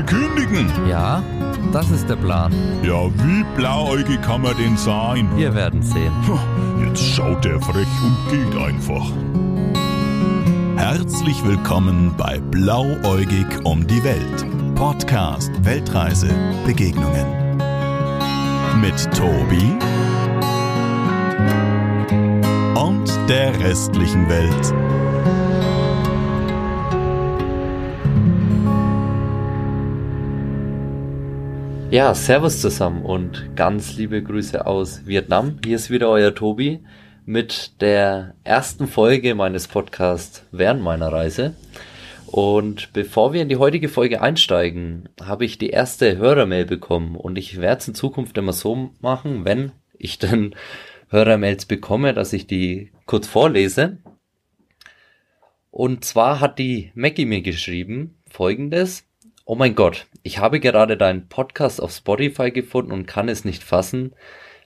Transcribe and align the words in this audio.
will 0.00 0.06
kündigen. 0.06 0.70
Ja, 0.88 1.22
das 1.72 1.90
ist 1.90 2.08
der 2.08 2.16
Plan. 2.16 2.52
Ja, 2.82 3.06
wie 3.06 3.44
blauäugig 3.56 4.20
kann 4.22 4.42
man 4.42 4.56
denn 4.56 4.76
sein? 4.76 5.28
Wir 5.36 5.54
werden 5.54 5.82
sehen. 5.82 6.12
Jetzt 6.84 7.02
schaut 7.02 7.44
er 7.46 7.60
frech 7.60 7.86
und 8.02 8.30
geht 8.30 8.60
einfach. 8.60 9.10
Herzlich 10.76 11.44
willkommen 11.44 12.14
bei 12.16 12.38
Blauäugig 12.38 13.46
um 13.64 13.86
die 13.86 14.02
Welt. 14.02 14.46
Podcast 14.74 15.50
Weltreise 15.64 16.30
Begegnungen. 16.64 17.26
Mit 18.80 19.12
Tobi 19.14 19.76
und 22.74 23.10
der 23.28 23.58
restlichen 23.60 24.28
Welt. 24.28 25.09
Ja, 31.90 32.14
Servus 32.14 32.60
zusammen 32.60 33.04
und 33.04 33.56
ganz 33.56 33.96
liebe 33.96 34.22
Grüße 34.22 34.64
aus 34.64 35.06
Vietnam. 35.06 35.58
Hier 35.64 35.74
ist 35.74 35.90
wieder 35.90 36.08
euer 36.08 36.32
Tobi 36.32 36.84
mit 37.26 37.80
der 37.80 38.36
ersten 38.44 38.86
Folge 38.86 39.34
meines 39.34 39.66
Podcasts 39.66 40.46
während 40.52 40.82
meiner 40.82 41.10
Reise. 41.10 41.56
Und 42.26 42.92
bevor 42.92 43.32
wir 43.32 43.42
in 43.42 43.48
die 43.48 43.56
heutige 43.56 43.88
Folge 43.88 44.22
einsteigen, 44.22 45.08
habe 45.20 45.44
ich 45.44 45.58
die 45.58 45.70
erste 45.70 46.16
Hörermail 46.16 46.64
bekommen 46.64 47.16
und 47.16 47.36
ich 47.36 47.60
werde 47.60 47.80
es 47.80 47.88
in 47.88 47.96
Zukunft 47.96 48.38
immer 48.38 48.52
so 48.52 48.90
machen, 49.00 49.44
wenn 49.44 49.72
ich 49.98 50.20
dann 50.20 50.54
Hörermails 51.08 51.66
bekomme, 51.66 52.14
dass 52.14 52.32
ich 52.32 52.46
die 52.46 52.92
kurz 53.04 53.26
vorlese. 53.26 53.98
Und 55.72 56.04
zwar 56.04 56.38
hat 56.38 56.60
die 56.60 56.92
Maggie 56.94 57.26
mir 57.26 57.42
geschrieben 57.42 58.20
folgendes. 58.30 59.09
Oh 59.50 59.56
mein 59.56 59.74
Gott, 59.74 60.06
ich 60.22 60.38
habe 60.38 60.60
gerade 60.60 60.96
deinen 60.96 61.26
Podcast 61.26 61.82
auf 61.82 61.90
Spotify 61.90 62.52
gefunden 62.52 62.92
und 62.92 63.06
kann 63.08 63.28
es 63.28 63.44
nicht 63.44 63.64
fassen, 63.64 64.12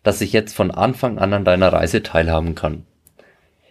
dass 0.02 0.20
ich 0.20 0.34
jetzt 0.34 0.54
von 0.54 0.70
Anfang 0.70 1.16
an 1.18 1.32
an 1.32 1.46
deiner 1.46 1.72
Reise 1.72 2.02
teilhaben 2.02 2.54
kann. 2.54 2.84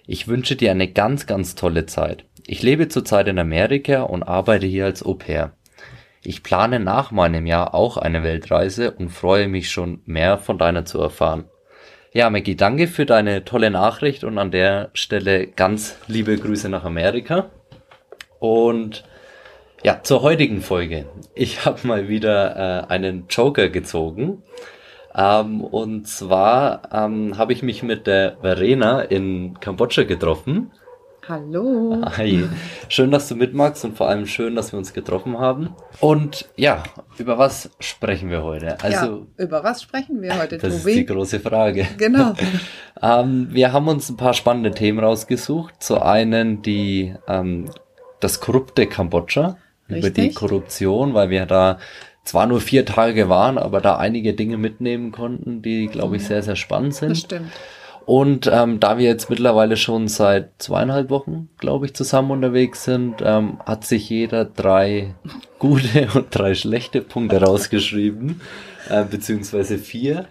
Ich 0.08 0.28
wünsche 0.28 0.56
dir 0.56 0.72
eine 0.72 0.92
ganz, 0.92 1.28
ganz 1.28 1.54
tolle 1.54 1.86
Zeit. 1.86 2.26
Ich 2.48 2.64
lebe 2.64 2.88
zurzeit 2.88 3.28
in 3.28 3.38
Amerika 3.38 4.02
und 4.02 4.24
arbeite 4.24 4.66
hier 4.66 4.86
als 4.86 5.06
Au 5.06 5.14
pair. 5.14 5.52
Ich 6.24 6.42
plane 6.42 6.80
nach 6.80 7.12
meinem 7.12 7.46
Jahr 7.46 7.76
auch 7.76 7.98
eine 7.98 8.24
Weltreise 8.24 8.90
und 8.90 9.10
freue 9.10 9.48
mich 9.48 9.70
schon 9.70 10.02
mehr 10.06 10.40
von 10.40 10.58
deiner 10.58 10.84
zu 10.84 11.00
erfahren. 11.00 11.44
Ja, 12.12 12.32
Maggie, 12.32 12.56
danke 12.56 12.88
für 12.88 13.06
deine 13.06 13.46
tolle 13.46 13.70
Nachricht 13.70 14.24
und 14.24 14.40
an 14.40 14.50
der 14.50 14.90
Stelle 14.94 15.46
ganz 15.46 15.96
liebe 16.08 16.36
Grüße 16.36 16.70
nach 16.70 16.86
Amerika. 16.86 17.52
Und 18.40 19.04
ja, 19.84 20.02
zur 20.02 20.22
heutigen 20.22 20.62
Folge. 20.62 21.06
Ich 21.36 21.66
habe 21.66 21.86
mal 21.86 22.08
wieder 22.08 22.86
äh, 22.88 22.92
einen 22.92 23.26
Joker 23.30 23.70
gezogen. 23.70 24.42
Ähm, 25.16 25.62
und 25.62 26.08
zwar 26.08 26.84
ähm, 26.92 27.38
habe 27.38 27.54
ich 27.54 27.62
mich 27.64 27.84
mit 27.84 28.08
der 28.08 28.38
Verena 28.42 29.02
in 29.02 29.60
Kambodscha 29.60 30.04
getroffen. 30.04 30.72
Hallo. 31.28 32.02
Hi. 32.18 32.50
Schön, 32.90 33.12
dass 33.12 33.30
du 33.30 33.36
mitmachst 33.36 33.86
und 33.86 33.96
vor 33.96 34.10
allem 34.10 34.26
schön, 34.26 34.56
dass 34.56 34.74
wir 34.74 34.80
uns 34.80 34.94
getroffen 34.94 35.38
haben. 35.38 35.70
Und 36.02 36.50
ja, 36.58 36.84
über 37.18 37.38
was 37.38 37.70
sprechen 37.80 38.30
wir 38.30 38.44
heute? 38.44 38.82
Also, 38.82 39.28
ja, 39.38 39.44
über 39.46 39.64
was 39.64 39.84
sprechen 39.84 40.22
wir 40.22 40.38
heute, 40.38 40.58
Das 40.58 40.80
Tobi? 40.80 40.92
ist 40.92 40.98
die 40.98 41.06
große 41.06 41.40
Frage. 41.40 41.88
Genau. 41.98 42.34
ähm, 43.02 43.48
wir 43.52 43.72
haben 43.72 43.88
uns 43.88 44.10
ein 44.10 44.18
paar 44.18 44.34
spannende 44.34 44.72
Themen 44.72 45.00
rausgesucht. 45.00 45.82
Zu 45.82 46.02
einen 46.02 46.62
die 46.62 47.16
ähm, 47.28 47.70
das 48.20 48.40
korrupte 48.40 48.88
Kambodscha 48.88 49.58
über 49.88 50.10
die 50.10 50.34
Korruption, 50.34 51.14
weil 51.14 51.30
wir 51.30 51.46
da 51.46 51.80
zwar 52.24 52.48
nur 52.48 52.62
vier 52.62 52.86
Tage 52.86 53.30
waren, 53.30 53.58
aber 53.58 53.82
da 53.82 53.98
einige 53.98 54.34
Dinge 54.34 54.58
mitnehmen 54.58 55.12
konnten, 55.12 55.62
die, 55.62 55.88
glaube 55.88 56.16
ich, 56.16 56.26
sehr, 56.26 56.42
sehr 56.42 56.56
spannend 56.56 56.96
sind. 56.96 57.12
Das 57.12 57.20
stimmt. 57.20 57.52
Und 58.06 58.50
ähm, 58.52 58.80
da 58.80 58.98
wir 58.98 59.06
jetzt 59.06 59.30
mittlerweile 59.30 59.78
schon 59.78 60.10
seit 60.10 60.62
zweieinhalb 60.62 61.10
Wochen, 61.10 61.50
glaube 61.58 61.86
ich, 61.86 61.94
zusammen 61.94 62.32
unterwegs 62.32 62.84
sind, 62.84 63.16
ähm, 63.24 63.60
hat 63.66 63.86
sich 63.86 64.10
jeder 64.10 64.44
drei 64.46 65.16
gute 65.60 66.10
und 66.14 66.28
drei 66.32 66.54
schlechte 66.54 67.02
Punkte 67.02 67.42
rausgeschrieben, 67.42 68.42
äh, 68.90 69.06
beziehungsweise 69.06 69.78
vier. 69.78 70.26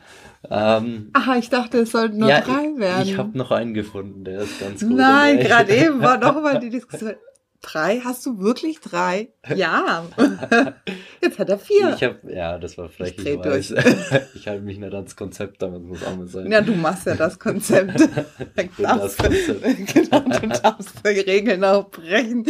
Ähm, 0.51 1.11
Aha, 1.15 1.37
ich 1.37 1.49
dachte, 1.49 1.79
es 1.79 1.93
sollten 1.93 2.19
nur 2.19 2.29
ja, 2.29 2.41
drei 2.41 2.73
werden. 2.77 3.03
Ich, 3.05 3.13
ich 3.13 3.19
habe 3.19 3.39
noch 3.39 3.53
einen 3.53 3.75
gefunden, 3.75 4.25
der 4.25 4.41
ist 4.41 4.61
ganz 4.61 4.81
gut. 4.81 4.95
Nein, 4.95 5.39
gerade 5.39 5.75
eben 5.75 6.03
war 6.03 6.19
noch 6.19 6.35
mal 6.43 6.59
die 6.59 6.71
Diskussion. 6.71 7.15
Drei? 7.63 8.01
Hast 8.01 8.27
du 8.27 8.41
wirklich 8.41 8.81
drei? 8.81 9.29
Ja. 9.55 10.05
Jetzt 11.23 11.39
hat 11.39 11.49
er 11.49 11.59
vier. 11.59 11.95
Ich 11.95 12.03
hab, 12.03 12.25
ja, 12.25 12.59
das 12.59 12.77
war 12.79 12.89
frech. 12.89 13.15
Ich, 13.17 13.27
ich 13.27 13.41
durch. 13.41 13.71
ich 14.35 14.49
halte 14.49 14.63
mich 14.63 14.79
nicht 14.79 14.93
ans 14.93 15.15
Konzept, 15.15 15.63
damit 15.63 15.83
muss 15.83 16.05
auch 16.05 16.17
mal 16.17 16.27
sein. 16.27 16.51
Ja, 16.51 16.61
du 16.61 16.73
machst 16.75 17.07
ja 17.07 17.15
das 17.15 17.39
Konzept. 17.39 18.01
ich 18.01 18.71
bin 18.71 18.87
das 18.87 19.17
Konzept. 19.17 19.95
genau, 19.95 20.21
du 20.21 20.49
darfst 20.49 20.95
die 21.05 21.21
Regeln 21.21 21.65
auch 21.65 21.91
brechen. 21.91 22.45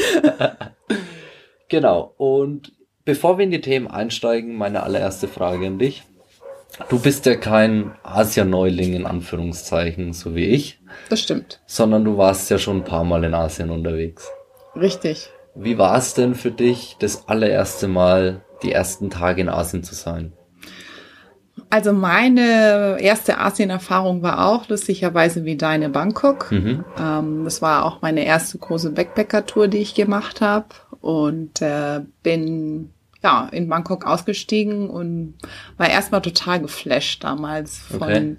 genau. 1.69 2.15
Und 2.17 2.73
bevor 3.05 3.39
wir 3.39 3.45
in 3.45 3.51
die 3.51 3.61
Themen 3.61 3.89
einsteigen, 3.89 4.57
meine 4.57 4.83
allererste 4.83 5.29
Frage 5.29 5.67
an 5.67 5.79
dich. 5.79 6.05
Du 6.89 6.99
bist 6.99 7.27
ja 7.27 7.37
kein 7.37 7.93
Asian-Neuling 8.03 8.95
in 8.95 9.07
Anführungszeichen, 9.07 10.15
so 10.15 10.35
wie 10.35 10.47
ich. 10.47 10.81
Das 11.11 11.21
stimmt. 11.21 11.61
Sondern 11.67 12.05
du 12.05 12.17
warst 12.17 12.51
ja 12.51 12.59
schon 12.59 12.79
ein 12.79 12.85
paar 12.85 13.05
Mal 13.05 13.25
in 13.25 13.35
Asien 13.35 13.71
unterwegs. 13.71 14.31
Richtig. 14.75 15.31
Wie 15.55 15.79
war 15.79 15.97
es 15.97 16.15
denn 16.15 16.35
für 16.35 16.51
dich, 16.51 16.97
das 16.99 17.29
allererste 17.29 17.89
Mal 17.89 18.41
die 18.63 18.73
ersten 18.73 19.11
Tage 19.11 19.43
in 19.43 19.49
Asien 19.49 19.83
zu 19.83 19.95
sein? 19.95 20.33
Also 21.69 21.93
meine 21.93 22.99
erste 23.01 23.39
Asien-Erfahrung 23.39 24.23
war 24.23 24.47
auch 24.47 24.69
lustigerweise 24.69 25.45
wie 25.45 25.57
deine 25.57 25.91
Bangkok. 25.91 26.51
Mhm. 26.51 26.85
Ähm, 26.99 27.45
das 27.45 27.61
war 27.61 27.85
auch 27.85 28.01
meine 28.03 28.25
erste 28.25 28.59
große 28.59 28.91
Backpacker-Tour, 28.91 29.69
die 29.69 29.79
ich 29.79 29.95
gemacht 29.95 30.41
habe 30.41 30.67
und 31.01 31.61
äh, 31.61 32.01
bin 32.23 32.91
ja 33.23 33.49
in 33.53 33.69
Bangkok 33.69 34.07
ausgestiegen 34.07 34.89
und 34.89 35.35
war 35.77 35.89
erstmal 35.89 36.23
total 36.23 36.61
geflasht 36.61 37.25
damals 37.25 37.79
von 37.79 38.03
okay 38.03 38.37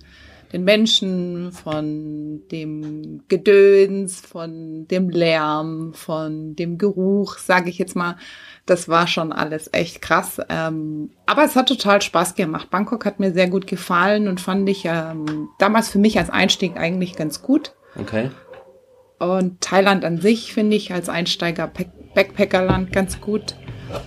den 0.53 0.63
Menschen, 0.63 1.51
von 1.51 2.43
dem 2.51 3.23
Gedöns, 3.27 4.21
von 4.21 4.87
dem 4.87 5.09
Lärm, 5.09 5.93
von 5.95 6.55
dem 6.55 6.77
Geruch, 6.77 7.39
sage 7.39 7.69
ich 7.69 7.79
jetzt 7.79 7.95
mal. 7.95 8.17
Das 8.65 8.87
war 8.87 9.07
schon 9.07 9.33
alles 9.33 9.69
echt 9.73 10.01
krass. 10.01 10.39
Ähm, 10.49 11.09
aber 11.25 11.43
es 11.43 11.55
hat 11.55 11.67
total 11.67 12.01
Spaß 12.01 12.35
gemacht. 12.35 12.69
Bangkok 12.69 13.03
hat 13.05 13.19
mir 13.19 13.33
sehr 13.33 13.49
gut 13.49 13.65
gefallen 13.65 14.27
und 14.27 14.39
fand 14.39 14.69
ich 14.69 14.85
ähm, 14.85 15.49
damals 15.57 15.89
für 15.89 15.99
mich 15.99 16.19
als 16.19 16.29
Einstieg 16.29 16.77
eigentlich 16.77 17.15
ganz 17.15 17.41
gut. 17.41 17.73
Okay. 17.99 18.29
Und 19.19 19.61
Thailand 19.61 20.05
an 20.05 20.19
sich 20.19 20.53
finde 20.53 20.75
ich 20.75 20.93
als 20.93 21.09
Einsteiger 21.09 21.71
Backpackerland 22.13 22.91
ganz 22.91 23.21
gut. 23.21 23.55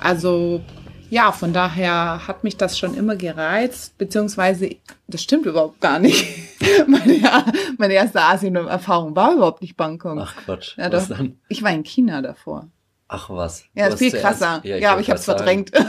Also 0.01 0.63
ja, 1.11 1.33
von 1.33 1.53
daher 1.53 2.27
hat 2.27 2.45
mich 2.45 2.57
das 2.57 2.79
schon 2.79 2.95
immer 2.95 3.17
gereizt, 3.17 3.97
beziehungsweise 3.99 4.77
das 5.07 5.23
stimmt 5.23 5.47
überhaupt 5.47 5.81
gar 5.81 5.99
nicht. 5.99 6.27
meine, 6.87 7.45
meine 7.79 7.95
erste 7.95 8.21
Asien-Erfahrung 8.21 9.15
war 9.15 9.33
überhaupt 9.33 9.63
nicht 9.63 9.77
Bangkok. 9.77 10.19
Ach 10.21 10.37
Quatsch. 10.45 10.77
Ja, 10.77 10.91
was 10.93 11.09
dann? 11.09 11.39
Ich 11.49 11.63
war 11.63 11.71
in 11.71 11.85
China 11.85 12.23
davor. 12.23 12.69
Ach 13.09 13.31
was. 13.31 13.65
Ja, 13.75 13.87
ist 13.87 13.99
viel 13.99 14.11
krasser. 14.11 14.61
Ja, 14.65 14.77
ja 14.77 14.93
aber 14.93 15.01
ich 15.01 15.09
habe 15.09 15.19
es 15.19 15.25
verdrängt. 15.25 15.71
ich 15.75 15.85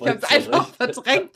habe 0.00 0.18
es 0.22 0.24
einfach 0.30 0.68
verdrängt. 0.68 1.30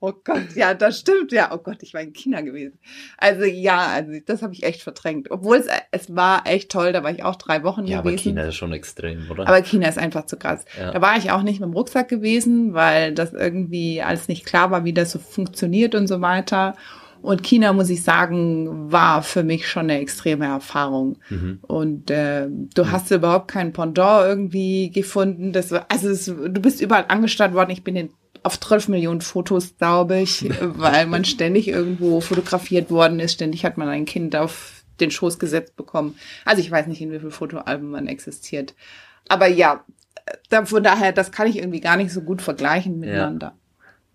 Oh 0.00 0.12
Gott, 0.24 0.54
ja, 0.54 0.74
das 0.74 1.00
stimmt. 1.00 1.32
Ja, 1.32 1.50
oh 1.52 1.58
Gott, 1.58 1.78
ich 1.82 1.94
war 1.94 2.00
in 2.00 2.12
China 2.12 2.40
gewesen. 2.40 2.78
Also 3.16 3.44
ja, 3.44 3.86
also 3.86 4.12
das 4.24 4.42
habe 4.42 4.52
ich 4.52 4.62
echt 4.62 4.82
verdrängt. 4.82 5.30
Obwohl 5.30 5.56
es, 5.56 5.66
es 5.90 6.14
war 6.14 6.46
echt 6.46 6.70
toll, 6.70 6.92
da 6.92 7.02
war 7.02 7.10
ich 7.10 7.24
auch 7.24 7.36
drei 7.36 7.62
Wochen 7.62 7.86
ja, 7.86 8.00
gewesen. 8.00 8.14
Aber 8.14 8.22
China 8.22 8.42
ist 8.44 8.54
schon 8.56 8.72
extrem, 8.72 9.30
oder? 9.30 9.46
Aber 9.46 9.62
China 9.62 9.88
ist 9.88 9.98
einfach 9.98 10.26
zu 10.26 10.36
krass. 10.36 10.64
Ja. 10.78 10.92
Da 10.92 11.00
war 11.00 11.16
ich 11.16 11.30
auch 11.30 11.42
nicht 11.42 11.60
mit 11.60 11.68
dem 11.68 11.74
Rucksack 11.74 12.08
gewesen, 12.08 12.74
weil 12.74 13.14
das 13.14 13.32
irgendwie 13.32 14.02
alles 14.02 14.28
nicht 14.28 14.44
klar 14.46 14.70
war, 14.70 14.84
wie 14.84 14.92
das 14.92 15.12
so 15.12 15.18
funktioniert 15.18 15.94
und 15.94 16.06
so 16.06 16.20
weiter. 16.20 16.74
Und 17.22 17.42
China, 17.42 17.72
muss 17.72 17.90
ich 17.90 18.04
sagen, 18.04 18.92
war 18.92 19.22
für 19.22 19.42
mich 19.42 19.66
schon 19.66 19.90
eine 19.90 19.98
extreme 19.98 20.46
Erfahrung. 20.46 21.18
Mhm. 21.28 21.58
Und 21.62 22.10
äh, 22.10 22.46
du 22.46 22.84
mhm. 22.84 22.92
hast 22.92 23.10
überhaupt 23.10 23.48
kein 23.48 23.72
Pendant 23.72 24.26
irgendwie 24.26 24.90
gefunden. 24.90 25.52
Das, 25.52 25.72
also 25.72 26.08
es, 26.08 26.26
du 26.26 26.60
bist 26.60 26.80
überall 26.80 27.06
angestarrt 27.08 27.54
worden. 27.54 27.70
Ich 27.70 27.82
bin 27.82 27.96
in 27.96 28.10
auf 28.46 28.60
12 28.60 28.88
Millionen 28.88 29.20
Fotos, 29.20 29.76
glaube 29.76 30.20
ich, 30.20 30.48
weil 30.60 31.06
man 31.06 31.24
ständig 31.24 31.68
irgendwo 31.68 32.20
fotografiert 32.20 32.90
worden 32.90 33.20
ist. 33.20 33.34
Ständig 33.34 33.64
hat 33.64 33.76
man 33.76 33.88
ein 33.88 34.04
Kind 34.04 34.36
auf 34.36 34.84
den 35.00 35.10
Schoß 35.10 35.38
gesetzt 35.38 35.76
bekommen. 35.76 36.16
Also 36.44 36.60
ich 36.60 36.70
weiß 36.70 36.86
nicht, 36.86 37.00
in 37.02 37.12
wie 37.12 37.18
vielen 37.18 37.32
Fotoalben 37.32 37.90
man 37.90 38.06
existiert. 38.06 38.74
Aber 39.28 39.46
ja, 39.46 39.84
da, 40.48 40.64
von 40.64 40.82
daher, 40.82 41.12
das 41.12 41.32
kann 41.32 41.48
ich 41.48 41.58
irgendwie 41.58 41.80
gar 41.80 41.96
nicht 41.96 42.12
so 42.12 42.22
gut 42.22 42.40
vergleichen 42.40 42.98
miteinander. 42.98 43.46
Ja. 43.46 43.60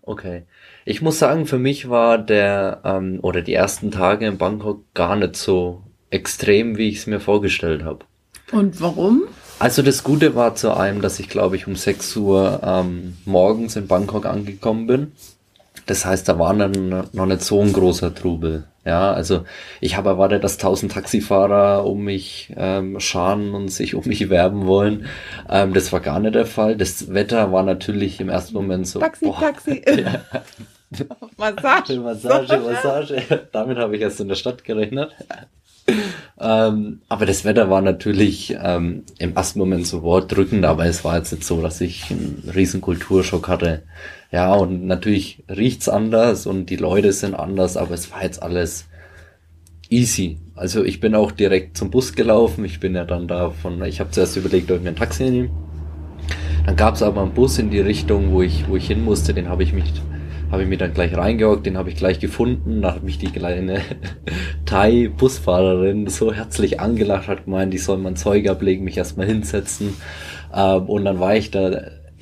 Okay. 0.02 0.42
Ich 0.84 1.00
muss 1.00 1.18
sagen, 1.18 1.46
für 1.46 1.58
mich 1.58 1.88
war 1.88 2.18
der 2.18 2.80
ähm, 2.84 3.20
oder 3.22 3.42
die 3.42 3.54
ersten 3.54 3.90
Tage 3.90 4.26
in 4.26 4.38
Bangkok 4.38 4.82
gar 4.94 5.14
nicht 5.14 5.36
so 5.36 5.84
extrem, 6.10 6.76
wie 6.76 6.88
ich 6.88 6.98
es 6.98 7.06
mir 7.06 7.20
vorgestellt 7.20 7.84
habe. 7.84 8.04
Und 8.50 8.80
warum? 8.80 9.22
Also 9.62 9.82
das 9.82 10.02
Gute 10.02 10.34
war 10.34 10.56
zu 10.56 10.76
einem, 10.76 11.02
dass 11.02 11.20
ich 11.20 11.28
glaube 11.28 11.54
ich 11.54 11.68
um 11.68 11.76
6 11.76 12.16
Uhr 12.16 12.60
ähm, 12.64 13.16
morgens 13.24 13.76
in 13.76 13.86
Bangkok 13.86 14.26
angekommen 14.26 14.88
bin. 14.88 15.12
Das 15.86 16.04
heißt, 16.04 16.28
da 16.28 16.36
war 16.36 16.52
dann 16.52 17.06
noch 17.12 17.26
nicht 17.26 17.42
so 17.42 17.60
ein 17.60 17.72
großer 17.72 18.12
Trubel. 18.12 18.64
Ja, 18.84 19.12
also 19.12 19.44
ich 19.80 19.96
habe 19.96 20.08
erwartet, 20.08 20.42
dass 20.42 20.58
tausend 20.58 20.90
Taxifahrer 20.90 21.86
um 21.86 22.02
mich 22.02 22.52
ähm, 22.56 22.98
scharen 22.98 23.54
und 23.54 23.68
sich 23.68 23.94
um 23.94 24.02
mich 24.04 24.28
werben 24.30 24.66
wollen. 24.66 25.06
Ähm, 25.48 25.74
das 25.74 25.92
war 25.92 26.00
gar 26.00 26.18
nicht 26.18 26.34
der 26.34 26.46
Fall. 26.46 26.76
Das 26.76 27.14
Wetter 27.14 27.52
war 27.52 27.62
natürlich 27.62 28.18
im 28.18 28.30
ersten 28.30 28.54
Moment 28.54 28.88
so. 28.88 28.98
Taxi, 28.98 29.26
boah, 29.26 29.38
Taxi. 29.38 29.80
Ja. 29.96 30.22
Massage. 31.36 32.00
Massage, 32.00 32.58
Massage. 32.58 33.46
Damit 33.52 33.78
habe 33.78 33.94
ich 33.94 34.02
erst 34.02 34.18
in 34.18 34.26
der 34.26 34.34
Stadt 34.34 34.64
gerechnet. 34.64 35.12
Ähm, 36.40 37.00
aber 37.08 37.26
das 37.26 37.44
Wetter 37.44 37.70
war 37.70 37.82
natürlich 37.82 38.56
ähm, 38.60 39.04
im 39.18 39.34
ersten 39.34 39.58
Moment 39.58 39.86
so 39.86 40.02
wortdrückend, 40.02 40.64
aber 40.64 40.86
es 40.86 41.04
war 41.04 41.16
jetzt 41.16 41.32
nicht 41.32 41.44
so, 41.44 41.60
dass 41.60 41.80
ich 41.80 42.10
einen 42.10 42.50
riesen 42.54 42.80
Kulturschock 42.80 43.48
hatte. 43.48 43.82
Ja, 44.30 44.54
und 44.54 44.86
natürlich 44.86 45.44
riecht's 45.48 45.88
anders 45.88 46.46
und 46.46 46.66
die 46.70 46.76
Leute 46.76 47.12
sind 47.12 47.34
anders, 47.34 47.76
aber 47.76 47.94
es 47.94 48.10
war 48.10 48.22
jetzt 48.22 48.42
alles 48.42 48.86
easy. 49.90 50.38
Also 50.54 50.84
ich 50.84 51.00
bin 51.00 51.14
auch 51.14 51.32
direkt 51.32 51.76
zum 51.76 51.90
Bus 51.90 52.14
gelaufen. 52.14 52.64
Ich 52.64 52.80
bin 52.80 52.94
ja 52.94 53.04
dann 53.04 53.28
da 53.28 53.50
von, 53.50 53.82
ich 53.84 54.00
habe 54.00 54.10
zuerst 54.10 54.36
überlegt, 54.36 54.70
ob 54.70 54.78
ich 54.78 54.82
mir 54.82 54.90
ein 54.90 54.96
Taxi 54.96 55.24
nehme. 55.24 55.50
Dann 56.66 56.76
gab's 56.76 57.02
aber 57.02 57.22
einen 57.22 57.34
Bus 57.34 57.58
in 57.58 57.70
die 57.70 57.80
Richtung, 57.80 58.32
wo 58.32 58.42
ich, 58.42 58.68
wo 58.68 58.76
ich 58.76 58.86
hin 58.86 59.04
musste. 59.04 59.34
Den 59.34 59.48
habe 59.48 59.62
ich 59.62 59.72
mich, 59.72 59.92
habe 60.52 60.62
ich 60.62 60.68
mir 60.68 60.76
dann 60.76 60.92
gleich 60.92 61.16
reingehockt. 61.16 61.64
Den 61.64 61.78
habe 61.78 61.88
ich 61.88 61.96
gleich 61.96 62.20
gefunden. 62.20 62.82
Da 62.82 62.94
hat 62.94 63.02
mich 63.02 63.18
die 63.18 63.32
kleine 63.32 63.80
Thai-Busfahrerin 64.66 66.06
so 66.08 66.32
herzlich 66.32 66.78
angelacht, 66.78 67.26
hat 67.26 67.46
gemeint, 67.46 67.74
ich 67.74 67.82
soll 67.82 67.96
mein 67.96 68.16
Zeug 68.16 68.48
ablegen, 68.48 68.84
mich 68.84 68.98
erstmal 68.98 69.26
hinsetzen. 69.26 69.94
Ähm, 70.54 70.82
und 70.84 71.06
dann 71.06 71.18
war 71.18 71.34
ich 71.34 71.50
da 71.50 71.70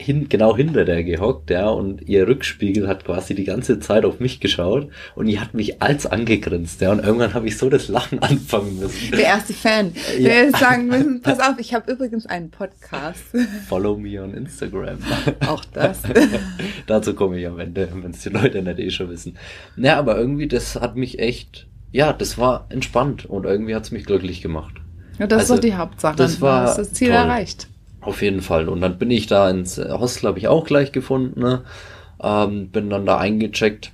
hin, 0.01 0.29
genau 0.29 0.57
hinter 0.57 0.85
der 0.85 1.05
gehockt, 1.05 1.51
ja, 1.51 1.69
und 1.69 2.03
ihr 2.03 2.27
Rückspiegel 2.27 2.89
hat 2.89 3.05
quasi 3.05 3.35
die 3.35 3.45
ganze 3.45 3.81
Zeit 3.81 4.05
auf 4.05 4.21
mich 4.21 4.41
geschaut 4.41 4.89
und 5.15 5.27
die 5.27 5.39
hat 5.39 5.55
mich 5.55 5.83
als 5.83 6.07
angegrinst, 6.07 6.81
ja, 6.81 6.93
und 6.93 7.01
irgendwann 7.01 7.35
habe 7.35 7.47
ich 7.47 7.59
so 7.59 7.71
das 7.71 7.89
Lachen 7.89 8.19
anfangen 8.23 8.79
müssen. 8.79 9.11
Der 9.13 9.25
erste 9.25 9.53
Fan, 9.53 9.93
ja. 10.19 10.29
der 10.29 10.51
sagen 10.51 10.87
müssen, 10.87 11.21
pass 11.23 11.41
auf, 11.41 11.59
ich 11.59 11.75
habe 11.75 11.93
übrigens 11.93 12.27
einen 12.27 12.51
Podcast. 12.51 13.23
Follow 13.69 13.97
me 13.97 14.23
on 14.23 14.35
Instagram. 14.35 14.99
Auch 15.47 15.65
das. 15.67 16.01
Dazu 16.87 17.15
komme 17.15 17.39
ich 17.39 17.47
am 17.47 17.59
Ende, 17.59 17.89
wenn 17.93 18.11
es 18.11 18.21
die 18.21 18.31
Leute 18.31 18.63
nicht 18.63 18.79
eh 18.79 18.91
schon 18.91 19.11
wissen. 19.11 19.37
Ja, 19.77 19.99
aber 19.99 20.19
irgendwie, 20.19 20.49
das 20.49 20.77
hat 20.77 20.97
mich 20.97 21.19
echt, 21.19 21.67
ja, 21.93 22.13
das 22.13 22.39
war 22.39 22.67
entspannt 22.71 23.27
und 23.27 23.45
irgendwie 23.45 23.75
hat 23.75 23.85
es 23.85 23.91
mich 23.91 24.05
glücklich 24.05 24.43
gemacht. 24.43 24.75
Ja, 25.19 25.27
das 25.27 25.41
also, 25.41 25.55
ist 25.55 25.59
doch 25.59 25.69
die 25.69 25.75
Hauptsache. 25.75 26.17
Das 26.17 26.41
war 26.41 26.65
das, 26.65 26.77
das 26.77 26.93
Ziel 26.95 27.09
toll. 27.09 27.17
erreicht. 27.17 27.69
Auf 28.01 28.23
jeden 28.23 28.41
Fall. 28.41 28.69
Und 28.69 28.81
dann 28.81 28.99
bin 28.99 29.11
ich 29.11 29.27
da 29.27 29.51
ins 29.51 29.79
Hostel, 29.79 30.29
habe 30.29 30.39
ich 30.39 30.49
auch 30.49 30.65
gleich 30.65 30.93
gefunden. 30.93 31.41
Ne? 31.41 31.63
Ähm, 32.23 32.71
bin 32.71 32.91
dann 32.91 33.07
da 33.07 33.19
eingecheckt. 33.19 33.93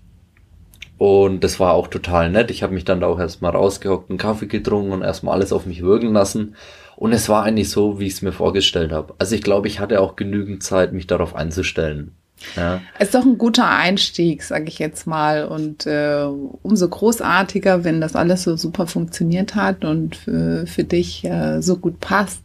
Und 0.98 1.44
das 1.44 1.60
war 1.60 1.74
auch 1.74 1.88
total 1.88 2.30
nett. 2.30 2.50
Ich 2.50 2.62
habe 2.62 2.72
mich 2.72 2.84
dann 2.84 3.00
da 3.00 3.06
auch 3.06 3.18
erstmal 3.18 3.52
rausgehockt, 3.52 4.08
einen 4.08 4.18
Kaffee 4.18 4.46
getrunken 4.46 4.92
und 4.92 5.02
erstmal 5.02 5.34
alles 5.34 5.52
auf 5.52 5.66
mich 5.66 5.82
wirken 5.82 6.12
lassen. 6.12 6.54
Und 6.96 7.12
es 7.12 7.28
war 7.28 7.42
eigentlich 7.42 7.68
so, 7.68 8.00
wie 8.00 8.06
ich 8.06 8.14
es 8.14 8.22
mir 8.22 8.32
vorgestellt 8.32 8.92
habe. 8.92 9.14
Also 9.18 9.34
ich 9.34 9.42
glaube, 9.42 9.68
ich 9.68 9.80
hatte 9.80 10.00
auch 10.00 10.16
genügend 10.16 10.62
Zeit, 10.62 10.94
mich 10.94 11.06
darauf 11.06 11.34
einzustellen. 11.34 12.12
Ja. 12.54 12.80
Ist 12.98 13.14
doch 13.14 13.24
ein 13.24 13.38
guter 13.38 13.68
Einstieg, 13.68 14.42
sage 14.42 14.68
ich 14.68 14.78
jetzt 14.78 15.06
mal. 15.06 15.46
Und 15.46 15.86
äh, 15.86 16.24
umso 16.62 16.88
großartiger, 16.88 17.84
wenn 17.84 18.00
das 18.00 18.16
alles 18.16 18.44
so 18.44 18.56
super 18.56 18.86
funktioniert 18.86 19.54
hat 19.54 19.84
und 19.84 20.16
für, 20.16 20.66
für 20.66 20.84
dich 20.84 21.24
äh, 21.24 21.60
so 21.60 21.76
gut 21.76 22.00
passt. 22.00 22.40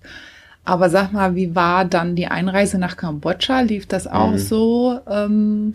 Aber 0.63 0.89
sag 0.89 1.11
mal, 1.11 1.35
wie 1.35 1.55
war 1.55 1.85
dann 1.85 2.15
die 2.15 2.27
Einreise 2.27 2.77
nach 2.77 2.95
Kambodscha? 2.95 3.61
Lief 3.61 3.87
das 3.87 4.07
auch 4.07 4.31
mhm. 4.31 4.37
so 4.37 4.99
ähm, 5.07 5.73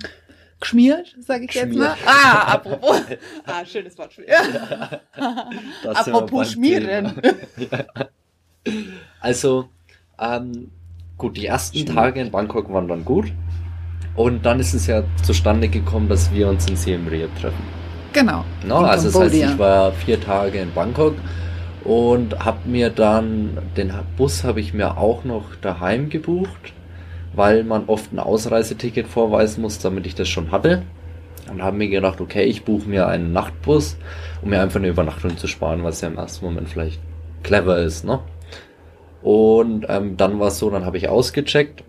geschmiert, 0.60 1.14
sag 1.20 1.42
ich 1.42 1.48
geschmiert. 1.48 1.74
jetzt 1.74 1.78
mal? 1.78 1.96
Ah, 2.06 2.54
apropos. 2.54 3.02
ah, 3.46 3.64
schönes 3.64 3.98
Wort. 3.98 4.12
Ja. 4.26 5.00
apropos 5.94 6.52
schmieren. 6.52 7.12
Also, 9.20 9.68
ähm, 10.18 10.72
gut, 11.16 11.36
die 11.36 11.46
ersten 11.46 11.78
Schmier. 11.78 11.94
Tage 11.94 12.20
in 12.20 12.32
Bangkok 12.32 12.72
waren 12.72 12.88
dann 12.88 13.04
gut. 13.04 13.32
Und 14.16 14.44
dann 14.44 14.58
ist 14.58 14.74
es 14.74 14.88
ja 14.88 15.04
zustande 15.22 15.68
gekommen, 15.68 16.08
dass 16.08 16.32
wir 16.32 16.48
uns 16.48 16.68
in 16.68 16.76
Siem 16.76 17.06
Reap 17.06 17.30
treffen. 17.40 17.62
Genau. 18.12 18.44
No, 18.66 18.78
also 18.78 19.08
das 19.08 19.20
heißt, 19.20 19.34
ich 19.34 19.58
war 19.58 19.92
vier 19.92 20.20
Tage 20.20 20.58
in 20.58 20.72
Bangkok 20.72 21.14
und 21.86 22.44
habe 22.44 22.68
mir 22.68 22.90
dann 22.90 23.58
den 23.76 23.92
Bus 24.16 24.42
habe 24.42 24.60
ich 24.60 24.74
mir 24.74 24.98
auch 24.98 25.22
noch 25.22 25.54
daheim 25.54 26.08
gebucht, 26.08 26.72
weil 27.32 27.62
man 27.62 27.84
oft 27.86 28.12
ein 28.12 28.18
Ausreiseticket 28.18 29.06
vorweisen 29.06 29.62
muss, 29.62 29.78
damit 29.78 30.06
ich 30.06 30.16
das 30.16 30.28
schon 30.28 30.50
hatte. 30.50 30.82
Und 31.48 31.62
habe 31.62 31.76
mir 31.76 31.88
gedacht, 31.88 32.20
okay, 32.20 32.42
ich 32.42 32.64
buche 32.64 32.88
mir 32.88 33.06
einen 33.06 33.32
Nachtbus, 33.32 33.96
um 34.42 34.50
mir 34.50 34.60
einfach 34.60 34.80
eine 34.80 34.88
Übernachtung 34.88 35.36
zu 35.36 35.46
sparen, 35.46 35.84
was 35.84 36.00
ja 36.00 36.08
im 36.08 36.18
ersten 36.18 36.44
Moment 36.44 36.68
vielleicht 36.68 36.98
clever 37.44 37.78
ist, 37.78 38.04
ne? 38.04 38.18
Und 39.22 39.86
ähm, 39.88 40.16
dann 40.16 40.40
war 40.40 40.48
es 40.48 40.58
so, 40.58 40.68
dann 40.70 40.84
habe 40.84 40.96
ich 40.96 41.08
ausgecheckt 41.08 41.84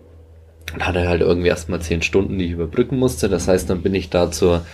und 0.74 0.86
hatte 0.86 1.08
halt 1.08 1.22
irgendwie 1.22 1.48
erstmal 1.48 1.80
zehn 1.80 2.02
Stunden, 2.02 2.38
die 2.38 2.46
ich 2.46 2.52
überbrücken 2.52 2.98
musste. 2.98 3.28
Das 3.28 3.48
heißt, 3.48 3.68
dann 3.68 3.82
bin 3.82 3.96
ich 3.96 4.10
da 4.10 4.30
zur 4.30 4.64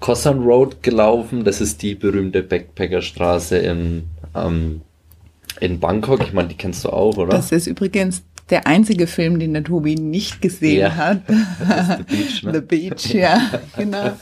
Cossan 0.00 0.42
Road 0.42 0.82
gelaufen. 0.82 1.44
Das 1.44 1.60
ist 1.60 1.82
die 1.82 1.94
berühmte 1.94 2.42
Backpackerstraße 2.42 3.58
in 3.58 4.10
ähm, 4.34 4.80
in 5.60 5.80
Bangkok. 5.80 6.22
Ich 6.22 6.32
meine, 6.32 6.48
die 6.48 6.56
kennst 6.56 6.84
du 6.84 6.90
auch, 6.90 7.16
oder? 7.16 7.30
Das 7.30 7.52
ist 7.52 7.66
übrigens 7.66 8.22
der 8.50 8.66
einzige 8.66 9.06
Film, 9.06 9.38
den 9.38 9.54
der 9.54 9.64
Tobi 9.64 9.94
nicht 9.94 10.42
gesehen 10.42 10.80
ja. 10.80 10.96
hat. 10.96 11.22
The 11.28 12.02
Beach, 12.04 12.42
ne? 12.42 12.52
The 12.52 12.60
Beach, 12.60 13.14
ja, 13.14 13.50
genau. 13.76 14.12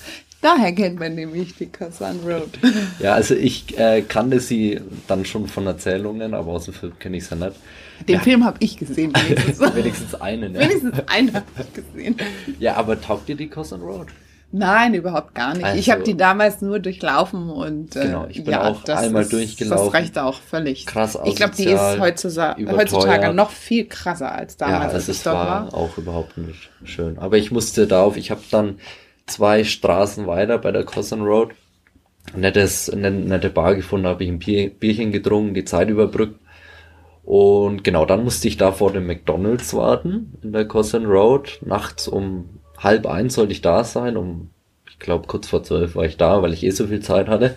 Daher 0.41 0.73
kennt 0.73 0.99
man 0.99 1.15
nämlich 1.15 1.55
die 1.55 1.67
Kazan 1.67 2.19
Road. 2.27 2.59
Ja, 2.99 3.15
also 3.15 3.37
ich 3.37 3.79
äh, 3.79 4.03
kannte 4.03 4.41
sie 4.41 4.81
dann 5.07 5.25
schon 5.25 5.47
von 5.47 5.69
Erzählungen, 5.69 6.35
aber 6.35 6.51
aus 6.51 6.65
dem 6.65 6.75
Film 6.75 6.99
kenne 6.99 7.19
ich 7.19 7.27
sie 7.27 7.37
nicht. 7.37 7.53
Den 8.09 8.17
ja. 8.17 8.21
Film 8.21 8.45
habe 8.45 8.57
ich 8.59 8.77
gesehen. 8.77 9.13
Wenigstens, 9.29 9.75
wenigstens 9.75 10.15
einen. 10.17 10.55
Ja. 10.55 10.61
Wenigstens 10.63 10.99
einen 11.07 11.35
habe 11.35 11.47
ich 11.61 11.73
gesehen. 11.73 12.17
Ja, 12.59 12.75
aber 12.75 13.01
taugt 13.01 13.29
dir 13.29 13.37
die 13.37 13.47
Kazan 13.47 13.83
Road? 13.83 14.09
Nein, 14.55 14.93
überhaupt 14.93 15.35
gar 15.35 15.55
nicht. 15.55 15.65
Also, 15.65 15.79
ich 15.79 15.91
habe 15.91 16.03
die 16.03 16.15
damals 16.15 16.61
nur 16.61 16.79
durchlaufen 16.79 17.49
und 17.49 17.97
äh, 17.97 18.03
genau, 18.03 18.27
ich 18.29 18.45
bin 18.45 18.53
ja, 18.53 18.69
auch 18.69 18.85
einmal 18.85 19.23
ist, 19.23 19.33
durchgelaufen. 19.33 19.87
Das 19.87 19.95
reicht 19.95 20.19
auch 20.19 20.41
völlig. 20.41 20.85
Krass 20.85 21.19
Ich 21.25 21.37
glaube, 21.37 21.55
die 21.57 21.65
ist 21.65 21.99
heutzutage, 21.99 22.71
heutzutage 22.71 23.33
noch 23.33 23.51
viel 23.51 23.87
krasser 23.87 24.31
als 24.31 24.59
damals. 24.59 24.93
Ja, 24.93 24.93
das 24.93 25.09
ist 25.09 25.25
war, 25.25 25.73
auch 25.73 25.97
überhaupt 25.97 26.37
nicht 26.37 26.71
schön. 26.85 27.19
Aber 27.19 27.39
ich 27.39 27.51
musste 27.51 27.87
darauf, 27.87 28.19
ich 28.19 28.31
habe 28.31 28.43
dann 28.51 28.79
zwei 29.27 29.65
Straßen 29.65 30.27
weiter 30.27 30.59
bei 30.59 30.71
der 30.71 30.85
Cosson 30.85 31.23
Road 31.23 31.53
nettes, 32.37 32.91
eine 32.91 33.11
nette 33.11 33.49
Bar 33.49 33.75
gefunden, 33.75 34.07
habe 34.07 34.25
ich 34.25 34.31
ein 34.31 34.39
Bier, 34.39 34.71
Bierchen 34.71 35.13
getrunken, 35.13 35.55
die 35.55 35.65
Zeit 35.65 35.89
überbrückt. 35.89 36.39
Und 37.25 37.85
genau, 37.85 38.05
dann 38.05 38.25
musste 38.25 38.49
ich 38.49 38.59
da 38.59 38.73
vor 38.73 38.93
dem 38.93 39.07
McDonalds 39.07 39.73
warten 39.75 40.35
in 40.43 40.53
der 40.53 40.67
Cosson 40.67 41.07
Road, 41.07 41.59
nachts 41.65 42.07
um 42.07 42.61
halb 42.83 43.07
eins 43.07 43.35
sollte 43.35 43.53
ich 43.53 43.63
da 43.63 43.85
sein, 43.85 44.17
um, 44.17 44.51
glaube, 45.03 45.27
kurz 45.27 45.49
vor 45.49 45.63
zwölf 45.63 45.95
war 45.95 46.05
ich 46.05 46.17
da, 46.17 46.43
weil 46.43 46.53
ich 46.53 46.65
eh 46.65 46.71
so 46.71 46.87
viel 46.87 47.01
Zeit 47.01 47.29
hatte. 47.29 47.55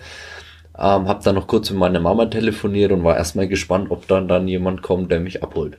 Ähm, 0.78 1.08
hab 1.08 1.24
dann 1.24 1.36
noch 1.36 1.48
kurz 1.48 1.70
mit 1.70 1.80
meiner 1.80 2.00
Mama 2.00 2.26
telefoniert 2.26 2.92
und 2.92 3.04
war 3.04 3.16
erstmal 3.16 3.48
gespannt, 3.48 3.92
ob 3.92 4.08
dann 4.08 4.28
dann 4.28 4.48
jemand 4.48 4.82
kommt, 4.82 5.12
der 5.12 5.20
mich 5.20 5.42
abholt. 5.42 5.78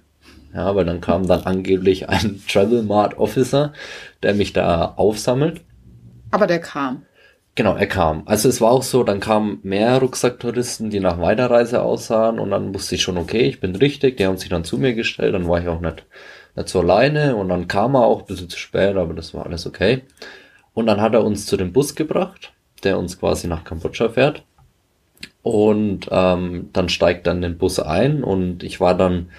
Ja, 0.54 0.75
weil 0.75 0.87
dann 0.87 1.02
kam 1.02 1.26
dann 1.26 1.42
angeblich 1.42 2.08
ein 2.08 2.42
Travel 2.49 2.82
Mart 2.82 3.18
Officer, 3.18 3.73
der 4.23 4.35
mich 4.35 4.52
da 4.52 4.94
aufsammelt. 4.96 5.61
Aber 6.30 6.46
der 6.46 6.61
kam. 6.61 7.02
Genau, 7.54 7.75
er 7.75 7.87
kam. 7.87 8.23
Also 8.26 8.49
es 8.49 8.61
war 8.61 8.70
auch 8.70 8.82
so, 8.82 9.02
dann 9.02 9.20
kamen 9.20 9.61
mehr 9.62 9.99
Rucksacktouristen, 9.99 10.90
die 10.90 11.00
nach 11.00 11.20
Weiterreise 11.20 11.82
aussahen 11.82 12.38
und 12.38 12.50
dann 12.50 12.75
wusste 12.75 12.94
ich 12.94 13.02
schon, 13.02 13.16
okay, 13.16 13.42
ich 13.42 13.61
bin 13.61 13.76
richtig, 13.76 14.16
die 14.16 14.26
haben 14.26 14.37
sich 14.37 14.50
dann 14.50 14.64
zu 14.64 14.78
mir 14.78 14.94
gestellt, 14.94 15.35
dann 15.35 15.49
war 15.49 15.61
ich 15.61 15.68
auch 15.68 15.80
nicht 15.80 16.04
nicht 16.56 16.68
so 16.68 16.80
alleine 16.80 17.37
und 17.37 17.49
dann 17.49 17.68
kam 17.68 17.94
er 17.94 18.04
auch 18.04 18.20
ein 18.20 18.26
bisschen 18.26 18.49
zu 18.49 18.58
spät, 18.58 18.96
aber 18.96 19.14
das 19.14 19.35
war 19.35 19.46
alles 19.46 19.66
okay. 19.66 20.02
Und 20.76 20.87
dann 20.87 21.00
hat 21.00 21.14
er 21.14 21.25
uns 21.25 21.47
zu 21.47 21.56
dem 21.56 21.73
Bus 21.73 21.95
gebracht, 21.95 22.52
der 22.85 22.99
uns 22.99 23.18
quasi 23.18 23.49
nach 23.49 23.64
Kambodscha 23.64 24.11
fährt. 24.11 24.45
Und 25.42 26.09
ähm, 26.11 26.68
dann 26.75 26.88
steigt 26.90 27.26
dann 27.26 27.40
den 27.40 27.56
Bus 27.56 27.80
ein 27.80 28.23
und 28.23 28.62
ich 28.62 28.78
war 28.78 28.95
dann 28.95 29.30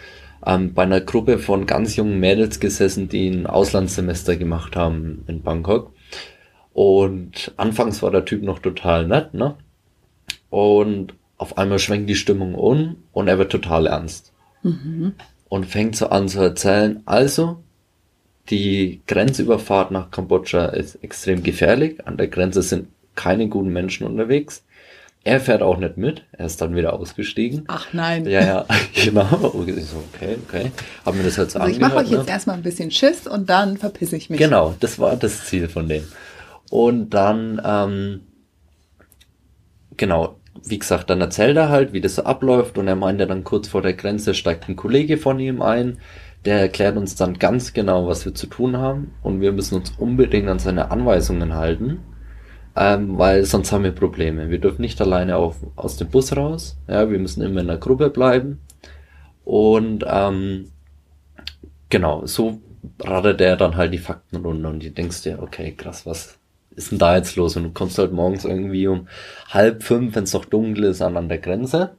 ähm, 0.44 0.74
bei 0.74 0.82
einer 0.82 1.00
Gruppe 1.00 1.38
von 1.38 1.68
ganz 1.68 1.96
jungen 1.96 2.20
Mädels 2.20 2.60
gesessen, 2.60 3.08
die 3.08 3.30
ein 3.30 3.46
Auslandssemester 3.46 4.36
gemacht 4.36 4.76
haben 4.76 5.24
in 5.28 5.44
Bangkok. 5.44 5.94
Und 6.74 7.54
anfangs 7.56 8.02
war 8.02 8.10
der 8.10 8.26
Typ 8.26 8.42
noch 8.42 8.60
total 8.60 9.08
nett, 9.08 9.36
ne? 9.36 9.56
Und 10.50 11.14
auf 11.38 11.58
einmal 11.58 11.78
schwenkt 11.78 12.10
die 12.10 12.16
Stimmung 12.16 12.56
um 12.56 12.96
und 13.14 13.28
er 13.28 13.38
wird 13.38 13.52
total 13.52 13.86
ernst. 13.86 14.34
Mhm 14.64 15.14
und 15.50 15.66
fängt 15.66 15.96
so 15.96 16.10
an 16.10 16.28
zu 16.28 16.40
erzählen, 16.40 17.02
also 17.06 17.64
die 18.50 19.02
Grenzüberfahrt 19.08 19.92
nach 19.92 20.12
Kambodscha 20.12 20.68
ist 20.68 20.96
extrem 21.04 21.44
gefährlich. 21.44 22.06
An 22.08 22.18
der 22.18 22.28
Grenze 22.28 22.62
sind 22.62 22.88
keine 23.16 23.48
guten 23.48 23.74
Menschen 23.74 24.08
unterwegs. 24.08 24.64
Er 25.24 25.42
fährt 25.42 25.62
auch 25.62 25.78
nicht 25.78 25.98
mit, 25.98 26.24
er 26.32 26.46
ist 26.46 26.62
dann 26.62 26.74
wieder 26.74 26.94
ausgestiegen. 26.94 27.66
Ach 27.68 27.88
nein. 27.92 28.26
Ja, 28.26 28.46
ja, 28.46 28.66
genau. 28.94 29.28
So, 29.28 30.04
okay, 30.14 30.38
okay. 30.48 30.72
Haben 31.06 31.18
wir 31.18 31.26
das 31.26 31.36
jetzt 31.36 31.58
also 31.58 31.70
Ich 31.70 31.80
mache 31.80 31.98
euch 31.98 32.12
ne? 32.12 32.18
jetzt 32.18 32.30
erstmal 32.30 32.56
ein 32.56 32.64
bisschen 32.64 32.92
Schiss 32.92 33.28
und 33.28 33.50
dann 33.50 33.76
verpiss 33.76 34.14
ich 34.14 34.30
mich. 34.30 34.40
Genau, 34.40 34.76
das 34.80 35.00
war 35.00 35.18
das 35.18 35.46
Ziel 35.46 35.68
von 35.68 35.90
dem. 35.90 36.06
Und 36.70 37.10
dann, 37.10 37.62
ähm, 37.66 38.22
genau, 39.98 40.38
wie 40.64 40.80
gesagt, 40.80 41.10
dann 41.10 41.20
erzählt 41.20 41.58
er 41.58 41.68
halt, 41.70 41.92
wie 41.92 42.02
das 42.02 42.16
so 42.16 42.24
abläuft 42.24 42.78
und 42.78 42.88
er 42.88 42.96
meinte 42.96 43.28
dann 43.28 43.44
kurz 43.44 43.68
vor 43.68 43.82
der 43.82 43.94
Grenze 43.94 44.34
steigt 44.34 44.70
ein 44.70 44.78
Kollege 44.78 45.18
von 45.18 45.40
ihm 45.40 45.62
ein, 45.62 45.98
der 46.48 46.60
erklärt 46.60 46.98
uns 46.98 47.16
dann 47.16 47.38
ganz 47.38 47.74
genau, 47.74 48.08
was 48.08 48.26
wir 48.26 48.34
zu 48.34 48.48
tun 48.48 48.78
haben 48.78 49.14
und 49.22 49.42
wir 49.42 49.52
müssen 49.52 49.76
uns 49.76 49.94
unbedingt 50.00 50.48
an 50.48 50.58
seine 50.58 50.90
Anweisungen 50.90 51.54
halten 51.54 52.00
ähm, 52.78 53.18
weil 53.18 53.44
sonst 53.44 53.72
haben 53.72 53.84
wir 53.84 53.92
Probleme. 53.92 54.52
Wir 54.52 54.60
dürfen 54.60 54.84
nicht 54.84 55.02
alleine 55.02 55.38
auf, 55.38 55.56
aus 55.76 55.98
dem 55.98 56.10
Bus 56.10 56.38
raus. 56.38 56.78
Ja, 56.88 57.10
wir 57.10 57.18
müssen 57.18 57.42
immer 57.42 57.62
in 57.62 57.68
der 57.68 57.78
Gruppe 57.78 58.12
bleiben. 58.12 58.62
Und 59.44 60.06
ähm, 60.08 60.72
genau, 61.90 62.28
so 62.28 62.62
rattert 63.02 63.42
er 63.42 63.58
dann 63.58 63.78
halt 63.78 63.94
die 63.94 63.98
Fakten 63.98 64.38
runter 64.38 64.70
und 64.70 64.84
du 64.84 64.92
denkst 64.92 65.24
dir, 65.24 65.42
okay, 65.42 65.74
krass, 65.76 66.06
was 66.06 66.38
ist 66.76 66.92
denn 66.92 67.00
da 67.00 67.16
jetzt 67.16 67.36
los? 67.36 67.58
Und 67.58 67.64
du 67.64 67.72
kommst 67.72 67.98
halt 67.98 68.12
morgens 68.12 68.46
irgendwie 68.46 68.86
um 68.86 69.08
halb 69.50 69.82
fünf, 69.82 70.16
wenn 70.16 70.26
es 70.26 70.34
noch 70.34 70.46
dunkel 70.46 70.84
ist, 70.84 71.02
an, 71.02 71.18
an 71.18 71.30
der 71.30 71.40
Grenze. 71.40 71.96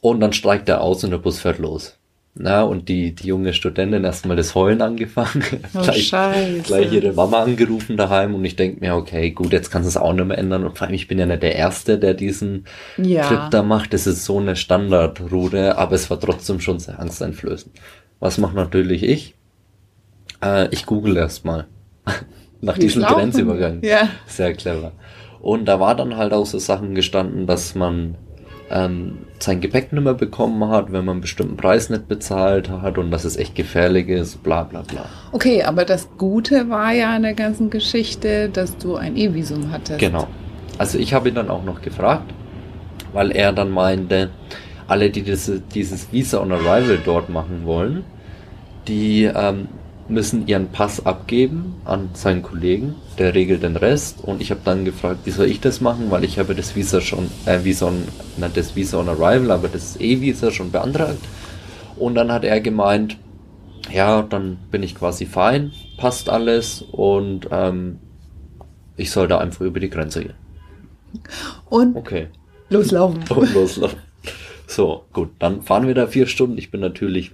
Und 0.00 0.20
dann 0.20 0.32
streikt 0.32 0.70
er 0.70 0.80
aus 0.80 1.04
und 1.04 1.10
der 1.10 1.18
Bus 1.18 1.38
fährt 1.38 1.58
los. 1.58 1.98
Na, 2.34 2.62
und 2.62 2.88
die, 2.88 3.12
die 3.12 3.26
junge 3.26 3.52
Studentin 3.52 4.04
erstmal 4.04 4.36
das 4.36 4.54
Heulen 4.54 4.80
angefangen. 4.82 5.42
Oh, 5.74 5.80
gleich, 5.82 6.08
Scheiße. 6.08 6.62
gleich 6.62 6.92
ihre 6.92 7.12
Mama 7.12 7.42
angerufen 7.42 7.96
daheim 7.96 8.36
und 8.36 8.44
ich 8.44 8.54
denke 8.54 8.80
mir, 8.80 8.94
okay, 8.94 9.32
gut, 9.32 9.52
jetzt 9.52 9.70
kannst 9.70 9.86
du 9.86 9.88
es 9.88 9.96
auch 9.96 10.12
nicht 10.12 10.26
mehr 10.26 10.38
ändern. 10.38 10.64
Und 10.64 10.78
vor 10.78 10.86
allem, 10.86 10.94
ich 10.94 11.08
bin 11.08 11.18
ja 11.18 11.26
nicht 11.26 11.42
der 11.42 11.56
Erste, 11.56 11.98
der 11.98 12.14
diesen 12.14 12.66
ja. 12.96 13.26
Trip 13.26 13.50
da 13.50 13.62
macht. 13.64 13.92
Das 13.92 14.06
ist 14.06 14.24
so 14.24 14.38
eine 14.38 14.54
Standardroute, 14.54 15.76
aber 15.76 15.96
es 15.96 16.08
war 16.08 16.20
trotzdem 16.20 16.60
schon 16.60 16.78
sehr 16.78 17.00
angsteinflößend. 17.00 17.74
Was 18.20 18.38
macht 18.38 18.54
natürlich 18.54 19.02
ich? 19.02 19.34
Äh, 20.40 20.68
ich 20.70 20.86
google 20.86 21.16
erstmal. 21.16 21.66
Nach 22.60 22.76
Wie 22.76 22.82
diesem 22.82 23.02
Grenzübergang. 23.02 23.82
Ja. 23.82 24.08
Sehr 24.26 24.54
clever. 24.54 24.92
Und 25.40 25.64
da 25.64 25.80
war 25.80 25.96
dann 25.96 26.16
halt 26.16 26.32
auch 26.32 26.46
so 26.46 26.58
Sachen 26.58 26.94
gestanden, 26.94 27.46
dass 27.46 27.74
man 27.74 28.16
ähm, 28.70 29.18
sein 29.40 29.60
Gepäck 29.60 29.92
nicht 29.92 30.02
mehr 30.02 30.14
bekommen 30.14 30.68
hat, 30.68 30.92
wenn 30.92 31.04
man 31.04 31.14
einen 31.14 31.20
bestimmten 31.20 31.56
Preis 31.56 31.90
nicht 31.90 32.08
bezahlt 32.08 32.70
hat 32.70 32.98
und 32.98 33.10
dass 33.10 33.24
es 33.24 33.36
echt 33.36 33.54
gefährlich 33.54 34.08
ist, 34.08 34.42
bla 34.42 34.62
bla 34.62 34.82
bla. 34.82 35.06
Okay, 35.32 35.62
aber 35.62 35.84
das 35.84 36.08
Gute 36.18 36.70
war 36.70 36.92
ja 36.92 37.16
an 37.16 37.22
der 37.22 37.34
ganzen 37.34 37.70
Geschichte, 37.70 38.48
dass 38.48 38.78
du 38.78 38.96
ein 38.96 39.16
E-Visum 39.16 39.72
hattest. 39.72 39.98
Genau. 39.98 40.28
Also 40.78 40.98
ich 40.98 41.12
habe 41.12 41.28
ihn 41.28 41.34
dann 41.34 41.50
auch 41.50 41.64
noch 41.64 41.82
gefragt, 41.82 42.32
weil 43.12 43.32
er 43.32 43.52
dann 43.52 43.70
meinte, 43.70 44.30
alle, 44.86 45.10
die 45.10 45.22
das, 45.22 45.50
dieses 45.74 46.12
Visa 46.12 46.40
on 46.40 46.52
Arrival 46.52 46.98
dort 47.04 47.28
machen 47.28 47.62
wollen, 47.64 48.04
die 48.88 49.24
ähm, 49.24 49.68
müssen 50.10 50.46
ihren 50.46 50.68
Pass 50.68 51.04
abgeben 51.04 51.74
an 51.84 52.10
seinen 52.14 52.42
Kollegen, 52.42 52.94
der 53.18 53.34
regelt 53.34 53.62
den 53.62 53.76
Rest 53.76 54.22
und 54.22 54.40
ich 54.40 54.50
habe 54.50 54.60
dann 54.64 54.84
gefragt, 54.84 55.20
wie 55.24 55.30
soll 55.30 55.46
ich 55.46 55.60
das 55.60 55.80
machen, 55.80 56.10
weil 56.10 56.24
ich 56.24 56.38
habe 56.38 56.54
das 56.54 56.76
Visa 56.76 57.00
schon, 57.00 57.30
äh, 57.46 57.64
Visa 57.64 57.86
on, 57.86 58.02
nicht 58.36 58.56
das 58.56 58.76
Visa 58.76 58.98
on 58.98 59.08
Arrival, 59.08 59.50
aber 59.50 59.68
das 59.68 59.98
E-Visa 59.98 60.50
schon 60.50 60.70
beantragt 60.70 61.20
und 61.96 62.14
dann 62.14 62.32
hat 62.32 62.44
er 62.44 62.60
gemeint, 62.60 63.16
ja, 63.92 64.22
dann 64.22 64.58
bin 64.70 64.82
ich 64.82 64.94
quasi 64.94 65.26
fein, 65.26 65.72
passt 65.96 66.28
alles 66.28 66.82
und 66.82 67.48
ähm, 67.50 67.98
ich 68.96 69.10
soll 69.10 69.28
da 69.28 69.38
einfach 69.38 69.62
über 69.62 69.80
die 69.80 69.90
Grenze 69.90 70.22
gehen. 70.22 70.34
Und 71.68 71.96
okay. 71.96 72.28
loslaufen. 72.68 73.22
Und 73.34 73.54
loslaufen. 73.54 73.98
So, 74.66 75.04
gut, 75.12 75.30
dann 75.40 75.62
fahren 75.62 75.88
wir 75.88 75.94
da 75.94 76.06
vier 76.06 76.26
Stunden. 76.26 76.56
Ich 76.56 76.70
bin 76.70 76.80
natürlich 76.80 77.32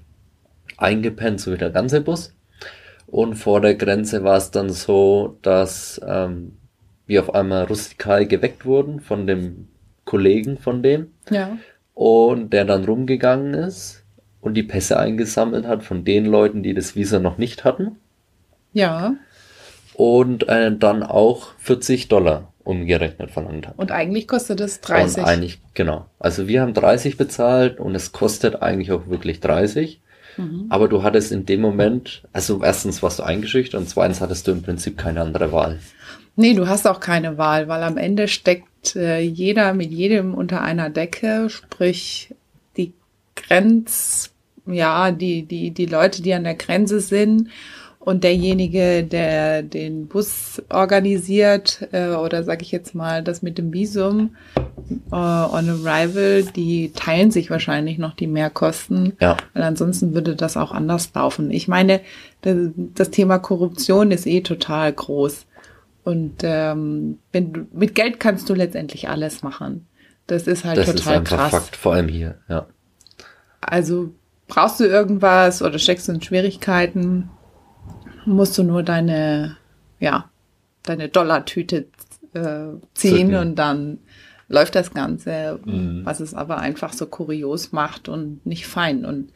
eingepennt, 0.79 1.41
so 1.41 1.53
wie 1.53 1.59
der 1.59 1.71
ganze 1.71 2.01
Bus. 2.01 2.36
Und 3.07 3.35
vor 3.35 3.61
der 3.61 3.75
Grenze 3.75 4.25
war 4.25 4.37
es 4.37 4.51
dann 4.51 4.71
so, 4.71 5.39
dass 5.43 6.01
ähm, 6.07 6.59
wir 7.07 7.23
auf 7.23 7.35
einmal 7.35 7.65
rustikal 7.65 8.27
geweckt 8.27 8.65
wurden 8.65 9.01
von 9.01 9.27
dem 9.27 9.69
Kollegen 10.05 10.59
von 10.59 10.83
dem. 10.83 11.13
Ja. 11.31 11.59
Und 11.95 12.53
der 12.53 12.65
dann 12.65 12.85
rumgegangen 12.85 13.55
ist 13.55 14.05
und 14.41 14.55
die 14.55 14.63
Pässe 14.63 14.99
eingesammelt 14.99 15.67
hat 15.67 15.83
von 15.83 16.05
den 16.05 16.27
Leuten, 16.27 16.63
die 16.63 16.75
das 16.75 16.95
Visa 16.95 17.19
noch 17.19 17.39
nicht 17.39 17.65
hatten. 17.65 17.97
Ja. 18.73 19.15
Und 19.95 20.49
äh, 20.49 20.77
dann 20.77 21.03
auch 21.03 21.55
40 21.59 22.09
Dollar 22.09 22.53
umgerechnet 22.67 23.31
verlangt 23.31 23.69
hat. 23.69 23.79
Und 23.79 23.93
eigentlich 23.93 24.29
kostet 24.29 24.61
es 24.61 24.81
30. 24.81 25.19
Und 25.19 25.25
eigentlich, 25.25 25.61
genau. 25.75 26.07
Also 26.19 26.49
wir 26.49 26.61
haben 26.61 26.75
30 26.75 27.17
bezahlt 27.17 27.81
und 27.81 27.95
es 27.95 28.13
kostet 28.13 28.61
eigentlich 28.61 28.93
auch 28.93 29.07
wirklich 29.07 29.41
30. 29.41 30.01
Mhm. 30.37 30.67
Aber 30.69 30.89
du 30.89 31.03
hattest 31.03 31.33
in 31.33 31.47
dem 31.47 31.61
Moment, 31.61 32.23
also 32.33 32.63
erstens 32.63 33.03
warst 33.03 33.19
du 33.19 33.23
eingeschüchtert 33.23 33.81
und 33.81 33.89
zweitens 33.89 34.21
hattest 34.21 34.47
du 34.47 34.53
im 34.53 34.63
Prinzip 34.63 34.99
keine 34.99 35.21
andere 35.21 35.53
Wahl. 35.53 35.79
Nee, 36.37 36.55
du 36.55 36.69
hast 36.69 36.87
auch 36.87 37.01
keine 37.01 37.39
Wahl, 37.39 37.69
weil 37.69 37.83
am 37.83 37.97
Ende 37.97 38.29
steckt 38.29 38.95
äh, 38.95 39.21
jeder 39.21 39.73
mit 39.73 39.91
jedem 39.91 40.35
unter 40.35 40.61
einer 40.61 40.91
Decke, 40.91 41.49
sprich 41.49 42.35
die 42.77 42.93
Grenz, 43.35 44.33
ja, 44.67 45.13
die, 45.13 45.45
die, 45.45 45.71
die 45.71 45.87
Leute, 45.87 46.23
die 46.23 46.35
an 46.35 46.45
der 46.45 46.55
Grenze 46.55 47.01
sind 47.01 47.49
und 48.07 48.23
derjenige, 48.23 49.03
der 49.03 49.65
den 49.65 50.07
Bus 50.07 50.63
organisiert 50.69 51.89
äh, 51.91 52.11
oder 52.11 52.45
sage 52.45 52.63
ich 52.63 52.71
jetzt 52.71 52.95
mal 52.95 53.25
das 53.25 53.43
mit 53.43 53.59
dem 53.59 53.73
Visum 53.73 54.37
äh, 55.11 55.17
on 55.17 55.69
Arrival, 55.69 56.45
die 56.45 56.93
teilen 56.93 57.33
sich 57.33 57.51
wahrscheinlich 57.51 57.99
noch 57.99 58.15
die 58.15 58.29
Mehrkosten, 58.29 59.15
ja. 59.21 59.37
weil 59.55 59.65
ansonsten 59.65 60.15
würde 60.15 60.37
das 60.37 60.57
auch 60.57 60.71
anders 60.71 61.11
laufen. 61.15 61.51
Ich 61.51 61.67
meine, 61.67 62.01
das, 62.43 63.11
Thema 63.11 63.41
Korruption 63.41 64.13
ist 64.13 64.29
eh 64.29 64.41
total 64.41 64.93
groß 64.93 65.45
und 66.05 66.43
ähm, 66.45 67.19
wenn 67.33 67.53
du, 67.53 67.67
mit 67.73 67.97
Geld 67.97 68.21
kannst 68.21 68.49
du 68.49 68.55
letztendlich 68.55 69.09
alles 69.09 69.43
machen. 69.43 69.89
Das 70.29 70.47
ist 70.47 70.65
halt 70.65 70.79
das 70.79 70.87
total 70.87 71.01
ist 71.01 71.09
einfach 71.09 71.37
krass. 71.39 71.51
Fakt, 71.51 71.75
vor 71.75 71.95
allem 71.95 72.07
hier, 72.07 72.37
ja. 72.49 72.67
Also 73.61 74.15
brauchst 74.47 74.79
du 74.79 74.85
irgendwas 74.85 75.61
oder 75.61 75.81
steckst 75.81 76.07
du 76.07 76.13
in 76.13 76.23
Schwierigkeiten, 76.23 77.31
musst 78.27 78.59
du 78.59 78.63
nur 78.63 78.83
deine, 78.83 79.57
ja, 79.99 80.31
deine 80.83 81.09
Dollartüte 81.09 81.87
äh, 82.35 82.69
ziehen 82.95 83.35
und 83.35 83.57
dann 83.57 83.99
läuft 84.49 84.75
das 84.75 84.93
Ganze, 84.93 85.59
mhm. 85.65 86.03
was 86.05 86.21
es 86.21 86.35
aber 86.35 86.59
einfach 86.59 86.93
so 86.93 87.07
kurios 87.07 87.73
macht 87.73 88.09
und 88.09 88.45
nicht 88.47 88.67
fein. 88.67 89.05
Und 89.05 89.33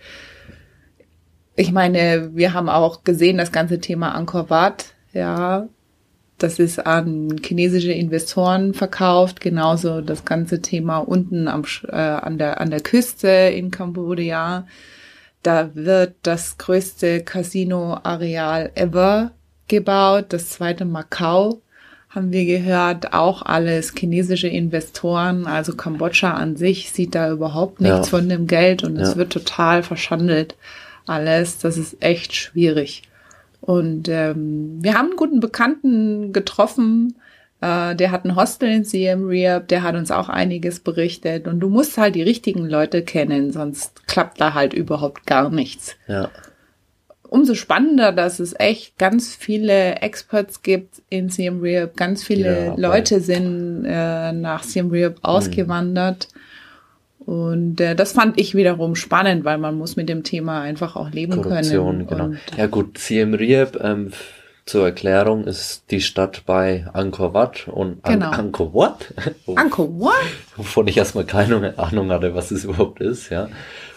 ich 1.57 1.73
meine, 1.73 2.31
wir 2.35 2.53
haben 2.53 2.69
auch 2.69 3.03
gesehen, 3.05 3.39
das 3.39 3.53
ganze 3.53 3.81
Thema 3.81 4.15
Angkor 4.15 4.51
Wat, 4.51 4.95
ja, 5.13 5.69
das 6.39 6.59
ist 6.59 6.87
an 6.87 7.37
chinesische 7.45 7.93
Investoren 7.93 8.73
verkauft, 8.73 9.41
genauso 9.41 10.01
das 10.01 10.25
ganze 10.25 10.63
Thema 10.63 10.99
unten 10.99 11.49
am, 11.49 11.65
äh, 11.89 11.97
an, 11.97 12.39
der, 12.39 12.61
an 12.61 12.71
der 12.71 12.81
Küste 12.81 13.29
in 13.29 13.71
Kambodscha 13.71 14.67
da 15.43 15.75
wird 15.75 16.15
das 16.23 16.59
größte 16.59 17.23
Casino-Areal 17.23 18.73
ever 18.75 19.33
gebaut, 19.69 20.27
das 20.31 20.51
zweite 20.51 20.85
Macau 20.85 21.61
haben 22.09 22.33
wir 22.33 22.45
gehört, 22.45 23.13
auch 23.13 23.43
alles 23.43 23.95
chinesische 23.97 24.49
Investoren, 24.49 25.47
also 25.47 25.77
Kambodscha 25.77 26.33
an 26.33 26.57
sich 26.57 26.91
sieht 26.91 27.15
da 27.15 27.31
überhaupt 27.31 27.81
nichts 27.81 28.11
ja. 28.11 28.19
von 28.19 28.29
dem 28.29 28.49
Geld 28.49 28.83
und 28.83 28.97
ja. 28.97 29.03
es 29.03 29.17
wird 29.17 29.33
total 29.33 29.85
verschandelt 29.85 30.57
alles. 31.07 31.59
Das 31.59 31.77
ist 31.77 32.03
echt 32.03 32.35
schwierig. 32.35 33.03
Und 33.61 34.09
ähm, 34.09 34.79
wir 34.81 34.95
haben 34.95 35.09
einen 35.09 35.17
guten 35.17 35.41
Bekannten 35.41 36.33
getroffen, 36.33 37.17
äh, 37.61 37.95
der 37.95 38.11
hat 38.11 38.25
ein 38.25 38.37
Hostel 38.37 38.71
in 38.71 38.85
Siem 38.85 39.27
Reap, 39.27 39.69
der 39.69 39.83
hat 39.83 39.95
uns 39.95 40.11
auch 40.11 40.29
einiges 40.29 40.81
berichtet. 40.81 41.47
Und 41.47 41.61
du 41.61 41.69
musst 41.69 41.99
halt 41.99 42.15
die 42.15 42.23
richtigen 42.23 42.69
Leute 42.69 43.03
kennen, 43.03 43.53
sonst 43.53 44.07
klappt 44.07 44.41
da 44.41 44.55
halt 44.55 44.73
überhaupt 44.73 45.27
gar 45.27 45.51
nichts. 45.51 45.97
Ja. 46.09 46.31
Umso 47.29 47.55
spannender, 47.55 48.11
dass 48.11 48.41
es 48.41 48.55
echt 48.59 48.99
ganz 48.99 49.35
viele 49.35 49.97
Experts 49.97 50.63
gibt 50.63 51.03
in 51.11 51.29
Siem 51.29 51.61
Reap. 51.61 51.97
Ganz 51.97 52.25
viele 52.25 52.67
ja, 52.67 52.75
Leute 52.77 53.21
sind 53.21 53.85
äh, 53.85 54.33
nach 54.33 54.65
Siem 54.65 54.91
Reap 54.91 55.17
mhm. 55.17 55.25
ausgewandert. 55.25 56.29
Mhm. 56.35 56.41
Und 57.27 57.81
äh, 57.81 57.95
das 57.95 58.13
fand 58.13 58.41
ich 58.41 58.55
wiederum 58.55 58.97
spannend, 58.97 59.45
weil 59.45 59.59
man 59.59 59.77
muss 59.77 59.95
mit 59.95 60.09
dem 60.09 60.25
Thema 60.25 60.63
einfach 60.63 60.97
auch 60.97 61.11
leben 61.11 61.41
Korruption, 61.41 62.07
können. 62.07 62.31
Genau. 62.33 62.41
ja 62.57 62.67
gut, 62.67 62.99
Siem 62.99 63.35
Reap 63.35 63.79
ähm, 63.81 64.11
zur 64.71 64.85
Erklärung 64.85 65.45
ist 65.49 65.91
die 65.91 66.01
Stadt 66.01 66.45
bei 66.47 66.87
Angkor 66.93 67.35
Wat 67.35 67.67
und 67.67 68.05
An 68.05 68.13
genau. 68.13 68.31
Angkor 68.31 68.73
Wat? 68.73 69.13
Angkor 69.57 69.89
Wat? 69.99 70.15
Wovon 70.57 70.87
ich 70.87 70.97
erstmal 70.97 71.25
keine 71.25 71.77
Ahnung 71.77 72.13
hatte, 72.13 72.37
was 72.37 72.53
es 72.53 72.63
überhaupt 72.63 73.01
ist, 73.01 73.31
ja. 73.31 73.49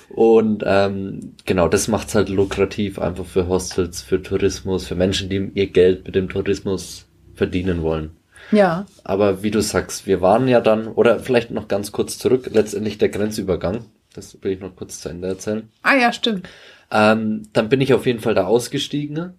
Und 0.10 0.64
ähm, 0.66 1.36
genau, 1.46 1.68
das 1.68 1.88
macht 1.88 2.08
es 2.08 2.16
halt 2.16 2.30
lukrativ 2.30 2.98
einfach 2.98 3.26
für 3.26 3.48
Hostels, 3.48 4.02
für 4.02 4.24
Tourismus, 4.24 4.88
für 4.88 4.96
Menschen, 4.96 5.30
die 5.30 5.52
ihr 5.54 5.68
Geld 5.68 6.06
mit 6.06 6.16
dem 6.16 6.28
Tourismus 6.28 7.06
verdienen 7.36 7.84
wollen. 7.84 8.18
Ja. 8.52 8.88
Aber 9.04 9.44
wie 9.44 9.52
du 9.52 9.62
sagst, 9.62 10.08
wir 10.08 10.22
waren 10.22 10.48
ja 10.48 10.60
dann, 10.60 10.88
oder 10.88 11.20
vielleicht 11.20 11.52
noch 11.52 11.68
ganz 11.68 11.92
kurz 11.92 12.18
zurück, 12.18 12.50
letztendlich 12.52 12.98
der 12.98 13.10
Grenzübergang. 13.10 13.86
Das 14.16 14.42
will 14.42 14.54
ich 14.54 14.60
noch 14.60 14.76
kurz 14.76 15.02
zu 15.02 15.10
Ende 15.10 15.28
erzählen. 15.28 15.70
Ah 15.84 15.96
ja, 15.96 16.12
stimmt. 16.12 16.48
Ähm, 16.92 17.44
dann 17.54 17.70
bin 17.70 17.82
ich 17.82 17.94
auf 17.94 18.08
jeden 18.08 18.20
Fall 18.20 18.34
da 18.34 18.46
ausgestiegen. 18.46 19.34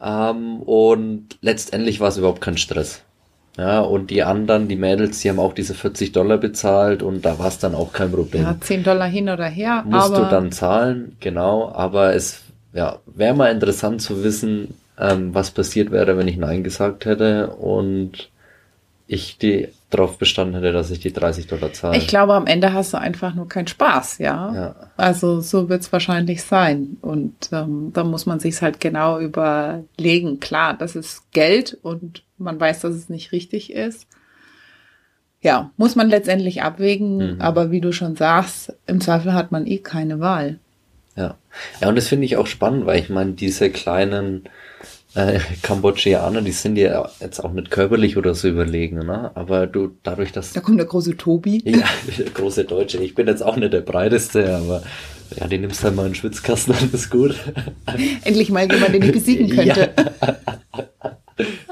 Ähm, 0.00 0.60
und 0.62 1.38
letztendlich 1.40 2.00
war 2.00 2.08
es 2.08 2.18
überhaupt 2.18 2.40
kein 2.40 2.58
Stress. 2.58 3.02
Ja, 3.56 3.80
und 3.80 4.10
die 4.10 4.22
anderen, 4.22 4.68
die 4.68 4.76
Mädels, 4.76 5.20
die 5.20 5.30
haben 5.30 5.38
auch 5.38 5.54
diese 5.54 5.72
40 5.72 6.12
Dollar 6.12 6.36
bezahlt 6.36 7.02
und 7.02 7.24
da 7.24 7.38
war 7.38 7.48
es 7.48 7.58
dann 7.58 7.74
auch 7.74 7.92
kein 7.92 8.12
Problem. 8.12 8.42
Ja, 8.42 8.56
10 8.60 8.84
Dollar 8.84 9.08
hin 9.08 9.30
oder 9.30 9.46
her. 9.46 9.82
Musst 9.86 10.10
du 10.10 10.24
dann 10.24 10.52
zahlen, 10.52 11.16
genau, 11.20 11.72
aber 11.72 12.14
es 12.14 12.42
ja, 12.74 12.98
wäre 13.06 13.34
mal 13.34 13.50
interessant 13.50 14.02
zu 14.02 14.22
wissen, 14.22 14.74
ähm, 14.98 15.34
was 15.34 15.50
passiert 15.50 15.90
wäre, 15.90 16.18
wenn 16.18 16.28
ich 16.28 16.36
Nein 16.36 16.62
gesagt 16.62 17.06
hätte 17.06 17.48
und 17.48 18.28
ich 19.06 19.38
die 19.38 19.68
darauf 19.90 20.18
bestanden 20.18 20.54
hätte, 20.56 20.72
dass 20.72 20.90
ich 20.90 20.98
die 20.98 21.12
30 21.12 21.46
Dollar 21.46 21.72
zahle. 21.72 21.96
Ich 21.96 22.08
glaube, 22.08 22.34
am 22.34 22.46
Ende 22.46 22.72
hast 22.72 22.92
du 22.92 22.98
einfach 22.98 23.34
nur 23.34 23.48
keinen 23.48 23.68
Spaß, 23.68 24.18
ja. 24.18 24.52
Ja. 24.54 24.74
Also 24.96 25.40
so 25.40 25.68
wird's 25.68 25.92
wahrscheinlich 25.92 26.42
sein. 26.42 26.96
Und 27.02 27.34
ähm, 27.52 27.92
da 27.92 28.02
muss 28.02 28.26
man 28.26 28.40
sich's 28.40 28.62
halt 28.62 28.80
genau 28.80 29.20
überlegen. 29.20 30.40
Klar, 30.40 30.74
das 30.74 30.96
ist 30.96 31.30
Geld 31.30 31.78
und 31.82 32.24
man 32.36 32.58
weiß, 32.58 32.80
dass 32.80 32.94
es 32.94 33.08
nicht 33.08 33.30
richtig 33.32 33.72
ist. 33.72 34.08
Ja, 35.40 35.70
muss 35.76 35.94
man 35.94 36.08
letztendlich 36.08 36.62
abwägen, 36.62 37.34
Mhm. 37.34 37.40
aber 37.40 37.70
wie 37.70 37.80
du 37.80 37.92
schon 37.92 38.16
sagst, 38.16 38.74
im 38.86 39.00
Zweifel 39.00 39.34
hat 39.34 39.52
man 39.52 39.66
eh 39.66 39.78
keine 39.78 40.18
Wahl. 40.18 40.58
Ja. 41.14 41.36
Ja, 41.80 41.88
und 41.88 41.94
das 41.96 42.08
finde 42.08 42.24
ich 42.24 42.36
auch 42.36 42.46
spannend, 42.48 42.86
weil 42.86 42.98
ich 42.98 43.08
meine, 43.08 43.32
diese 43.32 43.70
kleinen 43.70 44.48
äh, 45.16 45.40
Kambodschaner, 45.62 46.42
die 46.42 46.52
sind 46.52 46.76
ja 46.76 47.10
jetzt 47.20 47.42
auch 47.42 47.52
nicht 47.52 47.70
körperlich 47.70 48.16
oder 48.16 48.34
so 48.34 48.48
überlegen, 48.48 48.98
ne? 48.98 49.30
Aber 49.34 49.66
du, 49.66 49.96
dadurch, 50.02 50.30
dass 50.30 50.52
Da 50.52 50.60
kommt 50.60 50.78
der 50.78 50.86
große 50.86 51.16
Tobi. 51.16 51.62
Ja, 51.64 51.84
der 52.18 52.26
große 52.26 52.64
Deutsche. 52.64 52.98
Ich 52.98 53.14
bin 53.14 53.26
jetzt 53.26 53.42
auch 53.42 53.56
nicht 53.56 53.72
der 53.72 53.80
breiteste, 53.80 54.54
aber 54.54 54.82
ja, 55.38 55.46
den 55.48 55.62
nimmst 55.62 55.80
du 55.80 55.84
halt 55.84 55.96
mal 55.96 56.02
in 56.02 56.12
den 56.12 56.14
Schwitzkasten 56.14 56.74
ist 56.92 57.10
gut. 57.10 57.34
Endlich 58.24 58.50
mal 58.50 58.70
jemand, 58.70 58.94
den 58.94 59.02
ich 59.02 59.12
besiegen 59.12 59.48
könnte. 59.48 59.90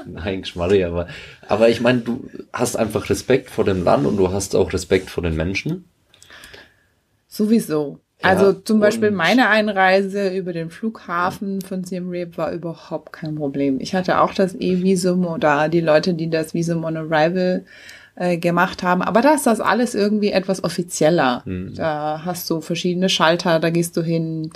Nein, 0.05 0.41
Geschmarri, 0.41 0.83
aber, 0.83 1.07
aber 1.47 1.69
ich 1.69 1.81
meine, 1.81 1.99
du 1.99 2.29
hast 2.51 2.75
einfach 2.75 3.09
Respekt 3.09 3.49
vor 3.49 3.63
dem 3.63 3.83
Land 3.83 4.05
und 4.05 4.17
du 4.17 4.31
hast 4.31 4.55
auch 4.55 4.73
Respekt 4.73 5.09
vor 5.09 5.23
den 5.23 5.35
Menschen. 5.35 5.85
Sowieso. 7.27 7.99
Ja, 8.25 8.31
Also 8.31 8.53
zum 8.53 8.79
Beispiel 8.79 9.11
meine 9.11 9.49
Einreise 9.49 10.29
über 10.29 10.53
den 10.53 10.69
Flughafen 10.69 11.61
von 11.61 11.83
Siem 11.83 12.09
Reap 12.09 12.37
war 12.37 12.51
überhaupt 12.51 13.13
kein 13.13 13.35
Problem. 13.35 13.79
Ich 13.79 13.93
hatte 13.95 14.19
auch 14.21 14.33
das 14.33 14.55
E-Visum 14.55 15.25
oder 15.25 15.69
die 15.69 15.81
Leute, 15.81 16.13
die 16.13 16.29
das 16.29 16.53
Visum 16.53 16.83
on 16.83 16.97
Arrival 16.97 17.65
äh, 18.15 18.37
gemacht 18.37 18.81
haben. 18.83 19.01
Aber 19.01 19.21
da 19.21 19.33
ist 19.33 19.45
das 19.45 19.59
alles 19.59 19.93
irgendwie 19.95 20.31
etwas 20.31 20.63
offizieller. 20.63 21.41
Hm. 21.45 21.73
Da 21.75 22.21
hast 22.25 22.49
du 22.49 22.61
verschiedene 22.61 23.09
Schalter, 23.09 23.59
da 23.59 23.69
gehst 23.69 23.95
du 23.97 24.01
hin. 24.01 24.51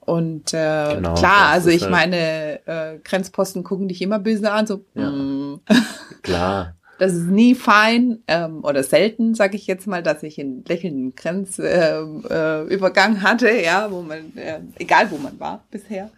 Und 0.00 0.54
äh, 0.54 0.94
Genau, 0.96 1.14
klar, 1.14 1.48
also 1.50 1.68
ich 1.70 1.82
halt- 1.82 1.90
meine, 1.92 2.66
äh, 2.66 2.98
Grenzposten 3.04 3.62
gucken 3.64 3.86
dich 3.88 4.00
immer 4.02 4.18
böse 4.18 4.50
an, 4.50 4.66
so 4.66 4.84
Ja. 4.94 5.10
mm. 5.10 5.60
Klar. 6.22 6.74
Das 7.00 7.14
ist 7.14 7.28
nie 7.28 7.54
fein 7.54 8.18
ähm, 8.28 8.62
oder 8.62 8.82
selten, 8.82 9.34
sage 9.34 9.56
ich 9.56 9.66
jetzt 9.66 9.86
mal, 9.86 10.02
dass 10.02 10.22
ich 10.22 10.38
einen 10.38 10.62
lächelnden 10.68 11.14
Grenzübergang 11.16 12.24
äh, 12.30 12.62
Übergang 12.74 13.22
hatte, 13.22 13.50
ja, 13.50 13.90
wo 13.90 14.02
man, 14.02 14.36
äh, 14.36 14.60
egal 14.78 15.10
wo 15.10 15.16
man 15.16 15.40
war 15.40 15.64
bisher. 15.70 16.10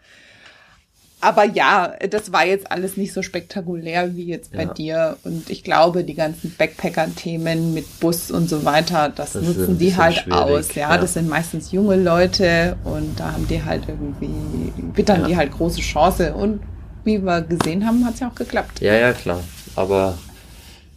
Aber 1.20 1.44
ja, 1.44 1.92
das 2.10 2.32
war 2.32 2.44
jetzt 2.44 2.68
alles 2.72 2.96
nicht 2.96 3.12
so 3.12 3.22
spektakulär 3.22 4.16
wie 4.16 4.24
jetzt 4.24 4.50
bei 4.52 4.64
Ja. 4.64 4.74
dir. 4.74 5.16
Und 5.22 5.48
ich 5.50 5.62
glaube, 5.62 6.02
die 6.02 6.14
ganzen 6.14 6.52
Backpacker-Themen 6.58 7.72
mit 7.74 8.00
Bus 8.00 8.32
und 8.32 8.48
so 8.50 8.64
weiter, 8.64 9.08
das, 9.08 9.34
Das 9.34 9.42
nutzen 9.44 9.78
die 9.78 9.96
halt 9.96 10.26
aus. 10.32 10.74
Ja? 10.74 10.90
ja. 10.90 10.98
das 10.98 11.14
sind 11.14 11.28
meistens 11.28 11.70
junge 11.70 11.94
Leute 11.94 12.76
und 12.82 13.20
da 13.20 13.34
haben 13.34 13.46
die 13.46 13.62
halt 13.62 13.84
irgendwie, 13.86 14.72
wittern 14.96 15.20
Ja. 15.20 15.26
die 15.28 15.36
halt 15.36 15.52
große 15.52 15.80
Chance. 15.80 16.34
Und 16.34 16.60
wie 17.04 17.22
wir 17.24 17.42
gesehen 17.42 17.86
haben, 17.86 18.04
hat 18.04 18.14
es 18.14 18.20
ja 18.20 18.28
auch 18.28 18.34
geklappt. 18.34 18.80
Ja, 18.80 18.94
ja, 18.94 19.12
klar. 19.12 19.44
Aber 19.76 20.18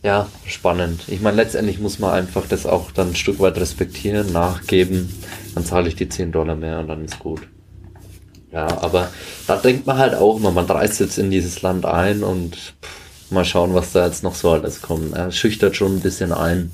ja, 0.05 0.27
spannend. 0.45 1.01
Ich 1.07 1.21
meine, 1.21 1.37
letztendlich 1.37 1.79
muss 1.79 1.97
man 1.97 2.11
einfach 2.11 2.43
das 2.47 2.67
auch 2.67 2.91
dann 2.91 3.09
ein 3.09 3.15
Stück 3.15 3.39
weit 3.39 3.57
respektieren, 3.57 4.31
nachgeben. 4.31 5.11
Dann 5.55 5.65
zahle 5.65 5.87
ich 5.87 5.95
die 5.95 6.07
10 6.07 6.31
Dollar 6.31 6.55
mehr 6.55 6.77
und 6.77 6.89
dann 6.89 7.03
ist 7.03 7.17
gut. 7.17 7.41
Ja, 8.51 8.67
aber 8.83 9.09
da 9.47 9.55
denkt 9.55 9.87
man 9.87 9.97
halt 9.97 10.13
auch 10.13 10.37
immer, 10.37 10.51
man 10.51 10.67
reist 10.67 10.99
jetzt 10.99 11.17
in 11.17 11.31
dieses 11.31 11.63
Land 11.63 11.87
ein 11.87 12.21
und 12.23 12.55
pff, 12.55 13.31
mal 13.31 13.45
schauen, 13.45 13.73
was 13.73 13.93
da 13.93 14.05
jetzt 14.05 14.21
noch 14.21 14.35
so 14.35 14.51
alles 14.51 14.83
kommt. 14.83 15.15
Er 15.15 15.31
schüchtert 15.31 15.75
schon 15.75 15.95
ein 15.95 16.01
bisschen 16.01 16.31
ein 16.31 16.69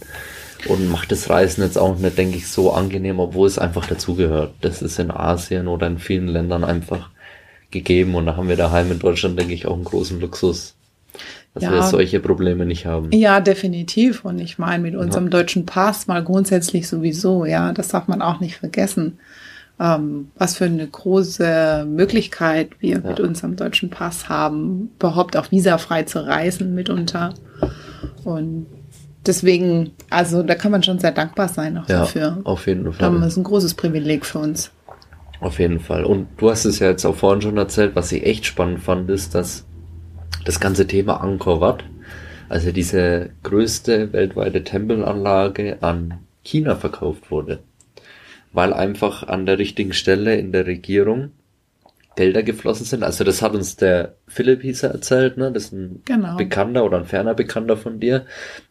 und 0.67 0.89
macht 0.89 1.13
das 1.13 1.29
Reisen 1.29 1.63
jetzt 1.63 1.77
auch 1.77 1.97
nicht, 1.97 2.17
denke 2.17 2.35
ich, 2.35 2.49
so 2.49 2.73
angenehm, 2.73 3.21
obwohl 3.21 3.47
es 3.47 3.57
einfach 3.57 3.87
dazugehört. 3.87 4.55
Das 4.59 4.81
ist 4.81 4.99
in 4.99 5.09
Asien 5.09 5.69
oder 5.69 5.87
in 5.87 5.99
vielen 5.99 6.27
Ländern 6.27 6.65
einfach 6.65 7.09
gegeben 7.71 8.13
und 8.15 8.25
da 8.25 8.35
haben 8.35 8.49
wir 8.49 8.57
daheim 8.57 8.91
in 8.91 8.99
Deutschland, 8.99 9.39
denke 9.39 9.53
ich, 9.53 9.67
auch 9.67 9.75
einen 9.75 9.85
großen 9.85 10.19
Luxus, 10.19 10.75
dass 11.53 11.63
Ja. 11.63 11.71
wir 11.71 11.83
solche 11.83 12.19
Probleme 12.19 12.65
nicht 12.65 12.85
haben. 12.85 13.11
Ja, 13.11 13.39
definitiv. 13.41 14.23
Und 14.25 14.39
ich 14.39 14.57
meine, 14.57 14.83
mit 14.83 14.95
unserem 14.95 15.29
deutschen 15.29 15.65
Pass 15.65 16.07
mal 16.07 16.23
grundsätzlich 16.23 16.87
sowieso, 16.87 17.45
ja, 17.45 17.73
das 17.73 17.89
darf 17.89 18.07
man 18.07 18.21
auch 18.21 18.39
nicht 18.39 18.57
vergessen. 18.57 19.19
Ähm, 19.79 20.29
was 20.37 20.57
für 20.57 20.65
eine 20.65 20.85
große 20.87 21.85
Möglichkeit 21.89 22.69
wir 22.79 22.99
mit 23.01 23.19
unserem 23.19 23.55
deutschen 23.55 23.89
Pass 23.89 24.29
haben, 24.29 24.91
überhaupt 24.99 25.35
auch 25.35 25.51
visafrei 25.51 26.03
zu 26.03 26.25
reisen 26.25 26.75
mitunter. 26.75 27.33
Und 28.23 28.67
deswegen, 29.25 29.91
also 30.09 30.43
da 30.43 30.55
kann 30.55 30.71
man 30.71 30.83
schon 30.83 30.99
sehr 30.99 31.11
dankbar 31.11 31.47
sein 31.47 31.77
auch 31.77 31.89
Ja, 31.89 31.99
dafür. 32.01 32.37
auf 32.43 32.67
jeden 32.67 32.83
Das 32.85 32.95
Fall. 32.97 33.23
ist 33.23 33.37
ein 33.37 33.43
großes 33.43 33.73
Privileg 33.73 34.25
für 34.25 34.39
uns. 34.39 34.71
Auf 35.39 35.57
jeden 35.57 35.79
Fall. 35.79 36.05
Und 36.05 36.27
du 36.37 36.51
hast 36.51 36.65
es 36.65 36.77
ja 36.79 36.87
jetzt 36.89 37.03
auch 37.03 37.15
vorhin 37.15 37.41
schon 37.41 37.57
erzählt, 37.57 37.95
was 37.95 38.11
ich 38.11 38.23
echt 38.23 38.45
spannend 38.45 38.79
fand, 38.81 39.09
ist, 39.09 39.33
dass 39.33 39.65
das 40.45 40.59
ganze 40.59 40.87
Thema 40.87 41.21
Angkor 41.21 41.61
Wat, 41.61 41.83
also 42.49 42.71
diese 42.71 43.29
größte 43.43 44.13
weltweite 44.13 44.63
Tempelanlage 44.63 45.77
an 45.81 46.19
China 46.43 46.75
verkauft 46.75 47.31
wurde. 47.31 47.59
Weil 48.53 48.73
einfach 48.73 49.27
an 49.27 49.45
der 49.45 49.59
richtigen 49.59 49.93
Stelle 49.93 50.35
in 50.35 50.51
der 50.51 50.67
Regierung 50.67 51.31
Gelder 52.15 52.43
geflossen 52.43 52.85
sind. 52.85 53.03
Also 53.03 53.23
das 53.23 53.41
hat 53.41 53.53
uns 53.53 53.77
der 53.77 54.15
Philipp 54.27 54.61
Hieser 54.61 54.89
erzählt, 54.89 55.37
ne? 55.37 55.51
Das 55.51 55.65
ist 55.65 55.73
ein 55.73 56.01
Genau. 56.03 56.35
Bekannter 56.35 56.83
oder 56.83 56.97
ein 56.97 57.05
ferner 57.05 57.33
Bekannter 57.33 57.77
von 57.77 58.01
dir, 58.01 58.25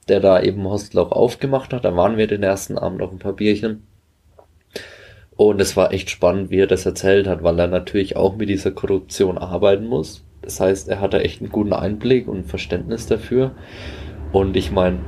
der 0.09 0.20
da 0.20 0.42
eben 0.42 0.64
Hostel 0.64 0.98
auch 0.98 1.11
aufgemacht 1.11 1.72
hat. 1.72 1.87
Da 1.87 1.96
waren 1.96 2.18
wir 2.18 2.26
den 2.26 2.42
ersten 2.42 2.76
Abend 2.76 3.00
auf 3.00 3.11
ein 3.11 3.18
paar 3.18 3.33
Bierchen. 3.33 3.87
Und 5.37 5.59
es 5.59 5.74
war 5.74 5.92
echt 5.94 6.11
spannend, 6.11 6.50
wie 6.50 6.59
er 6.59 6.66
das 6.66 6.85
erzählt 6.85 7.26
hat, 7.26 7.42
weil 7.42 7.59
er 7.59 7.66
natürlich 7.66 8.14
auch 8.14 8.37
mit 8.37 8.50
dieser 8.50 8.72
Korruption 8.72 9.38
arbeiten 9.38 9.87
muss. 9.87 10.22
Das 10.50 10.58
heißt, 10.58 10.88
er 10.88 11.00
hatte 11.00 11.22
echt 11.22 11.40
einen 11.40 11.52
guten 11.52 11.72
Einblick 11.72 12.26
und 12.26 12.44
Verständnis 12.44 13.06
dafür. 13.06 13.52
Und 14.32 14.56
ich 14.56 14.72
meine, 14.72 14.98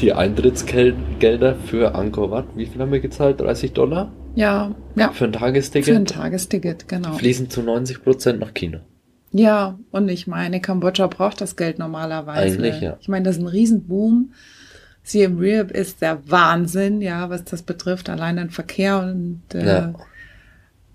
die 0.00 0.12
Eintrittsgelder 0.12 1.56
für 1.56 1.96
Angkor 1.96 2.30
Wat, 2.30 2.44
wie 2.54 2.66
viel 2.66 2.80
haben 2.80 2.92
wir 2.92 3.00
gezahlt? 3.00 3.40
30 3.40 3.72
Dollar 3.72 4.12
Ja, 4.36 4.76
ja. 4.94 5.10
für 5.10 5.24
ein 5.24 5.32
Tagesticket? 5.32 5.92
Für 5.92 5.96
ein 5.96 6.06
Tagesticket, 6.06 6.86
genau. 6.86 7.14
fließen 7.14 7.50
zu 7.50 7.62
90 7.62 8.04
Prozent 8.04 8.38
nach 8.38 8.54
China. 8.54 8.82
Ja, 9.32 9.76
und 9.90 10.08
ich 10.08 10.28
meine, 10.28 10.60
Kambodscha 10.60 11.08
braucht 11.08 11.40
das 11.40 11.56
Geld 11.56 11.80
normalerweise. 11.80 12.54
Eigentlich, 12.54 12.80
ja. 12.80 12.98
Ich 13.00 13.08
meine, 13.08 13.24
das 13.24 13.36
ist 13.36 13.42
ein 13.42 13.48
Riesenboom. 13.48 14.30
Siem 15.02 15.38
Reap 15.38 15.72
ist 15.72 16.02
der 16.02 16.20
Wahnsinn, 16.30 17.00
ja, 17.02 17.30
was 17.30 17.42
das 17.42 17.62
betrifft. 17.62 18.08
Allein 18.08 18.36
den 18.36 18.50
Verkehr 18.50 19.00
und 19.00 19.42
äh, 19.54 19.66
Ja. 19.66 19.94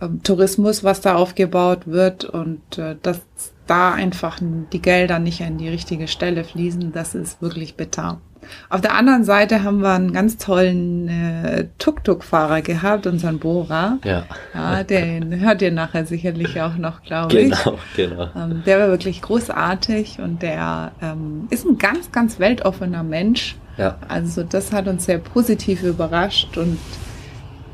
Ähm, 0.03 0.21
Tourismus, 0.23 0.83
was 0.83 1.01
da 1.01 1.15
aufgebaut 1.15 1.81
wird 1.85 2.25
und 2.25 2.77
äh, 2.77 2.95
dass 3.01 3.21
da 3.67 3.93
einfach 3.93 4.39
die 4.41 4.81
Gelder 4.81 5.19
nicht 5.19 5.41
an 5.41 5.57
die 5.57 5.69
richtige 5.69 6.07
Stelle 6.07 6.43
fließen, 6.43 6.91
das 6.91 7.15
ist 7.15 7.41
wirklich 7.41 7.75
bitter. 7.75 8.19
Auf 8.69 8.81
der 8.81 8.93
anderen 8.95 9.23
Seite 9.23 9.63
haben 9.63 9.81
wir 9.81 9.93
einen 9.93 10.11
ganz 10.11 10.37
tollen 10.37 11.07
äh, 11.07 11.67
Tuk-Tuk-Fahrer 11.77 12.61
gehabt, 12.61 13.07
unseren 13.07 13.39
Bora. 13.39 13.99
Ja, 14.03 14.25
Ja, 14.53 14.83
den 14.83 15.39
hört 15.39 15.61
ihr 15.61 15.71
nachher 15.71 16.05
sicherlich 16.05 16.59
auch 16.61 16.75
noch, 16.75 17.03
glaube 17.03 17.39
ich. 17.39 17.51
genau, 17.63 17.77
genau. 17.95 18.29
Ähm, 18.35 18.63
der 18.65 18.79
war 18.79 18.87
wirklich 18.89 19.21
großartig 19.21 20.19
und 20.19 20.41
der 20.41 20.91
ähm, 21.01 21.47
ist 21.49 21.65
ein 21.65 21.77
ganz, 21.77 22.11
ganz 22.11 22.39
weltoffener 22.39 23.03
Mensch. 23.03 23.55
Ja, 23.77 23.97
Also 24.07 24.43
das 24.43 24.71
hat 24.71 24.87
uns 24.87 25.05
sehr 25.05 25.17
positiv 25.17 25.81
überrascht 25.83 26.57
und 26.57 26.77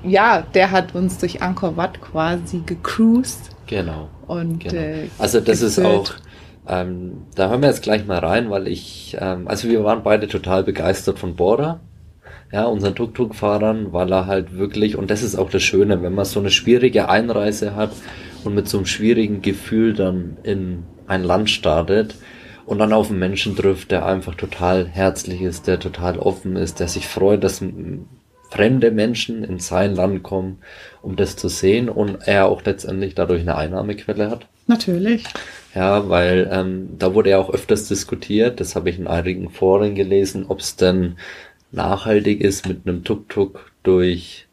ja, 0.04 0.42
der 0.54 0.72
hat 0.72 0.96
uns 0.96 1.18
durch 1.18 1.42
Angkor 1.42 1.78
Wat 1.78 2.02
quasi 2.02 2.62
gecruised 2.66 3.52
genau. 3.68 4.10
und 4.28 4.60
Genau. 4.60 4.76
äh, 4.76 5.12
Also 5.18 5.42
das 5.42 5.62
ist 5.62 5.80
gefüllt. 5.80 5.82
auch, 5.82 6.14
ähm, 6.68 7.28
da 7.36 7.50
hören 7.50 7.62
wir 7.62 7.70
jetzt 7.70 7.84
gleich 7.84 8.06
mal 8.06 8.20
rein, 8.20 8.50
weil 8.50 8.68
ich, 8.68 9.18
ähm, 9.20 9.48
also 9.48 9.68
wir 9.70 9.84
waren 9.84 10.04
beide 10.04 10.28
total 10.28 10.64
begeistert 10.64 11.20
von 11.20 11.36
Bora, 11.36 11.82
ja, 12.52 12.66
unseren 12.66 12.96
Tuk-Tuk-Fahrern, 12.96 13.94
weil 13.94 14.12
er 14.12 14.26
halt 14.28 14.58
wirklich, 14.58 14.96
und 14.98 15.12
das 15.12 15.24
ist 15.24 15.36
auch 15.38 15.50
das 15.50 15.64
Schöne, 15.64 16.02
wenn 16.02 16.16
man 16.16 16.26
so 16.26 16.40
eine 16.40 16.52
schwierige 16.52 17.10
Einreise 17.10 17.76
hat 17.76 17.92
und 18.44 18.56
mit 18.56 18.68
so 18.68 18.78
einem 18.78 18.86
schwierigen 18.88 19.42
Gefühl 19.42 19.94
dann 19.94 20.38
in 20.44 20.86
ein 21.08 21.24
Land 21.24 21.50
startet 21.50 22.16
und 22.66 22.80
dann 22.80 22.94
auf 22.94 23.10
einen 23.10 23.20
Menschen 23.20 23.56
trifft, 23.56 23.92
der 23.92 24.06
einfach 24.06 24.36
total 24.36 24.88
herzlich 24.88 25.42
ist, 25.42 25.68
der 25.68 25.80
total 25.80 26.18
offen 26.20 26.56
ist, 26.56 26.80
der 26.80 26.88
sich 26.88 27.08
freut, 27.08 27.44
dass 27.44 27.62
fremde 28.50 28.92
Menschen 28.92 29.44
in 29.44 29.60
sein 29.60 29.96
Land 29.96 30.24
kommen, 30.24 30.60
um 31.02 31.16
das 31.16 31.36
zu 31.36 31.48
sehen 31.48 31.90
und 31.90 32.28
er 32.28 32.48
auch 32.48 32.64
letztendlich 32.64 33.16
dadurch 33.16 33.42
eine 33.42 33.56
Einnahmequelle 33.56 34.30
hat. 34.30 34.48
Natürlich. 34.68 35.24
Ja, 35.76 36.10
weil 36.10 36.50
ähm, 36.52 36.90
da 36.98 37.14
wurde 37.14 37.32
ja 37.32 37.38
auch 37.38 37.52
öfters 37.52 37.88
diskutiert, 37.88 38.60
das 38.60 38.76
habe 38.76 38.90
ich 38.90 39.00
in 39.00 39.08
einigen 39.08 39.50
Foren 39.50 39.96
gelesen, 39.96 40.46
ob 40.48 40.60
es 40.60 40.76
denn 40.76 41.18
nachhaltig 41.72 42.42
ist, 42.42 42.68
mit 42.68 42.88
einem 42.88 43.04
Tuk-Tuk 43.04 43.72
durch 43.84 44.48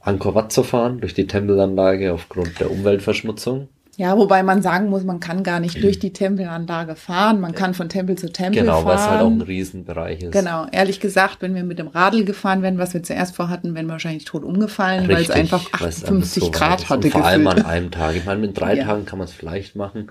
Angkor 0.00 0.34
Wat 0.34 0.52
zu 0.52 0.62
fahren, 0.62 1.00
durch 1.00 1.14
die 1.14 1.26
Tempelanlage 1.26 2.12
aufgrund 2.12 2.60
der 2.60 2.70
Umweltverschmutzung. 2.70 3.68
Ja, 3.98 4.16
wobei 4.16 4.42
man 4.42 4.62
sagen 4.62 4.88
muss, 4.88 5.04
man 5.04 5.20
kann 5.20 5.42
gar 5.42 5.60
nicht 5.60 5.82
durch 5.82 5.98
die 5.98 6.14
Tempelanlage 6.14 6.96
fahren. 6.96 7.40
Man 7.40 7.54
kann 7.54 7.74
von 7.74 7.90
Tempel 7.90 8.16
zu 8.16 8.32
Tempel 8.32 8.62
genau, 8.62 8.80
fahren. 8.80 8.84
Genau, 8.84 8.94
was 8.94 9.10
halt 9.10 9.20
auch 9.20 9.30
ein 9.30 9.40
Riesenbereich 9.42 10.22
ist. 10.22 10.32
Genau, 10.32 10.66
ehrlich 10.72 10.98
gesagt, 10.98 11.38
wenn 11.40 11.54
wir 11.54 11.62
mit 11.62 11.78
dem 11.78 11.88
Radl 11.88 12.24
gefahren 12.24 12.62
wären, 12.62 12.78
was 12.78 12.94
wir 12.94 13.02
zuerst 13.02 13.36
vorhatten, 13.36 13.74
wären 13.74 13.86
wir 13.86 13.92
wahrscheinlich 13.92 14.24
tot 14.24 14.44
umgefallen, 14.44 15.04
Richtig, 15.04 15.28
weil 15.28 15.44
es 15.44 15.52
einfach 15.52 15.72
58 15.74 16.42
so 16.42 16.50
Grad 16.50 16.88
hatte. 16.88 17.06
Und 17.08 17.12
vor 17.12 17.24
allem 17.24 17.46
an 17.46 17.66
einem 17.66 17.90
Tag. 17.90 18.16
Ich 18.16 18.24
meine, 18.24 18.40
mit 18.40 18.58
drei 18.58 18.76
ja. 18.76 18.84
Tagen 18.84 19.04
kann 19.04 19.18
man 19.18 19.28
es 19.28 19.34
vielleicht 19.34 19.76
machen. 19.76 20.10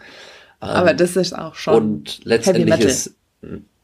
Aber 0.60 0.92
ähm, 0.92 0.98
das 0.98 1.16
ist 1.16 1.36
auch 1.36 1.56
schon. 1.56 1.74
Und 1.74 2.24
letztendlich 2.24 2.80
ist 2.82 3.16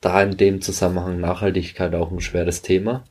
da 0.01 0.21
in 0.21 0.37
dem 0.37 0.61
Zusammenhang 0.61 1.19
Nachhaltigkeit 1.19 1.95
auch 1.95 2.11
ein 2.11 2.21
schweres 2.21 2.61
Thema. 2.61 3.03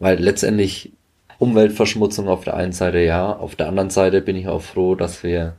Weil 0.00 0.18
letztendlich 0.18 0.92
Umweltverschmutzung 1.38 2.26
auf 2.26 2.42
der 2.42 2.54
einen 2.54 2.72
Seite 2.72 2.98
ja, 2.98 3.32
auf 3.32 3.54
der 3.54 3.68
anderen 3.68 3.90
Seite 3.90 4.20
bin 4.22 4.34
ich 4.34 4.48
auch 4.48 4.62
froh, 4.62 4.96
dass 4.96 5.22
wir 5.22 5.54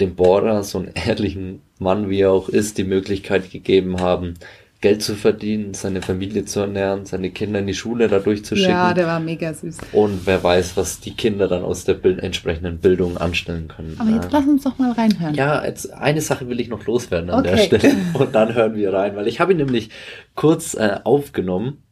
dem 0.00 0.14
Bohrer, 0.14 0.62
so 0.62 0.78
einen 0.78 0.92
ehrlichen 0.94 1.60
Mann 1.78 2.10
wie 2.10 2.20
er 2.20 2.32
auch 2.32 2.48
ist, 2.48 2.78
die 2.78 2.84
Möglichkeit 2.84 3.50
gegeben 3.50 4.00
haben, 4.00 4.34
Geld 4.82 5.00
zu 5.00 5.14
verdienen, 5.14 5.74
seine 5.74 6.02
Familie 6.02 6.44
zu 6.44 6.58
ernähren, 6.58 7.06
seine 7.06 7.30
Kinder 7.30 7.60
in 7.60 7.68
die 7.68 7.74
Schule 7.74 8.08
dadurch 8.08 8.44
zu 8.44 8.56
schicken. 8.56 8.72
Ja, 8.72 8.92
der 8.92 9.06
war 9.06 9.20
mega 9.20 9.54
süß. 9.54 9.78
Und 9.92 10.26
wer 10.26 10.42
weiß, 10.42 10.76
was 10.76 10.98
die 10.98 11.14
Kinder 11.14 11.46
dann 11.46 11.62
aus 11.62 11.84
der 11.84 11.94
Bild 11.94 12.18
entsprechenden 12.18 12.78
Bildung 12.78 13.16
anstellen 13.16 13.68
können. 13.68 13.94
Aber 13.98 14.10
jetzt 14.10 14.32
lass 14.32 14.44
uns 14.44 14.64
doch 14.64 14.78
mal 14.78 14.90
reinhören. 14.90 15.36
Ja, 15.36 15.64
jetzt 15.64 15.92
eine 15.92 16.20
Sache 16.20 16.48
will 16.48 16.60
ich 16.60 16.68
noch 16.68 16.84
loswerden 16.84 17.30
an 17.30 17.40
okay. 17.40 17.50
der 17.50 17.58
Stelle 17.58 17.96
und 18.14 18.34
dann 18.34 18.54
hören 18.54 18.74
wir 18.74 18.92
rein, 18.92 19.14
weil 19.14 19.28
ich 19.28 19.38
habe 19.38 19.52
ihn 19.52 19.58
nämlich 19.58 19.90
kurz 20.34 20.74
äh, 20.74 20.98
aufgenommen. 21.04 21.84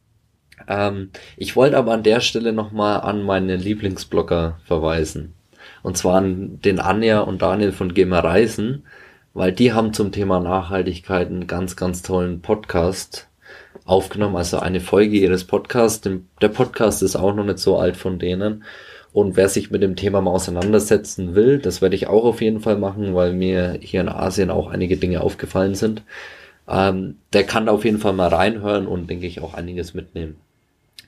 Ähm, 0.67 1.11
ich 1.37 1.55
wollte 1.55 1.77
aber 1.77 1.93
an 1.93 2.03
der 2.03 2.19
Stelle 2.19 2.51
nochmal 2.51 2.99
an 2.99 3.23
meine 3.23 3.55
Lieblingsblogger 3.55 4.59
verweisen. 4.65 5.33
Und 5.83 5.97
zwar 5.97 6.17
an 6.17 6.59
den 6.61 6.79
Anja 6.79 7.21
und 7.21 7.41
Daniel 7.41 7.71
von 7.71 7.93
Gema 7.93 8.19
Reisen, 8.19 8.85
weil 9.33 9.51
die 9.51 9.73
haben 9.73 9.93
zum 9.93 10.11
Thema 10.11 10.39
Nachhaltigkeit 10.39 11.27
einen 11.27 11.47
ganz, 11.47 11.75
ganz 11.75 12.01
tollen 12.01 12.41
Podcast 12.41 13.27
aufgenommen, 13.85 14.35
also 14.35 14.59
eine 14.59 14.79
Folge 14.79 15.17
ihres 15.17 15.45
Podcasts. 15.45 16.07
Der 16.41 16.47
Podcast 16.49 17.01
ist 17.01 17.15
auch 17.15 17.33
noch 17.33 17.45
nicht 17.45 17.59
so 17.59 17.77
alt 17.77 17.97
von 17.97 18.19
denen. 18.19 18.63
Und 19.13 19.35
wer 19.35 19.49
sich 19.49 19.71
mit 19.71 19.83
dem 19.83 19.95
Thema 19.95 20.21
mal 20.21 20.31
auseinandersetzen 20.31 21.35
will, 21.35 21.59
das 21.59 21.81
werde 21.81 21.95
ich 21.95 22.07
auch 22.07 22.23
auf 22.23 22.41
jeden 22.41 22.61
Fall 22.61 22.77
machen, 22.77 23.13
weil 23.13 23.33
mir 23.33 23.77
hier 23.81 24.01
in 24.01 24.09
Asien 24.09 24.49
auch 24.49 24.67
einige 24.67 24.95
Dinge 24.97 25.21
aufgefallen 25.21 25.75
sind. 25.75 26.03
Ähm, 26.67 27.17
der 27.33 27.43
kann 27.43 27.67
auf 27.67 27.83
jeden 27.83 27.97
Fall 27.97 28.13
mal 28.13 28.29
reinhören 28.29 28.87
und 28.87 29.09
denke 29.09 29.27
ich 29.27 29.41
auch 29.41 29.53
einiges 29.53 29.93
mitnehmen. 29.93 30.37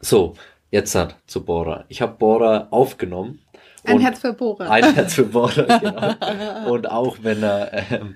So, 0.02 0.34
jetzt 0.72 0.96
hat 0.96 1.16
zu 1.28 1.46
Bora. 1.46 1.86
Ich 1.88 2.02
habe 2.02 2.18
Bora 2.18 2.68
aufgenommen 2.72 3.40
ein 3.86 4.00
Herz 4.00 4.20
für 4.20 4.34
Bohrer. 4.34 4.70
Ein 4.70 4.94
Herz 4.94 5.14
für 5.14 5.26
Bohrer, 5.26 5.80
genau. 5.80 6.72
Und 6.72 6.90
auch 6.90 7.18
wenn 7.22 7.44
er 7.44 7.92
ähm, 7.92 8.16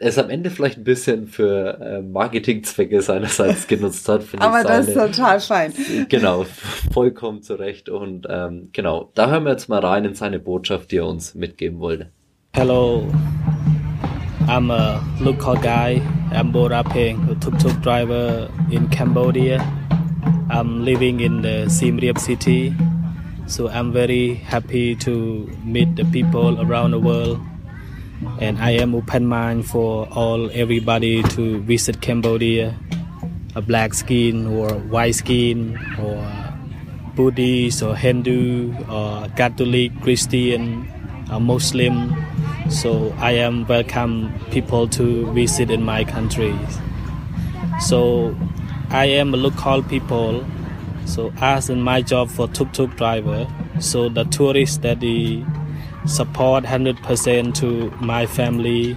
es 0.00 0.18
am 0.18 0.30
Ende 0.30 0.50
vielleicht 0.50 0.78
ein 0.78 0.84
bisschen 0.84 1.26
für 1.26 1.80
äh, 1.80 2.02
Marketingzwecke 2.02 3.00
seinerseits 3.00 3.66
genutzt 3.68 4.08
hat, 4.08 4.22
finde 4.22 4.44
ich. 4.44 4.50
Aber 4.50 4.62
das 4.62 4.88
ist 4.88 4.94
total 4.94 5.40
fein. 5.40 5.72
Genau, 6.08 6.44
vollkommen 6.92 7.42
zurecht. 7.42 7.88
Und 7.88 8.26
ähm, 8.28 8.70
genau, 8.72 9.10
da 9.14 9.30
hören 9.30 9.44
wir 9.44 9.52
jetzt 9.52 9.68
mal 9.68 9.80
rein 9.80 10.04
in 10.04 10.14
seine 10.14 10.38
Botschaft, 10.38 10.90
die 10.90 10.98
er 10.98 11.06
uns 11.06 11.34
mitgeben 11.34 11.80
wollte. 11.80 12.10
Hello, 12.54 13.06
I'm 14.46 14.70
a 14.70 15.02
local 15.20 15.56
guy. 15.56 16.00
I'm 16.32 16.52
Bora 16.52 16.82
Peng, 16.82 17.28
a 17.30 17.34
tuk-tuk 17.34 17.80
driver 17.82 18.48
in 18.70 18.88
Cambodia. 18.90 19.60
I'm 20.50 20.84
living 20.84 21.20
in 21.20 21.42
the 21.42 21.68
Siem 21.68 21.98
Reap 21.98 22.18
city. 22.18 22.74
So 23.46 23.68
I'm 23.68 23.92
very 23.92 24.34
happy 24.34 24.96
to 24.96 25.46
meet 25.62 25.96
the 25.96 26.04
people 26.06 26.60
around 26.60 26.92
the 26.92 26.98
world, 26.98 27.38
and 28.40 28.58
I 28.58 28.70
am 28.70 28.94
open 28.94 29.26
mind 29.26 29.66
for 29.66 30.08
all 30.10 30.50
everybody 30.50 31.22
to 31.36 31.60
visit 31.60 32.00
Cambodia, 32.00 32.74
a 33.54 33.60
black 33.60 33.92
skin 33.92 34.46
or 34.46 34.72
white 34.88 35.14
skin 35.14 35.78
or 36.00 36.18
Buddhist 37.14 37.82
or 37.82 37.94
Hindu 37.94 38.74
or 38.88 39.28
Catholic, 39.36 39.92
Christian, 40.00 40.88
or 41.30 41.38
Muslim. 41.38 42.16
So 42.70 43.14
I 43.18 43.32
am 43.32 43.66
welcome 43.66 44.32
people 44.50 44.88
to 44.88 45.30
visit 45.32 45.70
in 45.70 45.82
my 45.82 46.02
country. 46.04 46.56
So 47.78 48.34
I 48.88 49.04
am 49.04 49.34
a 49.34 49.36
local 49.36 49.82
people 49.82 50.44
so 51.04 51.32
as 51.36 51.70
in 51.70 51.82
my 51.82 52.02
job 52.02 52.30
for 52.30 52.48
tuk-tuk 52.48 52.96
driver, 52.96 53.46
so 53.80 54.08
the 54.08 54.24
tourists 54.24 54.78
that 54.78 55.00
they 55.00 55.44
support 56.06 56.64
100% 56.64 57.54
to 57.54 57.90
my 58.04 58.26
family 58.26 58.96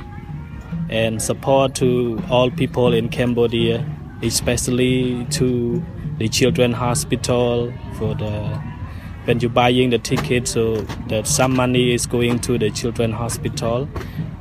and 0.89 1.21
support 1.21 1.75
to 1.75 2.21
all 2.29 2.49
people 2.49 2.93
in 2.93 3.09
Cambodia, 3.09 3.85
especially 4.21 5.25
to 5.31 5.83
the 6.17 6.27
children 6.27 6.73
hospital 6.73 7.73
for 7.97 8.15
the 8.15 8.61
when 9.25 9.41
you're 9.41 9.49
buying 9.49 9.89
the 9.89 9.99
ticket 9.99 10.47
so 10.47 10.77
that 11.09 11.27
some 11.27 11.53
money 11.53 11.93
is 11.93 12.05
going 12.05 12.39
to 12.39 12.57
the 12.57 12.71
children 12.71 13.11
hospital. 13.11 13.87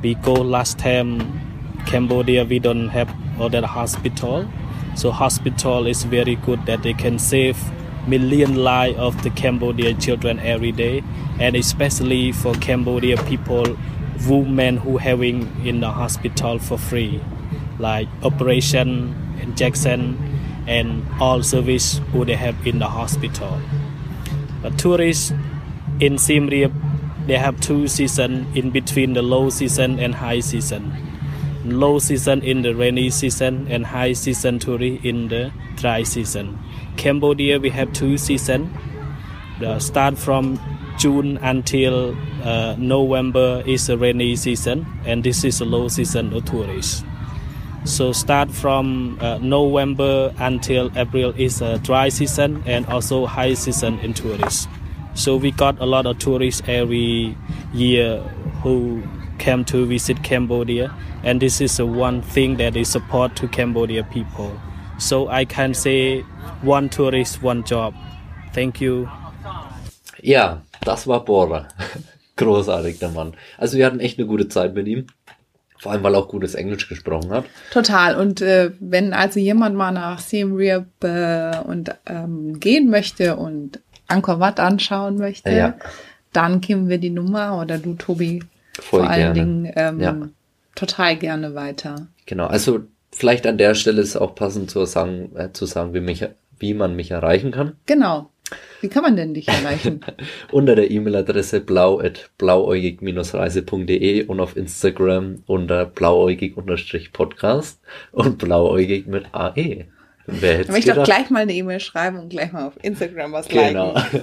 Because 0.01 0.39
last 0.39 0.79
time 0.79 1.43
cambodia 1.87 2.45
we 2.45 2.59
don't 2.59 2.89
have 2.89 3.13
all 3.39 3.47
other 3.47 3.67
hospital 3.67 4.49
so 4.97 5.11
hospital 5.11 5.87
is 5.87 6.05
very 6.05 6.37
good 6.37 6.65
that 6.65 6.83
they 6.83 6.95
can 6.95 7.19
save 7.19 7.57
million 8.09 8.55
lives 8.57 8.99
of 8.99 9.23
the 9.23 9.31
Cambodian 9.31 10.01
children 10.01 10.39
every 10.41 10.73
day, 10.73 11.05
and 11.39 11.55
especially 11.55 12.33
for 12.33 12.55
Cambodian 12.55 13.19
people, 13.27 13.77
women 14.27 14.79
who 14.79 14.97
having 14.97 15.67
in 15.67 15.81
the 15.81 15.91
hospital 15.91 16.59
for 16.59 16.79
free, 16.79 17.21
like 17.79 18.09
operation, 18.23 19.15
injection, 19.43 20.17
and 20.67 21.07
all 21.21 21.43
service 21.43 21.99
who 22.13 22.25
they 22.25 22.37
have 22.37 22.67
in 22.67 22.79
the 22.79 22.89
hospital. 22.89 23.61
But 24.63 24.79
tourists 24.79 25.33
in 26.01 26.17
Siem 26.17 26.47
Reap, 26.47 26.73
they 27.27 27.37
have 27.37 27.61
two 27.61 27.87
season 27.87 28.47
in 28.55 28.71
between 28.71 29.13
the 29.13 29.23
low 29.23 29.51
season 29.51 29.99
and 29.99 30.15
high 30.15 30.41
season 30.41 31.07
low 31.71 31.99
season 31.99 32.43
in 32.43 32.63
the 32.63 32.75
rainy 32.75 33.11
season 33.11 33.67
and 33.71 33.87
high 33.87 34.13
season 34.13 34.59
tourist 34.59 35.05
in 35.05 35.29
the 35.29 35.53
dry 35.77 36.03
season. 36.03 36.59
Cambodia 36.97 37.59
we 37.59 37.71
have 37.71 37.93
two 37.93 38.19
season. 38.19 38.73
The 39.61 39.79
start 39.79 40.19
from 40.19 40.61
June 40.99 41.39
until 41.39 42.17
uh, 42.43 42.75
November 42.79 43.63
is 43.67 43.89
a 43.89 43.97
rainy 43.97 44.37
season 44.37 44.87
and 45.05 45.25
this 45.25 45.45
is 45.45 45.61
a 45.61 45.65
low 45.65 45.89
season 45.89 46.33
of 46.33 46.45
tourists. 46.45 47.05
So 47.85 48.13
start 48.13 48.51
from 48.51 49.17
uh, 49.21 49.39
November 49.39 50.35
until 50.39 50.91
April 50.99 51.33
is 51.37 51.63
a 51.63 51.79
dry 51.79 52.09
season 52.09 52.63
and 52.67 52.85
also 52.87 53.27
high 53.27 53.55
season 53.55 54.01
in 54.01 54.13
tourists. 54.13 54.67
So 55.15 55.37
we 55.37 55.51
got 55.51 55.79
a 55.79 55.87
lot 55.87 56.05
of 56.05 56.19
tourists 56.19 56.63
every 56.67 57.37
year 57.73 58.19
who 58.63 59.03
came 59.39 59.65
to 59.65 59.87
visit 59.87 60.23
Cambodia 60.23 60.95
and 61.25 61.41
this 61.41 61.61
is 61.61 61.77
the 61.77 61.87
one 61.87 62.23
thing 62.23 62.57
that 62.57 62.77
is 62.77 62.89
support 62.89 63.37
to 63.37 63.49
Cambodia 63.49 64.05
people. 64.05 64.51
So 64.99 65.29
I 65.29 65.45
can 65.45 65.75
say 65.75 66.23
one 66.63 66.89
tourist, 66.89 67.43
one 67.43 67.65
job. 67.65 67.95
Thank 68.53 68.81
you. 68.81 69.09
Ja, 70.23 70.63
das 70.81 71.07
war 71.07 71.25
Bora. 71.25 71.69
Großartig, 72.37 72.99
der 72.99 73.11
Mann. 73.11 73.35
Also 73.59 73.77
wir 73.77 73.87
hatten 73.87 74.01
echt 74.01 74.19
eine 74.19 74.27
gute 74.27 74.49
Zeit 74.49 74.75
mit 74.75 74.87
ihm. 74.87 75.07
Vor 75.79 75.93
allem, 75.93 76.03
weil 76.03 76.15
er 76.15 76.21
auch 76.21 76.29
gutes 76.29 76.55
Englisch 76.55 76.89
gesprochen 76.89 77.31
hat. 77.31 77.45
Total. 77.71 78.17
Und 78.17 78.41
äh, 78.41 78.71
wenn 78.81 79.13
also 79.13 79.39
jemand 79.39 79.77
mal 79.77 79.93
nach 79.93 80.19
Siem 80.21 80.55
Reap 80.55 80.87
äh, 81.05 81.59
und 81.65 81.95
ähm, 82.07 82.59
gehen 82.59 82.91
möchte 82.91 83.37
und 83.37 83.81
Angkor 84.09 84.41
Wat 84.41 84.59
anschauen 84.59 85.19
möchte, 85.19 85.51
ja. 85.51 85.75
dann 86.33 86.61
geben 86.61 86.89
wir 86.89 86.99
die 86.99 87.11
Nummer 87.11 87.61
oder 87.61 87.79
du, 87.79 87.95
Tobi, 87.95 88.43
Voll 88.81 89.01
vor 89.01 89.11
allen 89.11 89.35
Dingen 89.35 89.73
ähm, 89.77 90.01
ja. 90.01 90.17
total 90.75 91.17
gerne 91.17 91.55
weiter. 91.55 92.07
Genau. 92.27 92.47
Also 92.47 92.81
vielleicht 93.13 93.47
an 93.47 93.59
der 93.59 93.75
Stelle 93.75 94.01
ist 94.03 94.17
auch 94.17 94.35
passend 94.35 94.71
zu 94.71 94.85
sagen, 94.85 95.35
äh, 95.37 95.53
zu 95.53 95.67
sagen 95.67 95.95
wie, 95.95 96.01
mich, 96.01 96.27
wie 96.59 96.75
man 96.75 96.97
mich 96.97 97.11
erreichen 97.11 97.53
kann. 97.53 97.77
Genau. 97.87 98.31
Wie 98.81 98.89
kann 98.89 99.03
man 99.03 99.17
denn 99.17 99.35
dich 99.35 99.49
erreichen? 99.49 100.01
unter 100.53 100.77
der 100.77 100.91
E-Mail-Adresse 100.91 101.61
blau.blauäugig-reise.de 101.61 104.27
und 104.27 104.41
auf 104.41 104.57
Instagram 104.57 105.43
unter 105.47 105.85
blauäugig-podcast 105.87 107.81
und 108.13 108.39
blauäugig 108.39 109.07
mit 109.07 109.27
AE. 109.33 109.87
Wer 110.27 110.59
hätte 110.59 110.77
ich 110.77 110.85
doch 110.85 111.05
gleich 111.05 111.31
mal 111.31 111.43
eine 111.43 111.55
E-Mail 111.55 111.81
schreiben 111.81 112.19
und 112.19 112.29
gleich 112.31 112.53
mal 112.53 112.67
auf 112.67 112.75
Instagram 112.83 113.33
was 113.33 113.49
genau. 113.49 113.95
liken. 113.95 114.21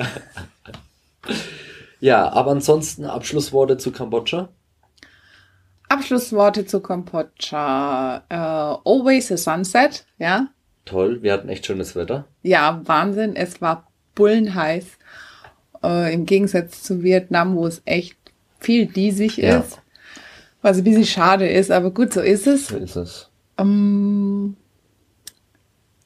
ja, 2.04 2.32
aber 2.32 2.52
ansonsten 2.52 3.06
Abschlussworte 3.06 3.78
zu 3.78 3.92
Kambodscha? 3.92 4.50
Abschlussworte 5.88 6.66
zu 6.66 6.82
Kambodscha. 6.82 8.24
Uh, 8.32 8.82
always 8.84 9.32
a 9.32 9.38
sunset, 9.38 10.06
ja. 10.18 10.50
Toll, 10.86 11.22
wir 11.22 11.32
hatten 11.32 11.48
echt 11.48 11.66
schönes 11.66 11.96
Wetter. 11.96 12.26
Ja, 12.42 12.82
Wahnsinn. 12.84 13.38
Es 13.38 13.62
war 13.62 13.88
bullenheiß. 14.16 14.86
Äh, 15.82 16.14
Im 16.14 16.26
Gegensatz 16.26 16.84
zu 16.84 17.04
Vietnam, 17.04 17.56
wo 17.56 17.68
es 17.68 17.82
echt 17.86 18.18
viel 18.60 18.86
diesig 18.88 19.38
ja. 19.38 19.60
ist. 19.60 19.80
Was 20.62 20.80
ein 20.80 20.84
bisschen 20.84 21.06
schade 21.06 21.48
ist, 21.48 21.72
aber 21.72 21.92
gut, 21.92 22.12
so 22.12 22.20
ist 22.20 22.48
es. 22.48 22.68
So 22.68 22.78
ist 22.78 22.96
es. 22.98 23.30
Ähm, 23.58 24.58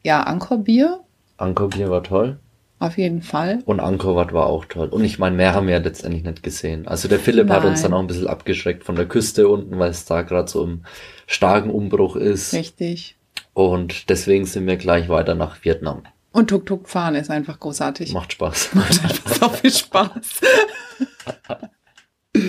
ja, 0.03 0.21
Angkor 0.23 0.59
Bier. 0.59 0.99
Angkor 1.37 1.69
Bier 1.69 1.89
war 1.89 2.03
toll. 2.03 2.39
Auf 2.79 2.97
jeden 2.97 3.23
Fall. 3.23 3.59
Und 3.65 3.79
Angkor 3.79 4.15
Wat 4.15 4.33
war 4.33 4.45
auch 4.45 4.65
toll. 4.65 4.89
Und 4.89 5.03
ich 5.03 5.17
meine, 5.17 5.35
mehr 5.35 5.55
haben 5.55 5.67
wir 5.67 5.75
ja 5.75 5.81
letztendlich 5.81 6.23
nicht 6.23 6.43
gesehen. 6.43 6.87
Also 6.87 7.07
der 7.07 7.19
Philipp 7.19 7.47
Nein. 7.47 7.57
hat 7.57 7.65
uns 7.65 7.81
dann 7.81 7.93
auch 7.93 7.99
ein 7.99 8.07
bisschen 8.07 8.27
abgeschreckt 8.27 8.83
von 8.83 8.95
der 8.95 9.07
Küste 9.07 9.47
unten, 9.47 9.79
weil 9.79 9.89
es 9.89 10.05
da 10.05 10.21
gerade 10.21 10.49
so 10.49 10.63
im 10.63 10.83
starken 11.25 11.71
Umbruch 11.71 12.15
ist. 12.15 12.53
Richtig. 12.53 13.17
Und 13.53 14.09
deswegen 14.09 14.45
sind 14.45 14.67
wir 14.67 14.77
gleich 14.77 15.09
weiter 15.09 15.33
nach 15.33 15.63
Vietnam. 15.63 16.03
Und 16.31 16.51
Tuk-Tuk 16.51 16.87
fahren 16.87 17.15
ist 17.15 17.31
einfach 17.31 17.59
großartig. 17.59 18.13
Macht 18.13 18.33
Spaß. 18.33 18.69
Macht 18.75 19.03
einfach 19.03 19.33
so 19.33 19.49
viel 19.49 19.71
Spaß. 19.71 20.41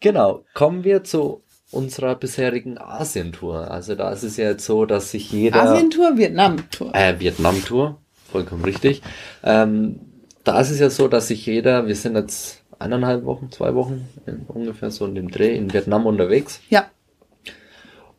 genau. 0.00 0.44
Kommen 0.54 0.84
wir 0.84 1.02
zu 1.02 1.42
unserer 1.72 2.14
bisherigen 2.14 2.78
Asientour. 2.78 3.70
Also 3.70 3.96
da 3.96 4.12
ist 4.12 4.22
es 4.22 4.36
ja 4.36 4.50
jetzt 4.50 4.64
so, 4.64 4.86
dass 4.86 5.10
sich 5.10 5.32
jeder... 5.32 5.62
Asientour, 5.62 6.16
Vietnam-Tour. 6.16 6.94
Äh, 6.94 7.18
Vietnam-Tour, 7.18 8.00
vollkommen 8.30 8.64
richtig. 8.64 9.02
Ähm, 9.42 10.00
da 10.44 10.60
ist 10.60 10.70
es 10.70 10.80
ja 10.80 10.90
so, 10.90 11.08
dass 11.08 11.28
sich 11.28 11.44
jeder, 11.46 11.86
wir 11.86 11.94
sind 11.94 12.14
jetzt 12.14 12.62
eineinhalb 12.78 13.24
Wochen, 13.24 13.50
zwei 13.50 13.74
Wochen 13.74 14.08
in, 14.26 14.46
ungefähr 14.48 14.90
so 14.90 15.06
in 15.06 15.14
dem 15.14 15.30
Dreh 15.30 15.56
in 15.56 15.72
Vietnam 15.72 16.06
unterwegs. 16.06 16.60
Ja. 16.70 16.90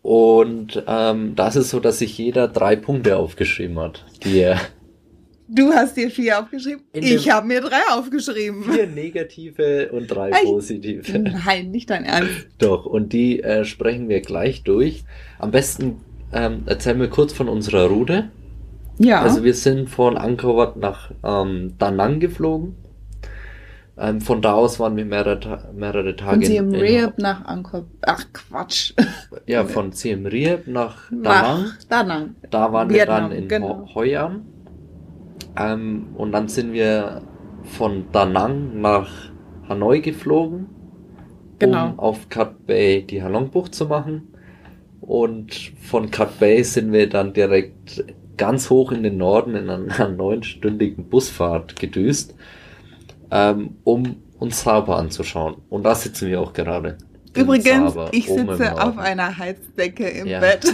Und 0.01 0.83
ähm, 0.87 1.35
das 1.35 1.55
ist 1.55 1.69
so, 1.69 1.79
dass 1.79 1.99
sich 1.99 2.17
jeder 2.17 2.47
drei 2.47 2.75
Punkte 2.75 3.17
aufgeschrieben 3.17 3.79
hat, 3.79 4.05
die 4.23 4.39
er. 4.39 4.59
Du 5.47 5.71
hast 5.73 5.97
dir 5.97 6.11
vier 6.11 6.39
aufgeschrieben? 6.39 6.83
Ich 6.93 7.29
habe 7.31 7.47
mir 7.47 7.61
drei 7.61 7.81
aufgeschrieben. 7.91 8.63
Vier 8.63 8.85
negative 8.85 9.89
und 9.91 10.07
drei 10.07 10.31
Ei, 10.31 10.43
positive. 10.43 11.19
Nein, 11.19 11.71
nicht 11.71 11.89
dein 11.89 12.05
Ernst. 12.05 12.47
Doch, 12.59 12.85
und 12.85 13.13
die 13.13 13.41
äh, 13.41 13.65
sprechen 13.65 14.09
wir 14.09 14.21
gleich 14.21 14.63
durch. 14.63 15.03
Am 15.39 15.49
besten 15.49 16.01
ähm, 16.31 16.63
erzählen 16.67 16.99
wir 16.99 17.09
kurz 17.09 17.33
von 17.33 17.49
unserer 17.49 17.87
Route. 17.87 18.29
Ja. 18.99 19.21
Also 19.21 19.43
wir 19.43 19.53
sind 19.53 19.89
von 19.89 20.17
Angkor 20.17 20.57
Wat 20.57 20.75
nach 20.75 21.11
ähm, 21.23 21.73
Da 21.77 21.89
Nang 21.89 22.19
geflogen. 22.19 22.75
Ähm, 23.97 24.21
von 24.21 24.41
da 24.41 24.53
aus 24.53 24.79
waren 24.79 24.95
wir 24.95 25.05
mehrere, 25.05 25.71
mehrere 25.73 26.15
Tage. 26.15 26.35
Von 26.35 26.45
Siem 26.45 26.71
Reap 26.73 27.17
nach 27.17 27.45
Angkor. 27.45 27.85
Ach 28.01 28.23
Quatsch. 28.31 28.93
Ja, 29.45 29.65
von 29.65 29.91
Siem 29.91 30.25
Reap 30.25 30.67
nach 30.67 31.09
Danang. 31.11 31.63
Nach 31.63 31.83
Danang. 31.89 32.35
Da 32.49 32.71
waren 32.71 32.89
Vietnam, 32.89 33.29
wir 33.29 33.29
dann 33.29 33.43
in 33.43 33.47
genau. 33.47 33.89
Hoi 33.95 34.15
An. 34.15 34.45
Ähm, 35.57 36.07
und 36.15 36.31
dann 36.31 36.47
sind 36.47 36.73
wir 36.73 37.21
von 37.63 38.05
Danang 38.11 38.79
nach 38.79 39.09
Hanoi 39.67 39.99
geflogen, 39.99 40.67
genau. 41.59 41.89
um 41.89 41.99
auf 41.99 42.29
Cat 42.29 42.65
Bay 42.65 43.03
die 43.03 43.21
Halong-Bucht 43.21 43.75
zu 43.75 43.85
machen. 43.85 44.33
Und 45.01 45.53
von 45.81 46.11
Cat 46.11 46.39
Bay 46.39 46.63
sind 46.63 46.91
wir 46.91 47.09
dann 47.09 47.33
direkt 47.33 48.03
ganz 48.39 48.71
hoch 48.71 48.91
in 48.91 49.03
den 49.03 49.17
Norden 49.17 49.55
in 49.55 49.69
einer 49.69 50.09
neunstündigen 50.09 51.09
Busfahrt 51.09 51.75
gedüst 51.75 52.33
ähm, 53.31 53.77
um 53.83 54.23
uns 54.39 54.61
Saba 54.61 54.97
anzuschauen. 54.97 55.57
Und 55.69 55.83
da 55.83 55.95
sitzen 55.95 56.29
wir 56.29 56.41
auch 56.41 56.53
gerade. 56.53 56.97
Übrigens, 57.35 57.93
Saba, 57.93 58.09
ich 58.11 58.27
sitze 58.27 58.81
auf 58.81 58.97
einer 58.97 59.37
Heizdecke 59.37 60.07
im 60.07 60.27
ja. 60.27 60.39
Bett. 60.39 60.65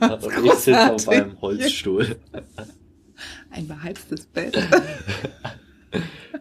Und 0.00 0.44
ich 0.44 0.52
sitze 0.52 0.92
auf 0.92 1.08
einem 1.08 1.40
Holzstuhl. 1.40 2.16
Ein 3.50 3.66
beheiztes 3.66 4.26
Bett. 4.26 4.56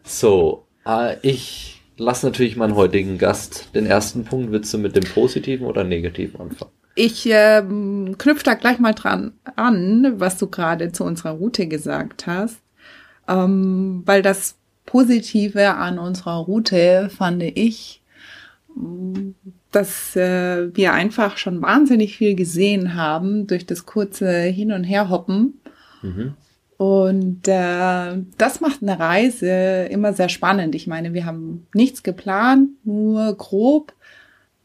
so, 0.03 0.67
äh, 0.85 1.15
ich 1.21 1.81
lasse 1.95 2.27
natürlich 2.27 2.55
meinen 2.55 2.75
heutigen 2.75 3.17
Gast 3.17 3.73
den 3.73 3.87
ersten 3.87 4.25
Punkt. 4.25 4.51
Willst 4.51 4.73
du 4.73 4.77
mit 4.77 4.95
dem 4.95 5.05
positiven 5.05 5.65
oder 5.65 5.83
negativen 5.83 6.39
anfangen? 6.39 6.76
Ich 6.99 7.27
ähm, 7.29 8.15
knüpfe 8.17 8.43
da 8.43 8.55
gleich 8.55 8.79
mal 8.79 8.93
dran 8.93 9.33
an, 9.55 10.19
was 10.19 10.39
du 10.39 10.47
gerade 10.47 10.91
zu 10.91 11.03
unserer 11.03 11.29
Route 11.29 11.67
gesagt 11.67 12.25
hast, 12.25 12.57
ähm, 13.27 14.01
weil 14.05 14.23
das 14.23 14.55
Positive 14.87 15.75
an 15.75 15.99
unserer 15.99 16.37
Route 16.37 17.11
fand 17.15 17.43
ich, 17.43 18.01
dass 19.71 20.15
äh, 20.15 20.75
wir 20.75 20.93
einfach 20.93 21.37
schon 21.37 21.61
wahnsinnig 21.61 22.17
viel 22.17 22.33
gesehen 22.33 22.95
haben 22.95 23.45
durch 23.45 23.67
das 23.67 23.85
kurze 23.85 24.41
Hin- 24.41 24.71
und 24.71 24.83
Herhoppen. 24.83 25.61
Mhm. 26.01 26.33
Und 26.77 27.47
äh, 27.47 28.23
das 28.39 28.59
macht 28.59 28.81
eine 28.81 28.99
Reise 28.99 29.87
immer 29.91 30.13
sehr 30.13 30.29
spannend. 30.29 30.73
Ich 30.73 30.87
meine, 30.87 31.13
wir 31.13 31.25
haben 31.27 31.67
nichts 31.75 32.01
geplant, 32.01 32.69
nur 32.83 33.35
grob. 33.35 33.93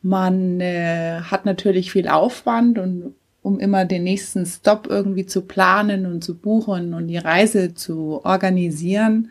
Man 0.03 0.61
äh, 0.61 1.21
hat 1.23 1.45
natürlich 1.45 1.93
viel 1.93 2.09
Aufwand 2.09 2.79
und 2.79 3.15
um 3.41 3.59
immer 3.59 3.85
den 3.85 4.05
nächsten 4.05 4.47
Stop 4.47 4.87
irgendwie 4.89 5.27
zu 5.27 5.43
planen 5.43 6.07
und 6.07 6.23
zu 6.23 6.37
buchen 6.37 6.95
und 6.95 7.09
die 7.09 7.19
Reise 7.19 7.75
zu 7.75 8.25
organisieren, 8.25 9.31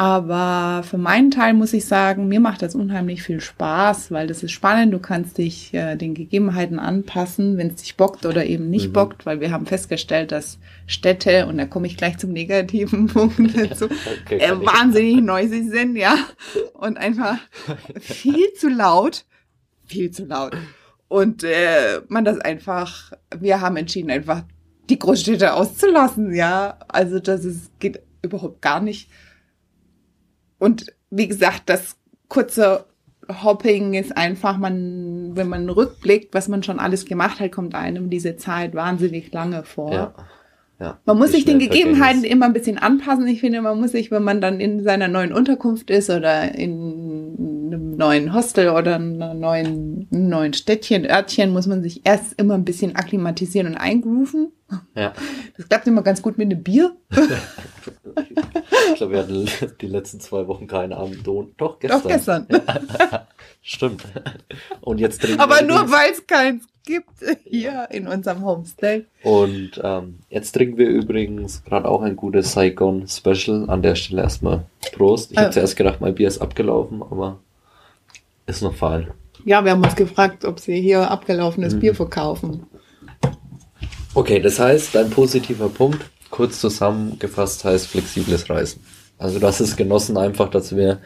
aber 0.00 0.82
für 0.82 0.96
meinen 0.96 1.30
Teil 1.30 1.52
muss 1.52 1.74
ich 1.74 1.84
sagen, 1.84 2.26
mir 2.26 2.40
macht 2.40 2.62
das 2.62 2.74
unheimlich 2.74 3.22
viel 3.22 3.42
Spaß, 3.42 4.10
weil 4.10 4.28
das 4.28 4.42
ist 4.42 4.52
spannend. 4.52 4.94
Du 4.94 4.98
kannst 4.98 5.36
dich 5.36 5.74
äh, 5.74 5.94
den 5.94 6.14
Gegebenheiten 6.14 6.78
anpassen, 6.78 7.58
wenn 7.58 7.66
es 7.66 7.82
dich 7.82 7.98
bockt 7.98 8.24
oder 8.24 8.46
eben 8.46 8.70
nicht 8.70 8.88
mhm. 8.88 8.92
bockt, 8.94 9.26
weil 9.26 9.40
wir 9.40 9.50
haben 9.50 9.66
festgestellt, 9.66 10.32
dass 10.32 10.58
Städte, 10.86 11.44
und 11.48 11.58
da 11.58 11.66
komme 11.66 11.86
ich 11.86 11.98
gleich 11.98 12.16
zum 12.16 12.32
negativen 12.32 13.06
Punkt 13.12 13.38
dazu, 13.54 13.90
okay, 14.24 14.38
äh, 14.38 14.58
wahnsinnig 14.64 15.20
noisy 15.20 15.68
sind, 15.68 15.96
ja. 15.96 16.16
Und 16.72 16.96
einfach 16.96 17.36
viel 18.00 18.54
zu 18.54 18.70
laut, 18.70 19.26
viel 19.90 20.10
zu 20.10 20.24
laut. 20.24 20.56
Und 21.08 21.42
äh, 21.42 22.02
man 22.08 22.24
das 22.24 22.38
einfach, 22.38 23.12
wir 23.36 23.60
haben 23.60 23.76
entschieden, 23.76 24.10
einfach 24.10 24.42
die 24.88 24.98
Großstädte 24.98 25.54
auszulassen, 25.54 26.32
ja. 26.34 26.78
Also 26.88 27.18
das 27.18 27.44
ist, 27.44 27.78
geht 27.80 28.00
überhaupt 28.22 28.62
gar 28.62 28.80
nicht. 28.80 29.10
Und 30.58 30.86
wie 31.10 31.26
gesagt, 31.26 31.62
das 31.66 31.96
kurze 32.28 32.86
Hopping 33.42 33.94
ist 33.94 34.16
einfach, 34.16 34.56
man, 34.56 35.32
wenn 35.34 35.48
man 35.48 35.68
rückblickt, 35.68 36.32
was 36.34 36.48
man 36.48 36.62
schon 36.62 36.78
alles 36.78 37.04
gemacht 37.04 37.40
hat, 37.40 37.52
kommt 37.52 37.74
einem 37.74 38.10
diese 38.10 38.36
Zeit 38.36 38.74
wahnsinnig 38.74 39.32
lange 39.32 39.64
vor. 39.64 39.92
Ja. 39.92 40.14
Ja, 40.80 40.98
man 41.04 41.18
muss 41.18 41.32
sich 41.32 41.44
den 41.44 41.58
Gegebenheiten 41.58 42.24
immer 42.24 42.46
ein 42.46 42.54
bisschen 42.54 42.78
anpassen. 42.78 43.26
Ich 43.28 43.40
finde, 43.40 43.60
man 43.60 43.78
muss 43.78 43.92
sich, 43.92 44.10
wenn 44.10 44.24
man 44.24 44.40
dann 44.40 44.60
in 44.60 44.82
seiner 44.82 45.08
neuen 45.08 45.34
Unterkunft 45.34 45.90
ist 45.90 46.08
oder 46.08 46.54
in 46.54 47.36
einem 47.66 47.96
neuen 47.96 48.32
Hostel 48.32 48.70
oder 48.70 48.94
einem 48.94 49.18
neuen, 49.38 50.08
neuen 50.10 50.54
Städtchen, 50.54 51.04
Örtchen, 51.04 51.52
muss 51.52 51.66
man 51.66 51.82
sich 51.82 52.00
erst 52.04 52.40
immer 52.40 52.54
ein 52.54 52.64
bisschen 52.64 52.96
akklimatisieren 52.96 53.66
und 53.66 53.76
eingrooven. 53.76 54.52
Ja. 54.94 55.12
Das 55.56 55.68
klappt 55.68 55.86
immer 55.86 56.02
ganz 56.02 56.22
gut 56.22 56.38
mit 56.38 56.50
einem 56.50 56.62
Bier. 56.62 56.96
ich 57.10 58.94
glaube, 58.94 59.12
wir 59.12 59.18
hatten 59.18 59.48
die 59.82 59.86
letzten 59.86 60.20
zwei 60.20 60.46
Wochen 60.46 60.66
keinen 60.66 60.94
Abend. 60.94 61.26
Doch, 61.26 61.78
gestern. 61.78 62.00
Doch, 62.00 62.08
gestern. 62.08 62.46
Stimmt. 63.60 64.02
Und 64.80 64.98
jetzt 64.98 65.20
trinken 65.20 65.40
Aber 65.40 65.60
nur 65.60 65.90
weil 65.90 66.12
es 66.12 66.26
keins 66.26 66.69
gibt 66.84 67.10
hier 67.44 67.88
in 67.90 68.06
unserem 68.06 68.44
Homestay. 68.44 69.06
Und 69.22 69.80
ähm, 69.82 70.18
jetzt 70.28 70.52
trinken 70.52 70.78
wir 70.78 70.88
übrigens 70.88 71.64
gerade 71.64 71.88
auch 71.88 72.02
ein 72.02 72.16
gutes 72.16 72.52
Saigon 72.52 73.06
Special. 73.06 73.68
An 73.68 73.82
der 73.82 73.94
Stelle 73.94 74.22
erstmal 74.22 74.64
Prost. 74.92 75.32
Ich 75.32 75.38
habe 75.38 75.48
äh. 75.48 75.52
zuerst 75.52 75.76
gedacht, 75.76 76.00
mein 76.00 76.14
Bier 76.14 76.28
ist 76.28 76.40
abgelaufen, 76.40 77.02
aber 77.02 77.38
ist 78.46 78.62
noch 78.62 78.74
fein. 78.74 79.08
Ja, 79.44 79.64
wir 79.64 79.72
haben 79.72 79.82
uns 79.82 79.96
gefragt, 79.96 80.44
ob 80.44 80.60
sie 80.60 80.80
hier 80.80 81.10
abgelaufenes 81.10 81.74
mhm. 81.74 81.80
Bier 81.80 81.94
verkaufen. 81.94 82.66
Okay, 84.12 84.40
das 84.40 84.58
heißt, 84.58 84.94
dein 84.94 85.08
positiver 85.08 85.68
Punkt, 85.68 86.10
kurz 86.30 86.60
zusammengefasst, 86.60 87.64
heißt 87.64 87.86
flexibles 87.86 88.50
Reisen. 88.50 88.82
Also 89.18 89.38
das 89.38 89.60
ist 89.60 89.76
genossen 89.76 90.16
einfach, 90.16 90.50
dass 90.50 90.74
wir 90.74 91.00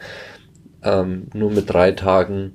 ähm, 0.81 1.27
nur 1.33 1.51
mit 1.51 1.69
drei 1.69 1.91
Tagen 1.91 2.53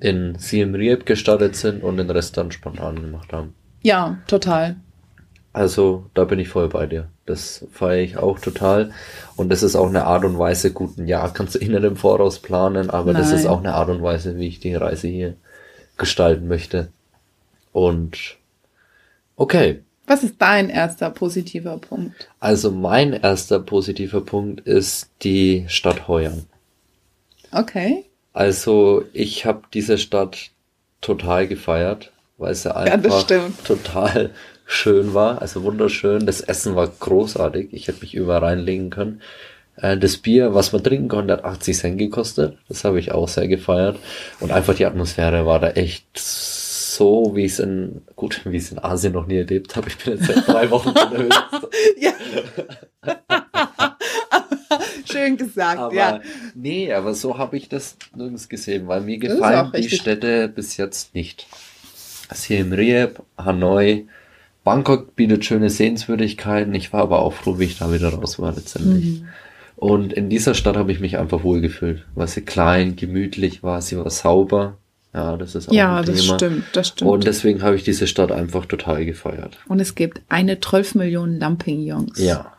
in 0.00 0.36
Siem 0.38 0.74
Reap 0.74 1.06
gestartet 1.06 1.56
sind 1.56 1.82
und 1.82 1.98
den 1.98 2.10
Rest 2.10 2.36
dann 2.36 2.50
spontan 2.50 3.00
gemacht 3.00 3.32
haben. 3.32 3.54
Ja, 3.82 4.18
total. 4.26 4.76
Also 5.52 6.06
da 6.14 6.24
bin 6.24 6.38
ich 6.38 6.48
voll 6.48 6.68
bei 6.68 6.86
dir. 6.86 7.08
Das 7.26 7.66
feiere 7.72 8.02
ich 8.02 8.16
auch 8.16 8.38
total. 8.38 8.92
Und 9.36 9.50
das 9.50 9.62
ist 9.62 9.76
auch 9.76 9.88
eine 9.88 10.04
Art 10.04 10.24
und 10.24 10.38
Weise, 10.38 10.72
guten 10.72 11.06
Jahr 11.06 11.32
kannst 11.32 11.54
du 11.54 11.58
eh 11.58 11.68
nicht 11.68 11.82
im 11.82 11.96
Voraus 11.96 12.38
planen, 12.38 12.90
aber 12.90 13.12
Nein. 13.12 13.22
das 13.22 13.32
ist 13.32 13.46
auch 13.46 13.58
eine 13.58 13.74
Art 13.74 13.88
und 13.88 14.02
Weise, 14.02 14.36
wie 14.36 14.46
ich 14.46 14.60
die 14.60 14.74
Reise 14.74 15.08
hier 15.08 15.34
gestalten 15.96 16.46
möchte. 16.48 16.88
Und 17.72 18.36
okay. 19.36 19.82
Was 20.06 20.24
ist 20.24 20.36
dein 20.38 20.70
erster 20.70 21.10
positiver 21.10 21.78
Punkt? 21.78 22.28
Also 22.40 22.70
mein 22.70 23.12
erster 23.12 23.60
positiver 23.60 24.20
Punkt 24.20 24.60
ist 24.60 25.08
die 25.22 25.64
Stadt 25.68 26.08
Heuern. 26.08 26.46
Okay. 27.52 28.04
Also 28.32 29.04
ich 29.12 29.44
habe 29.44 29.62
diese 29.72 29.98
Stadt 29.98 30.50
total 31.00 31.46
gefeiert, 31.48 32.12
weil 32.38 32.54
sie 32.54 32.74
einfach 32.74 33.28
ja, 33.30 33.48
total 33.64 34.30
schön 34.66 35.14
war, 35.14 35.42
also 35.42 35.64
wunderschön. 35.64 36.26
Das 36.26 36.40
Essen 36.40 36.76
war 36.76 36.86
großartig. 36.86 37.68
Ich 37.72 37.88
hätte 37.88 38.02
mich 38.02 38.14
überall 38.14 38.44
reinlegen 38.44 38.90
können. 38.90 39.20
Äh, 39.76 39.96
das 39.96 40.16
Bier, 40.16 40.54
was 40.54 40.72
man 40.72 40.82
trinken 40.82 41.08
konnte, 41.08 41.32
hat 41.32 41.44
80 41.44 41.76
Cent 41.76 41.98
gekostet. 41.98 42.56
Das 42.68 42.84
habe 42.84 43.00
ich 43.00 43.12
auch 43.12 43.28
sehr 43.28 43.48
gefeiert. 43.48 43.98
Und 44.38 44.52
einfach 44.52 44.74
die 44.74 44.86
Atmosphäre 44.86 45.44
war 45.44 45.58
da 45.58 45.70
echt 45.70 46.06
so, 46.16 47.32
wie 47.34 47.44
ich 47.46 47.52
es 47.52 47.58
in, 47.58 48.02
gut, 48.14 48.42
wie 48.44 48.56
ich 48.56 48.64
es 48.64 48.72
in 48.72 48.78
Asien 48.78 49.12
noch 49.12 49.26
nie 49.26 49.38
erlebt 49.38 49.74
habe. 49.74 49.88
Ich 49.88 49.98
bin 49.98 50.16
jetzt 50.16 50.26
seit 50.26 50.46
drei 50.46 50.70
Wochen 50.70 50.88
unterwegs. 50.90 51.36
ja. 51.98 52.12
Schön 55.10 55.36
gesagt, 55.36 55.78
aber, 55.78 55.94
ja. 55.94 56.20
Nee, 56.54 56.92
aber 56.92 57.14
so 57.14 57.38
habe 57.38 57.56
ich 57.56 57.68
das 57.68 57.96
nirgends 58.14 58.48
gesehen, 58.48 58.88
weil 58.88 59.00
mir 59.00 59.18
gefallen 59.18 59.72
die 59.76 59.90
Städte 59.90 60.48
bis 60.48 60.76
jetzt 60.76 61.14
nicht. 61.14 61.46
Siem 62.32 62.72
Reap, 62.72 63.22
Hanoi, 63.36 64.06
Bangkok 64.64 65.16
bietet 65.16 65.44
schöne 65.44 65.70
Sehenswürdigkeiten. 65.70 66.74
Ich 66.74 66.92
war 66.92 67.02
aber 67.02 67.20
auch 67.20 67.32
froh, 67.32 67.58
wie 67.58 67.64
ich 67.64 67.78
da 67.78 67.92
wieder 67.92 68.10
raus 68.10 68.38
war 68.38 68.52
letztendlich. 68.52 69.20
Mhm. 69.20 69.28
Und 69.76 70.12
in 70.12 70.28
dieser 70.28 70.54
Stadt 70.54 70.76
habe 70.76 70.92
ich 70.92 71.00
mich 71.00 71.16
einfach 71.16 71.42
wohlgefühlt, 71.42 72.04
weil 72.14 72.28
sie 72.28 72.42
klein, 72.42 72.96
gemütlich 72.96 73.62
war, 73.62 73.80
sie 73.80 73.96
war 73.96 74.10
sauber. 74.10 74.76
Ja, 75.14 75.36
das 75.36 75.54
ist 75.54 75.70
auch 75.70 75.72
ja, 75.72 75.96
ein 75.96 76.04
Thema. 76.04 76.16
Ja, 76.18 76.26
das 76.26 76.36
stimmt, 76.36 76.64
das 76.74 76.88
stimmt. 76.88 77.10
Und 77.10 77.26
deswegen 77.26 77.62
habe 77.62 77.76
ich 77.76 77.82
diese 77.82 78.06
Stadt 78.06 78.30
einfach 78.30 78.66
total 78.66 79.04
gefeiert. 79.06 79.58
Und 79.66 79.80
es 79.80 79.94
gibt 79.94 80.20
eine 80.28 80.60
12 80.60 80.96
Millionen 80.96 81.40
Lampignons. 81.40 82.18
Ja. 82.20 82.52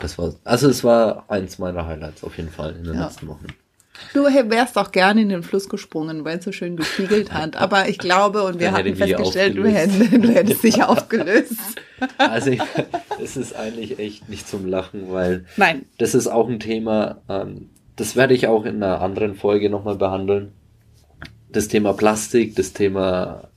Das 0.00 0.18
war, 0.18 0.34
also 0.44 0.68
es 0.68 0.84
war 0.84 1.24
eins 1.28 1.58
meiner 1.58 1.86
Highlights 1.86 2.24
auf 2.24 2.36
jeden 2.36 2.50
Fall 2.50 2.74
in 2.76 2.84
den 2.84 2.94
ja. 2.94 3.06
letzten 3.06 3.28
Wochen. 3.28 3.46
Du 4.12 4.24
wärst 4.24 4.76
auch 4.76 4.90
gerne 4.90 5.22
in 5.22 5.28
den 5.28 5.42
Fluss 5.42 5.68
gesprungen, 5.68 6.24
weil 6.24 6.38
es 6.38 6.44
so 6.44 6.52
schön 6.52 6.76
gespiegelt 6.76 7.32
hat. 7.32 7.56
Aber 7.60 7.88
ich 7.88 7.98
glaube, 7.98 8.42
und 8.42 8.58
wir 8.58 8.72
hatten 8.72 8.96
festgestellt, 8.96 9.56
du, 9.56 9.64
hättest, 9.64 10.12
du 10.12 10.28
hättest 10.34 10.64
dich 10.64 10.82
aufgelöst. 10.82 11.54
Also 12.18 12.56
es 13.22 13.36
ist 13.36 13.54
eigentlich 13.54 13.98
echt 13.98 14.28
nicht 14.28 14.48
zum 14.48 14.66
Lachen, 14.66 15.12
weil 15.12 15.46
Nein. 15.56 15.84
das 15.98 16.14
ist 16.14 16.26
auch 16.26 16.48
ein 16.48 16.60
Thema, 16.60 17.18
ähm, 17.28 17.70
das 17.96 18.16
werde 18.16 18.34
ich 18.34 18.48
auch 18.48 18.64
in 18.64 18.82
einer 18.82 19.00
anderen 19.00 19.36
Folge 19.36 19.70
nochmal 19.70 19.96
behandeln. 19.96 20.52
Das 21.50 21.68
Thema 21.68 21.92
Plastik, 21.92 22.56
das 22.56 22.72
Thema 22.72 23.48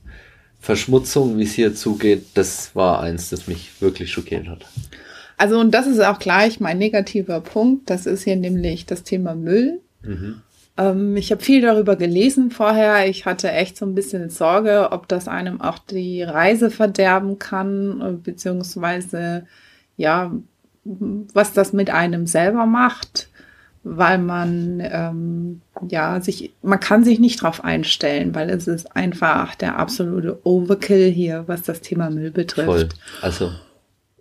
Verschmutzung, 0.60 1.38
wie 1.38 1.44
es 1.44 1.52
hier 1.52 1.74
zugeht, 1.74 2.26
das 2.34 2.74
war 2.76 3.00
eins, 3.00 3.30
das 3.30 3.48
mich 3.48 3.80
wirklich 3.80 4.12
schockiert 4.12 4.48
hat. 4.48 4.66
Also 5.38 5.58
und 5.58 5.72
das 5.72 5.86
ist 5.86 6.00
auch 6.00 6.18
gleich 6.18 6.60
mein 6.60 6.78
negativer 6.78 7.40
Punkt. 7.40 7.88
Das 7.88 8.06
ist 8.06 8.24
hier 8.24 8.36
nämlich 8.36 8.86
das 8.86 9.04
Thema 9.04 9.34
Müll. 9.34 9.80
Mhm. 10.02 10.42
Ähm, 10.76 11.16
ich 11.16 11.30
habe 11.30 11.42
viel 11.42 11.62
darüber 11.62 11.96
gelesen 11.96 12.50
vorher. 12.50 13.08
Ich 13.08 13.24
hatte 13.24 13.50
echt 13.50 13.76
so 13.76 13.86
ein 13.86 13.94
bisschen 13.94 14.30
Sorge, 14.30 14.88
ob 14.90 15.08
das 15.08 15.28
einem 15.28 15.60
auch 15.60 15.78
die 15.78 16.22
Reise 16.22 16.70
verderben 16.70 17.38
kann, 17.38 18.00
äh, 18.00 18.12
beziehungsweise 18.12 19.46
ja, 19.96 20.32
was 20.84 21.52
das 21.52 21.72
mit 21.72 21.90
einem 21.90 22.26
selber 22.26 22.66
macht, 22.66 23.28
weil 23.82 24.18
man 24.18 24.80
ähm, 24.80 25.60
ja 25.88 26.20
sich, 26.20 26.52
man 26.62 26.80
kann 26.80 27.04
sich 27.04 27.18
nicht 27.18 27.42
drauf 27.42 27.64
einstellen, 27.64 28.34
weil 28.34 28.50
es 28.50 28.66
ist 28.66 28.96
einfach 28.96 29.54
der 29.54 29.78
absolute 29.78 30.38
Overkill 30.44 31.10
hier, 31.10 31.44
was 31.46 31.62
das 31.62 31.80
Thema 31.80 32.10
Müll 32.10 32.30
betrifft. 32.30 32.66
Voll. 32.66 32.88
Also. 33.22 33.50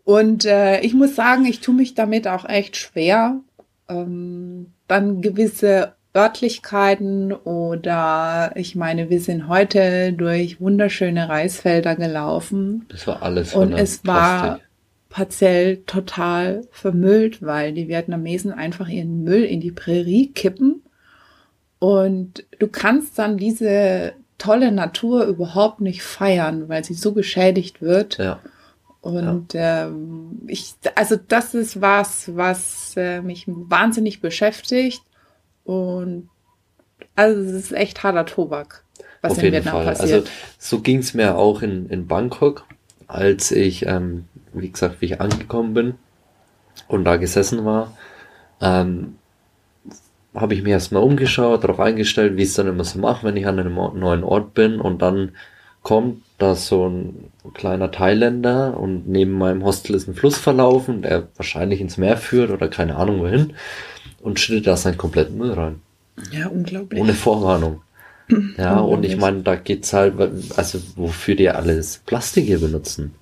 Und 0.08 0.46
äh, 0.46 0.80
ich 0.80 0.94
muss 0.94 1.18
sagen, 1.18 1.44
ich 1.44 1.60
tue 1.60 1.76
mich 1.76 1.94
damit 1.94 2.30
auch 2.30 2.48
echt 2.48 2.78
schwer, 2.78 3.42
ähm, 3.90 4.68
dann 4.88 5.22
gewisse 5.22 5.96
Örtlichkeiten 6.16 7.34
oder 7.34 8.54
ich 8.56 8.78
meine, 8.78 9.10
wir 9.10 9.20
sind 9.20 9.50
heute 9.50 10.14
durch 10.14 10.62
wunderschöne 10.62 11.28
Reisfelder 11.28 11.98
gelaufen. 11.98 12.86
Das 12.88 13.06
war 13.06 13.22
alles. 13.22 13.54
Und 13.54 13.74
es 13.74 14.06
war 14.06 14.62
partiell 15.10 15.84
total 15.86 16.62
vermüllt, 16.72 17.42
weil 17.42 17.74
die 17.74 17.90
Vietnamesen 17.90 18.54
einfach 18.54 18.88
ihren 18.88 19.26
Müll 19.26 19.44
in 19.44 19.60
die 19.60 19.74
Prärie 19.74 20.32
kippen. 20.32 20.84
Und 21.80 22.46
du 22.60 22.70
kannst 22.70 23.20
dann 23.20 23.36
diese 23.36 24.14
tolle 24.38 24.72
Natur 24.72 25.26
überhaupt 25.26 25.82
nicht 25.82 26.02
feiern, 26.02 26.70
weil 26.70 26.86
sie 26.86 26.94
so 26.94 27.12
geschädigt 27.12 27.82
wird. 27.82 28.20
Ja. 28.20 28.40
Und 29.08 29.54
ja. 29.54 29.88
ähm, 29.88 30.42
ich, 30.48 30.74
also 30.96 31.16
das 31.16 31.54
ist 31.54 31.80
was, 31.80 32.36
was 32.36 32.94
äh, 32.98 33.22
mich 33.22 33.46
wahnsinnig 33.48 34.20
beschäftigt. 34.20 35.02
Und 35.64 36.30
also 37.16 37.40
es 37.42 37.54
ist 37.54 37.72
echt 37.72 38.04
harter 38.04 38.26
Tobak, 38.26 38.84
was 39.22 39.32
Auf 39.32 39.44
in 39.44 39.54
Vietnam 39.54 39.76
Fall. 39.76 39.86
passiert. 39.86 40.12
Also 40.12 40.32
so 40.60 40.82
ging 40.82 41.00
es 41.00 41.14
mir 41.14 41.38
auch 41.38 41.62
in, 41.62 41.90
in 41.90 42.08
Bangkok, 42.08 42.66
als 43.08 43.52
ich, 43.52 43.86
ähm, 43.86 44.26
wie 44.52 44.72
gesagt, 44.72 45.00
wie 45.00 45.06
ich 45.06 45.22
angekommen 45.22 45.74
bin 45.74 45.94
und 46.90 47.06
da 47.06 47.16
gesessen 47.16 47.64
war. 47.64 47.94
Ähm, 48.60 49.16
habe 50.36 50.54
ich 50.54 50.64
mir 50.64 50.72
erstmal 50.72 51.02
umgeschaut, 51.02 51.64
darauf 51.64 51.80
eingestellt, 51.80 52.36
wie 52.36 52.44
ich 52.44 52.50
es 52.50 52.56
dann 52.56 52.68
immer 52.68 52.84
so 52.84 53.00
mache, 53.00 53.26
wenn 53.26 53.38
ich 53.38 53.48
an 53.48 53.58
einem 53.58 53.74
neuen 53.74 54.26
Ort 54.26 54.54
bin 54.54 54.82
und 54.82 55.02
dann 55.02 55.32
kommt 55.82 56.24
da 56.38 56.56
so 56.56 56.88
ein 56.88 57.32
kleiner 57.54 57.92
Thailänder 57.92 58.80
und 58.80 59.08
neben 59.08 59.32
meinem 59.32 59.64
Hostel 59.64 59.96
ist 59.96 60.08
ein 60.08 60.16
Fluss 60.16 60.38
verlaufen, 60.38 61.02
der 61.02 61.28
wahrscheinlich 61.36 61.82
ins 61.82 61.98
Meer 61.98 62.18
führt 62.18 62.52
oder 62.52 62.68
keine 62.68 62.96
Ahnung 62.96 63.20
wohin 63.20 63.54
und 64.22 64.40
schüttet 64.40 64.68
da 64.68 64.78
seinen 64.78 64.98
kompletten 64.98 65.38
Müll 65.38 65.54
rein. 65.54 65.82
Ja, 66.32 66.48
unglaublich. 66.48 67.02
Ohne 67.02 67.14
Vorwarnung. 67.14 67.82
Ja, 68.58 68.80
und 68.80 69.06
ich 69.06 69.16
meine, 69.16 69.42
da 69.42 69.56
geht's 69.56 69.94
halt, 69.94 70.16
also 70.58 70.80
wofür 70.98 71.36
die 71.36 71.50
alles 71.50 72.02
Plastik 72.06 72.44
hier 72.44 72.60
benutzen. 72.60 73.14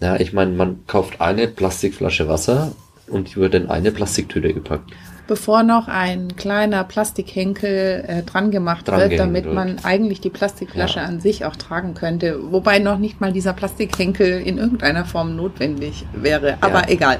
Ja, 0.00 0.16
ich 0.18 0.32
meine, 0.32 0.50
man 0.50 0.84
kauft 0.88 1.20
eine 1.20 1.46
Plastikflasche 1.46 2.26
Wasser 2.26 2.72
und 3.06 3.30
die 3.30 3.36
wird 3.36 3.54
in 3.54 3.70
eine 3.70 3.92
Plastiktüte 3.92 4.52
gepackt 4.52 4.90
bevor 5.28 5.62
noch 5.62 5.86
ein 5.86 6.34
kleiner 6.34 6.82
Plastikhenkel 6.82 8.04
äh, 8.08 8.22
dran 8.24 8.50
gemacht 8.50 8.88
dran 8.88 9.10
wird, 9.10 9.20
damit 9.20 9.44
wird. 9.44 9.54
man 9.54 9.76
eigentlich 9.84 10.20
die 10.20 10.30
Plastikflasche 10.30 10.98
ja. 10.98 11.04
an 11.04 11.20
sich 11.20 11.44
auch 11.44 11.54
tragen 11.54 11.94
könnte. 11.94 12.40
Wobei 12.50 12.80
noch 12.80 12.98
nicht 12.98 13.20
mal 13.20 13.32
dieser 13.32 13.52
Plastikhenkel 13.52 14.40
in 14.40 14.58
irgendeiner 14.58 15.04
Form 15.04 15.36
notwendig 15.36 16.06
wäre. 16.14 16.56
Aber 16.60 16.80
ja. 16.80 16.88
egal. 16.88 17.18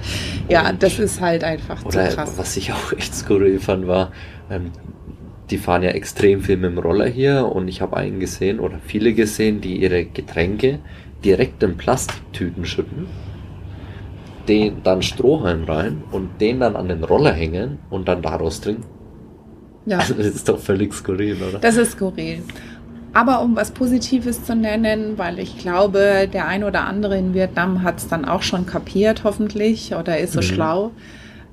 Ja, 0.48 0.70
Und 0.70 0.82
das 0.82 0.98
ist 0.98 1.20
halt 1.20 1.44
einfach 1.44 1.84
zu 1.84 1.98
krass. 1.98 2.32
Was 2.36 2.56
ich 2.56 2.72
auch 2.72 2.92
echt 2.96 3.14
skurril 3.14 3.60
fand, 3.60 3.86
war, 3.86 4.10
ähm, 4.50 4.72
die 5.50 5.58
fahren 5.58 5.82
ja 5.82 5.90
extrem 5.90 6.40
viel 6.40 6.56
mit 6.56 6.72
dem 6.72 6.78
Roller 6.78 7.06
hier 7.06 7.46
und 7.46 7.68
ich 7.68 7.80
habe 7.80 7.96
einen 7.96 8.20
gesehen 8.20 8.58
oder 8.58 8.78
viele 8.84 9.12
gesehen, 9.12 9.60
die 9.60 9.76
ihre 9.76 10.04
Getränke 10.04 10.80
direkt 11.24 11.62
in 11.62 11.76
Plastiktüten 11.76 12.64
schütten 12.64 13.06
den 14.48 14.82
dann 14.82 15.02
Strohhalm 15.02 15.64
rein 15.64 16.02
und 16.10 16.40
den 16.40 16.60
dann 16.60 16.74
an 16.74 16.88
den 16.88 17.04
Roller 17.04 17.32
hängen 17.32 17.78
und 17.90 18.08
dann 18.08 18.22
daraus 18.22 18.60
trinken. 18.60 18.84
Ja. 19.86 19.98
Also 19.98 20.14
das 20.14 20.26
ist 20.26 20.48
doch 20.48 20.58
völlig 20.58 20.92
skurril, 20.92 21.36
oder? 21.42 21.58
Das 21.58 21.76
ist 21.76 21.92
skurril. 21.92 22.42
Aber 23.14 23.40
um 23.42 23.56
was 23.56 23.70
Positives 23.70 24.44
zu 24.44 24.54
nennen, 24.54 25.16
weil 25.16 25.38
ich 25.38 25.58
glaube, 25.58 26.28
der 26.30 26.46
ein 26.46 26.62
oder 26.62 26.84
andere 26.84 27.18
in 27.18 27.34
Vietnam 27.34 27.82
hat 27.82 27.98
es 27.98 28.08
dann 28.08 28.24
auch 28.24 28.42
schon 28.42 28.66
kapiert, 28.66 29.24
hoffentlich, 29.24 29.94
oder 29.94 30.18
ist 30.18 30.34
so 30.34 30.40
mhm. 30.40 30.44
schlau. 30.44 30.90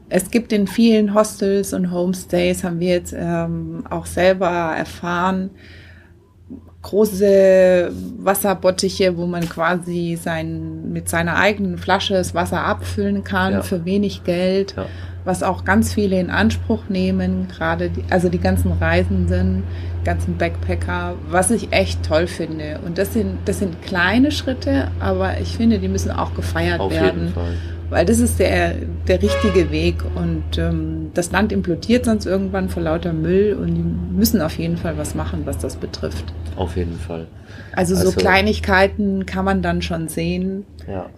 Es 0.10 0.30
gibt 0.32 0.54
in 0.54 0.68
vielen 0.68 1.14
Hostels 1.14 1.74
und 1.74 1.92
Homestays, 1.92 2.64
haben 2.64 2.80
wir 2.80 2.90
jetzt 2.90 3.16
ähm, 3.18 3.84
auch 3.90 4.06
selber 4.06 4.48
erfahren, 4.48 5.50
große 6.86 7.92
Wasserbottiche, 8.20 9.18
wo 9.18 9.26
man 9.26 9.50
quasi 9.50 10.20
sein, 10.22 10.92
mit 10.92 11.10
seiner 11.10 11.36
eigenen 11.36 11.80
Flasche 11.80 12.14
das 12.14 12.36
Wasser 12.36 12.64
abfüllen 12.64 13.24
kann 13.24 13.54
ja. 13.54 13.62
für 13.64 13.86
wenig 13.86 14.24
Geld, 14.24 14.76
ja. 14.78 14.86
was 15.24 15.42
auch 15.42 15.66
ganz 15.66 15.94
viele 15.94 16.20
in 16.20 16.30
Anspruch 16.30 16.84
nehmen, 16.88 17.48
gerade 17.48 17.90
die, 17.90 18.04
also 18.12 18.30
die 18.30 18.40
ganzen 18.40 18.72
Reisenden, 18.72 19.64
ganzen 20.04 20.38
Backpacker, 20.38 21.16
was 21.28 21.50
ich 21.50 21.74
echt 21.74 22.04
toll 22.04 22.28
finde. 22.28 22.80
Und 22.86 23.00
das 23.00 23.14
sind, 23.14 23.40
das 23.46 23.58
sind 23.58 23.82
kleine 23.82 24.32
Schritte, 24.32 24.92
aber 25.00 25.40
ich 25.40 25.58
finde, 25.58 25.80
die 25.80 25.88
müssen 25.88 26.12
auch 26.12 26.36
gefeiert 26.36 26.80
Auf 26.80 26.92
werden. 26.92 27.22
Jeden 27.22 27.34
Fall 27.34 27.54
weil 27.90 28.06
das 28.06 28.20
ist 28.20 28.40
der, 28.40 28.76
der 29.08 29.22
richtige 29.22 29.72
Weg 29.72 30.04
und 30.16 30.58
ähm, 30.58 31.12
das 31.14 31.32
Land 31.32 31.52
implodiert 31.52 32.06
sonst 32.06 32.26
irgendwann 32.26 32.70
vor 32.70 32.84
lauter 32.84 33.14
Müll 33.14 33.58
und 33.60 33.76
die 33.76 33.84
müssen 33.84 34.42
auf 34.42 34.58
jeden 34.58 34.78
Fall 34.78 34.98
was 34.98 35.16
machen, 35.16 35.42
was 35.46 35.58
das 35.58 35.76
betrifft. 35.76 36.26
Auf 36.56 36.76
jeden 36.76 36.98
Fall. 36.98 37.28
Also, 37.76 37.96
also 37.96 38.12
so 38.12 38.18
Kleinigkeiten 38.18 39.26
kann 39.26 39.46
man 39.46 39.62
dann 39.62 39.82
schon 39.82 40.08
sehen. 40.08 40.66
Ja. 40.88 41.10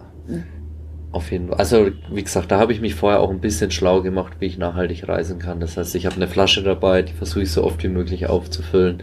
Auf 1.10 1.30
jeden 1.32 1.48
Fall. 1.48 1.56
Also, 1.56 1.88
wie 2.12 2.22
gesagt, 2.22 2.50
da 2.50 2.58
habe 2.58 2.72
ich 2.72 2.80
mich 2.80 2.94
vorher 2.94 3.20
auch 3.20 3.30
ein 3.30 3.40
bisschen 3.40 3.70
schlau 3.70 4.02
gemacht, 4.02 4.34
wie 4.40 4.46
ich 4.46 4.58
nachhaltig 4.58 5.08
reisen 5.08 5.38
kann. 5.38 5.58
Das 5.58 5.76
heißt, 5.76 5.94
ich 5.94 6.04
habe 6.04 6.16
eine 6.16 6.28
Flasche 6.28 6.62
dabei, 6.62 7.02
die 7.02 7.14
versuche 7.14 7.42
ich 7.42 7.52
so 7.52 7.64
oft 7.64 7.82
wie 7.82 7.88
möglich 7.88 8.26
aufzufüllen. 8.26 9.02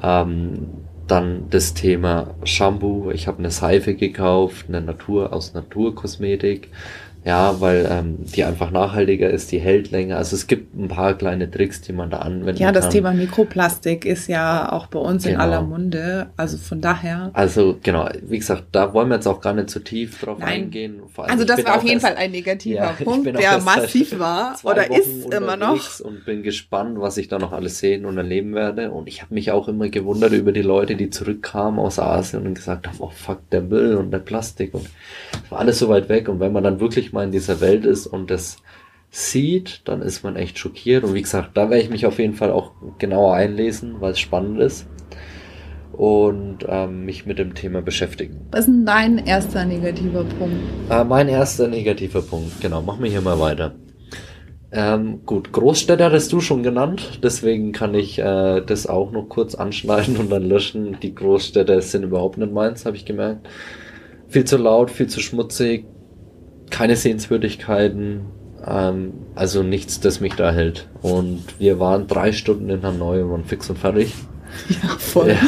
Ähm, 0.00 0.68
dann 1.10 1.50
das 1.50 1.74
Thema 1.74 2.34
Shampoo. 2.44 3.10
Ich 3.10 3.26
habe 3.26 3.38
eine 3.38 3.50
Seife 3.50 3.94
gekauft, 3.94 4.66
eine 4.68 4.80
Natur 4.80 5.32
aus 5.32 5.54
Naturkosmetik. 5.54 6.68
Ja, 7.24 7.60
weil 7.60 7.86
ähm, 7.90 8.16
die 8.34 8.44
einfach 8.44 8.70
nachhaltiger 8.70 9.28
ist, 9.28 9.52
die 9.52 9.58
hält 9.58 9.90
länger. 9.90 10.16
Also 10.16 10.36
es 10.36 10.46
gibt 10.46 10.74
ein 10.74 10.88
paar 10.88 11.14
kleine 11.14 11.50
Tricks, 11.50 11.82
die 11.82 11.92
man 11.92 12.08
da 12.08 12.18
anwenden 12.18 12.56
kann. 12.56 12.56
Ja, 12.56 12.72
das 12.72 12.88
Thema 12.88 13.12
Mikroplastik 13.12 14.06
ist 14.06 14.26
ja 14.26 14.72
auch 14.72 14.86
bei 14.86 14.98
uns 14.98 15.24
genau. 15.24 15.34
in 15.34 15.40
aller 15.40 15.62
Munde. 15.62 16.30
Also 16.36 16.56
von 16.56 16.80
daher. 16.80 17.30
Also 17.34 17.78
genau, 17.82 18.08
wie 18.22 18.38
gesagt, 18.38 18.64
da 18.72 18.94
wollen 18.94 19.08
wir 19.08 19.16
jetzt 19.16 19.26
auch 19.26 19.40
gar 19.40 19.52
nicht 19.52 19.68
zu 19.68 19.80
so 19.80 19.84
tief 19.84 20.20
drauf 20.20 20.38
Nein. 20.38 20.64
eingehen. 20.64 21.02
also 21.16 21.44
das 21.44 21.64
war 21.64 21.76
auf 21.76 21.84
jeden 21.84 22.00
Fall 22.00 22.16
ein 22.16 22.30
negativer 22.30 22.76
ja, 22.76 22.92
Punkt, 23.04 23.26
der 23.26 23.60
massiv 23.60 24.18
war 24.18 24.56
oder 24.62 24.88
Wochen 24.88 24.92
ist 24.92 25.34
immer 25.34 25.56
noch. 25.56 26.00
Und 26.00 26.24
bin 26.24 26.42
gespannt, 26.42 26.98
was 27.00 27.18
ich 27.18 27.28
da 27.28 27.38
noch 27.38 27.52
alles 27.52 27.78
sehen 27.78 28.06
und 28.06 28.16
erleben 28.16 28.54
werde. 28.54 28.90
Und 28.90 29.08
ich 29.08 29.20
habe 29.20 29.34
mich 29.34 29.50
auch 29.50 29.68
immer 29.68 29.90
gewundert 29.90 30.32
über 30.32 30.52
die 30.52 30.62
Leute, 30.62 30.96
die 30.96 31.10
zurückkamen 31.10 31.78
aus 31.78 31.98
Asien 31.98 32.46
und 32.46 32.54
gesagt 32.54 32.86
haben, 32.86 32.96
oh 33.00 33.10
fuck, 33.14 33.48
der 33.50 33.60
Müll 33.60 33.96
und 33.96 34.10
der 34.10 34.20
Plastik 34.20 34.72
und 34.72 34.88
war 35.50 35.58
alles 35.60 35.78
so 35.78 35.88
weit 35.88 36.08
weg. 36.08 36.28
Und 36.28 36.40
wenn 36.40 36.52
man 36.52 36.64
dann 36.64 36.80
wirklich 36.80 37.09
mal 37.12 37.24
in 37.24 37.32
dieser 37.32 37.60
Welt 37.60 37.84
ist 37.84 38.06
und 38.06 38.30
das 38.30 38.58
sieht, 39.10 39.82
dann 39.86 40.02
ist 40.02 40.22
man 40.22 40.36
echt 40.36 40.58
schockiert. 40.58 41.04
Und 41.04 41.14
wie 41.14 41.22
gesagt, 41.22 41.56
da 41.56 41.70
werde 41.70 41.82
ich 41.82 41.90
mich 41.90 42.06
auf 42.06 42.18
jeden 42.18 42.34
Fall 42.34 42.52
auch 42.52 42.72
genauer 42.98 43.34
einlesen, 43.34 44.00
weil 44.00 44.12
es 44.12 44.20
spannend 44.20 44.60
ist. 44.60 44.86
Und 45.92 46.58
ähm, 46.66 47.04
mich 47.04 47.26
mit 47.26 47.38
dem 47.38 47.54
Thema 47.54 47.82
beschäftigen. 47.82 48.46
Was 48.52 48.60
ist 48.60 48.66
denn 48.68 48.86
dein 48.86 49.18
erster 49.18 49.64
negativer 49.64 50.24
Punkt? 50.24 50.56
Äh, 50.88 51.04
mein 51.04 51.28
erster 51.28 51.68
negativer 51.68 52.22
Punkt, 52.22 52.60
genau. 52.60 52.80
Machen 52.80 53.02
wir 53.02 53.10
hier 53.10 53.20
mal 53.20 53.38
weiter. 53.38 53.74
Ähm, 54.72 55.26
gut, 55.26 55.52
Großstädte 55.52 56.04
hattest 56.04 56.32
du 56.32 56.40
schon 56.40 56.62
genannt, 56.62 57.18
deswegen 57.24 57.72
kann 57.72 57.92
ich 57.92 58.20
äh, 58.20 58.60
das 58.60 58.86
auch 58.86 59.10
noch 59.10 59.28
kurz 59.28 59.56
anschneiden 59.56 60.16
und 60.16 60.30
dann 60.30 60.44
löschen. 60.44 60.98
Die 61.02 61.12
Großstädte 61.12 61.82
sind 61.82 62.04
überhaupt 62.04 62.38
nicht 62.38 62.52
meins, 62.52 62.86
habe 62.86 62.96
ich 62.96 63.04
gemerkt. 63.04 63.48
Viel 64.28 64.44
zu 64.44 64.58
laut, 64.58 64.92
viel 64.92 65.08
zu 65.08 65.18
schmutzig, 65.18 65.86
keine 66.70 66.96
Sehenswürdigkeiten, 66.96 68.26
ähm, 68.66 69.12
also 69.34 69.62
nichts, 69.62 70.00
das 70.00 70.20
mich 70.20 70.34
da 70.34 70.52
hält. 70.52 70.88
Und 71.02 71.44
wir 71.58 71.80
waren 71.80 72.06
drei 72.06 72.32
Stunden 72.32 72.70
in 72.70 72.82
Hanoi 72.82 73.22
und 73.22 73.30
waren 73.30 73.44
fix 73.44 73.68
und 73.70 73.78
fertig. 73.78 74.14
Ja, 74.68 74.88
voll. 74.98 75.28
Ja, 75.28 75.38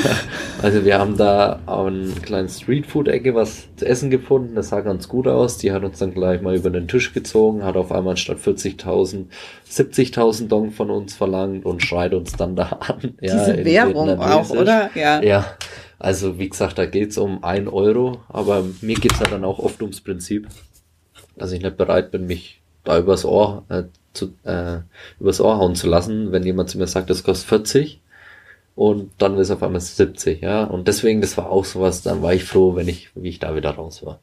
also 0.63 0.85
wir 0.85 0.97
haben 0.97 1.17
da 1.17 1.59
eine 1.67 2.13
kleine 2.23 2.49
Streetfood-Ecke 2.49 3.35
was 3.35 3.67
zu 3.75 3.85
essen 3.85 4.11
gefunden. 4.11 4.55
Das 4.55 4.69
sah 4.69 4.81
ganz 4.81 5.09
gut 5.09 5.27
aus. 5.27 5.59
Die 5.59 5.73
hat 5.73 5.83
uns 5.83 5.99
dann 5.99 6.15
gleich 6.15 6.41
mal 6.41 6.55
über 6.55 6.71
den 6.71 6.87
Tisch 6.87 7.13
gezogen, 7.13 7.65
hat 7.65 7.77
auf 7.77 7.91
einmal 7.91 8.17
statt 8.17 8.39
40.000 8.39 9.25
70.000 9.69 10.47
Dong 10.47 10.71
von 10.71 10.91
uns 10.91 11.15
verlangt 11.15 11.65
und 11.65 11.83
schreit 11.83 12.15
uns 12.15 12.37
dann 12.37 12.55
da 12.55 12.65
an. 12.81 13.15
Ja, 13.21 13.45
Diese 13.45 13.65
Währung 13.65 14.21
auch, 14.21 14.51
oder? 14.51 14.91
Ja. 14.95 15.21
Ja. 15.21 15.47
Also 15.99 16.39
wie 16.39 16.49
gesagt, 16.49 16.79
da 16.79 16.87
geht's 16.87 17.19
um 17.19 17.43
ein 17.43 17.67
Euro, 17.69 18.21
aber 18.29 18.65
mir 18.81 18.95
geht's 18.97 19.19
ja 19.21 19.27
dann 19.27 19.45
auch 19.45 19.59
oft 19.59 19.83
ums 19.83 20.01
Prinzip 20.01 20.47
dass 21.37 21.53
ich 21.53 21.63
nicht 21.63 21.77
bereit 21.77 22.11
bin, 22.11 22.27
mich 22.27 22.63
da 22.85 22.99
übers 22.99 23.25
Ohr 23.25 23.65
äh, 23.69 23.85
zu, 24.13 24.35
äh, 24.45 24.81
übers 25.21 25.41
Ohr 25.41 25.59
hauen 25.59 25.75
zu 25.75 25.89
lassen, 25.89 26.33
wenn 26.33 26.45
jemand 26.45 26.71
zu 26.71 26.79
mir 26.79 26.87
sagt, 26.87 27.11
das 27.11 27.25
kostet 27.25 27.49
40 27.49 28.03
und 28.75 29.11
dann 29.19 29.39
ist 29.39 29.51
auf 29.51 29.63
einmal 29.63 29.81
70, 29.81 30.41
ja. 30.41 30.65
Und 30.65 30.89
deswegen, 30.89 31.21
das 31.21 31.37
war 31.37 31.51
auch 31.51 31.65
sowas, 31.65 32.03
dann 32.03 32.23
war 32.23 32.33
ich 32.33 32.45
froh, 32.45 32.75
wenn 32.75 32.89
ich, 32.89 33.11
wie 33.15 33.29
ich 33.29 33.39
da 33.39 33.55
wieder 33.55 33.71
raus 33.71 34.05
war. 34.05 34.21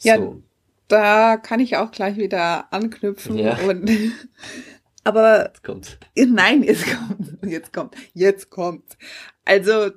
Ja, 0.00 0.16
so. 0.16 0.42
da 0.88 1.36
kann 1.36 1.60
ich 1.60 1.76
auch 1.76 1.90
gleich 1.90 2.16
wieder 2.16 2.72
anknüpfen 2.72 3.38
ja. 3.38 3.56
und 3.58 3.90
aber 5.04 5.46
jetzt 5.46 5.64
kommt. 5.64 5.98
Nein, 6.16 6.62
jetzt 6.62 6.86
kommt, 6.86 7.38
jetzt 7.44 7.72
kommt, 7.72 7.94
jetzt 8.14 8.50
kommt. 8.50 8.96
Also 9.44 9.90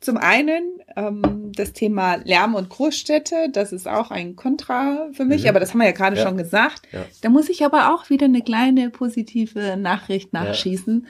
zum 0.00 0.16
einen 0.16 0.80
ähm, 0.96 1.52
das 1.54 1.74
Thema 1.74 2.16
Lärm 2.24 2.54
und 2.54 2.70
Großstädte, 2.70 3.50
das 3.52 3.72
ist 3.72 3.86
auch 3.86 4.10
ein 4.10 4.34
Kontra 4.34 5.08
für 5.12 5.26
mich, 5.26 5.42
mhm. 5.42 5.50
aber 5.50 5.60
das 5.60 5.70
haben 5.70 5.80
wir 5.80 5.86
ja 5.86 5.92
gerade 5.92 6.16
ja. 6.16 6.22
schon 6.22 6.38
gesagt. 6.38 6.88
Ja. 6.90 7.04
Da 7.20 7.28
muss 7.28 7.50
ich 7.50 7.64
aber 7.64 7.94
auch 7.94 8.08
wieder 8.08 8.24
eine 8.24 8.40
kleine 8.40 8.88
positive 8.88 9.76
Nachricht 9.76 10.32
nachschießen, 10.32 11.06
ja. 11.06 11.08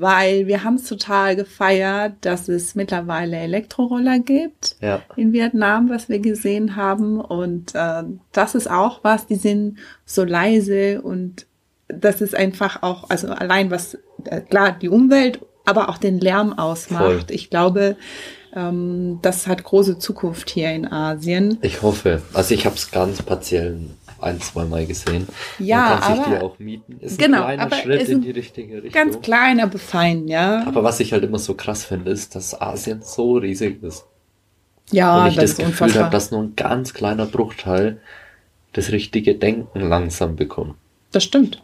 weil 0.00 0.46
wir 0.46 0.64
haben 0.64 0.76
es 0.76 0.84
total 0.84 1.36
gefeiert, 1.36 2.14
dass 2.22 2.48
es 2.48 2.74
mittlerweile 2.74 3.36
Elektroroller 3.36 4.18
gibt 4.20 4.76
in 5.16 5.34
Vietnam, 5.34 5.90
was 5.90 6.08
wir 6.08 6.20
gesehen 6.20 6.76
haben. 6.76 7.20
Und 7.20 7.74
äh, 7.74 8.04
das 8.32 8.54
ist 8.54 8.70
auch 8.70 9.04
was, 9.04 9.26
die 9.26 9.36
sind 9.36 9.78
so 10.06 10.24
leise 10.24 11.02
und 11.02 11.46
das 11.88 12.20
ist 12.20 12.34
einfach 12.34 12.82
auch, 12.82 13.10
also 13.10 13.28
allein 13.28 13.70
was, 13.70 13.98
äh, 14.24 14.40
klar, 14.40 14.72
die 14.72 14.88
Umwelt 14.88 15.40
aber 15.64 15.88
auch 15.88 15.98
den 15.98 16.18
Lärm 16.18 16.58
ausmacht. 16.58 17.04
Voll. 17.04 17.24
Ich 17.28 17.50
glaube, 17.50 17.96
ähm, 18.54 19.18
das 19.22 19.46
hat 19.46 19.62
große 19.62 19.98
Zukunft 19.98 20.50
hier 20.50 20.72
in 20.72 20.90
Asien. 20.90 21.58
Ich 21.62 21.82
hoffe. 21.82 22.22
Also 22.32 22.54
ich 22.54 22.66
habe 22.66 22.76
es 22.76 22.90
ganz 22.90 23.22
partiell 23.22 23.78
ein, 24.20 24.40
zwei 24.40 24.64
Mal 24.64 24.86
gesehen. 24.86 25.26
Ja, 25.58 25.90
Man 25.90 26.00
kann 26.00 26.16
sich 26.16 26.24
die 26.26 26.44
auch 26.44 26.58
mieten. 26.58 26.98
Ist 27.00 27.18
genau, 27.18 27.44
ein 27.44 27.58
kleiner 27.58 27.76
Schritt 27.76 28.08
in 28.08 28.22
die 28.22 28.30
richtige 28.30 28.82
Richtung. 28.82 28.92
Ganz 28.92 29.20
kleiner, 29.20 29.64
aber 29.64 29.78
fein, 29.78 30.28
ja. 30.28 30.66
Aber 30.66 30.84
was 30.84 31.00
ich 31.00 31.12
halt 31.12 31.24
immer 31.24 31.38
so 31.38 31.54
krass 31.54 31.84
finde, 31.84 32.10
ist, 32.10 32.34
dass 32.34 32.60
Asien 32.60 33.02
so 33.02 33.34
riesig 33.34 33.82
ist. 33.82 34.04
Ja, 34.90 35.22
Und 35.22 35.28
ich 35.28 35.36
das, 35.36 35.56
das 35.56 35.66
Gefühl 35.66 35.94
habe, 35.94 36.10
dass 36.10 36.30
nur 36.30 36.42
ein 36.42 36.56
ganz 36.56 36.92
kleiner 36.92 37.26
Bruchteil 37.26 38.00
das 38.72 38.90
richtige 38.90 39.36
Denken 39.36 39.80
langsam 39.80 40.36
bekommt. 40.36 40.74
Das 41.12 41.24
stimmt. 41.24 41.62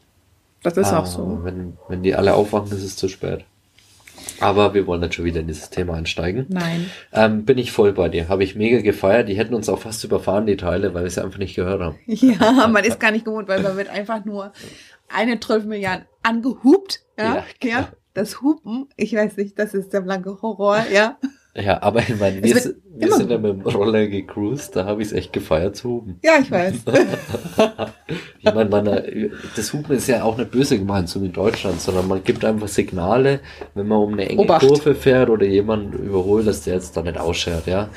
Das 0.62 0.76
ist 0.76 0.88
ah, 0.88 1.00
auch 1.00 1.06
so. 1.06 1.40
Wenn, 1.42 1.76
wenn 1.88 2.02
die 2.02 2.14
alle 2.14 2.34
aufwachen, 2.34 2.70
ist 2.72 2.82
es 2.82 2.96
zu 2.96 3.08
spät. 3.08 3.44
Aber 4.40 4.74
wir 4.74 4.86
wollen 4.86 5.00
nicht 5.00 5.14
schon 5.14 5.24
wieder 5.24 5.40
in 5.40 5.48
dieses 5.48 5.70
Thema 5.70 5.94
einsteigen. 5.94 6.46
Nein. 6.48 6.90
Ähm, 7.12 7.44
bin 7.44 7.58
ich 7.58 7.72
voll 7.72 7.92
bei 7.92 8.08
dir. 8.08 8.28
Habe 8.28 8.44
ich 8.44 8.54
mega 8.54 8.80
gefeiert. 8.80 9.28
Die 9.28 9.34
hätten 9.34 9.54
uns 9.54 9.68
auch 9.68 9.78
fast 9.78 10.04
überfahren, 10.04 10.46
die 10.46 10.56
Teile, 10.56 10.94
weil 10.94 11.02
wir 11.02 11.08
es 11.08 11.18
einfach 11.18 11.38
nicht 11.38 11.56
gehört 11.56 11.80
haben. 11.80 11.98
Ja, 12.06 12.66
man 12.68 12.84
ist 12.84 12.98
gar 12.98 13.10
nicht 13.10 13.24
gewohnt, 13.24 13.48
weil 13.48 13.62
man 13.62 13.76
wird 13.76 13.88
einfach 13.88 14.24
nur 14.24 14.52
eine 15.08 15.38
12 15.38 15.64
Milliarden 15.64 16.06
angehupt. 16.22 17.02
Ja, 17.18 17.36
ja, 17.36 17.44
genau. 17.60 17.74
ja, 17.74 17.88
das 18.14 18.40
Hupen, 18.40 18.88
ich 18.96 19.14
weiß 19.14 19.36
nicht, 19.36 19.58
das 19.58 19.74
ist 19.74 19.92
der 19.92 20.00
blanke 20.00 20.40
Horror, 20.42 20.84
ja. 20.92 21.18
Ja, 21.58 21.82
aber 21.82 22.00
ich 22.00 22.18
meine, 22.20 22.42
wir, 22.42 22.54
wir 22.54 23.12
sind 23.14 23.30
ja 23.30 23.38
mit 23.38 23.52
dem 23.52 23.60
Roller 23.62 24.06
gecruised, 24.06 24.76
da 24.76 24.84
habe 24.84 25.00
ich 25.00 25.08
es 25.08 25.14
echt 25.14 25.32
gefeiert 25.32 25.76
zu 25.76 25.88
hupen. 25.88 26.20
Ja, 26.22 26.32
ich 26.40 26.50
weiß. 26.50 26.74
ich 28.38 28.54
meine, 28.54 28.68
meine, 28.68 29.30
das 29.54 29.72
Hupen 29.72 29.96
ist 29.96 30.06
ja 30.06 30.22
auch 30.22 30.36
nicht 30.36 30.50
böse 30.50 30.78
gemeint, 30.78 31.08
so 31.08 31.22
wie 31.22 31.26
in 31.26 31.32
Deutschland, 31.32 31.80
sondern 31.80 32.08
man 32.08 32.22
gibt 32.22 32.44
einfach 32.44 32.68
Signale, 32.68 33.40
wenn 33.74 33.88
man 33.88 33.98
um 33.98 34.12
eine 34.12 34.28
enge 34.28 34.42
Obacht. 34.42 34.66
Kurve 34.66 34.94
fährt 34.94 35.30
oder 35.30 35.46
jemanden 35.46 35.94
überholt, 35.94 36.46
dass 36.46 36.62
der 36.62 36.74
jetzt 36.74 36.94
da 36.96 37.02
nicht 37.02 37.18
ausschert, 37.18 37.66
ja. 37.66 37.88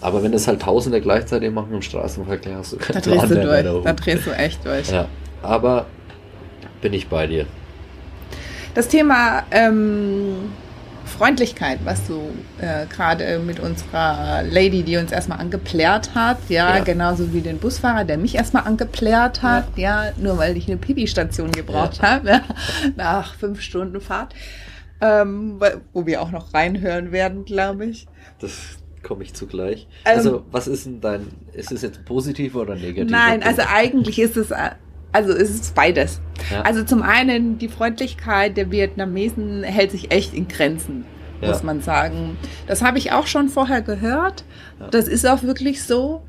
Aber 0.00 0.22
wenn 0.22 0.30
das 0.30 0.46
halt 0.46 0.62
Tausende 0.62 1.00
gleichzeitig 1.00 1.50
machen 1.50 1.74
im 1.74 1.82
Straßenverkehr, 1.82 2.58
hast 2.58 2.72
du 2.72 2.76
keinen 2.76 3.02
da 3.02 3.10
drehst 3.10 3.30
du 3.30 3.34
durch. 3.34 3.84
Da 3.84 3.92
drehst 3.94 4.26
du 4.26 4.30
echt 4.30 4.64
durch. 4.64 4.90
Ja, 4.92 5.08
aber 5.42 5.86
bin 6.80 6.92
ich 6.92 7.08
bei 7.08 7.26
dir. 7.26 7.46
Das 8.74 8.86
Thema 8.86 9.42
ähm, 9.50 10.52
Freundlichkeit, 11.08 11.80
was 11.84 12.06
du 12.06 12.20
äh, 12.60 12.86
gerade 12.86 13.38
mit 13.40 13.60
unserer 13.60 14.42
Lady, 14.42 14.82
die 14.82 14.96
uns 14.96 15.10
erstmal 15.10 15.38
angeplärt 15.38 16.14
hat, 16.14 16.38
ja, 16.48 16.76
ja, 16.76 16.84
genauso 16.84 17.32
wie 17.32 17.40
den 17.40 17.58
Busfahrer, 17.58 18.04
der 18.04 18.18
mich 18.18 18.34
erstmal 18.34 18.64
angeplärt 18.64 19.42
hat, 19.42 19.76
ja, 19.76 20.06
ja 20.06 20.12
nur 20.16 20.38
weil 20.38 20.56
ich 20.56 20.68
eine 20.68 20.76
Pipi-Station 20.76 21.52
gebraucht 21.52 21.98
ja. 21.98 22.10
habe, 22.10 22.28
ja, 22.28 22.42
nach 22.96 23.34
fünf 23.34 23.60
Stunden 23.60 24.00
Fahrt, 24.00 24.34
ähm, 25.00 25.60
wo 25.92 26.06
wir 26.06 26.22
auch 26.22 26.30
noch 26.30 26.54
reinhören 26.54 27.12
werden, 27.12 27.44
glaube 27.44 27.86
ich. 27.86 28.06
Das 28.40 28.78
komme 29.02 29.24
ich 29.24 29.34
zugleich. 29.34 29.88
Ähm, 30.04 30.16
also, 30.16 30.44
was 30.50 30.68
ist 30.68 30.86
denn 30.86 31.00
dein, 31.00 31.28
ist 31.52 31.72
es 31.72 31.82
jetzt 31.82 32.04
positiv 32.04 32.54
oder 32.54 32.74
negativ? 32.74 33.10
Nein, 33.10 33.42
also 33.42 33.62
eigentlich 33.68 34.18
ist 34.18 34.36
es 34.36 34.50
äh, 34.50 34.70
also 35.12 35.32
es 35.32 35.50
ist 35.50 35.74
beides. 35.74 36.20
Ja. 36.50 36.62
Also 36.62 36.84
zum 36.84 37.02
einen 37.02 37.58
die 37.58 37.68
Freundlichkeit 37.68 38.56
der 38.56 38.70
Vietnamesen 38.70 39.62
hält 39.62 39.90
sich 39.90 40.10
echt 40.12 40.34
in 40.34 40.48
Grenzen, 40.48 41.04
ja. 41.40 41.48
muss 41.48 41.62
man 41.62 41.80
sagen. 41.80 42.36
Das 42.66 42.82
habe 42.82 42.98
ich 42.98 43.12
auch 43.12 43.26
schon 43.26 43.48
vorher 43.48 43.82
gehört. 43.82 44.44
Ja. 44.80 44.88
Das 44.88 45.08
ist 45.08 45.26
auch 45.26 45.42
wirklich 45.42 45.82
so. 45.82 46.22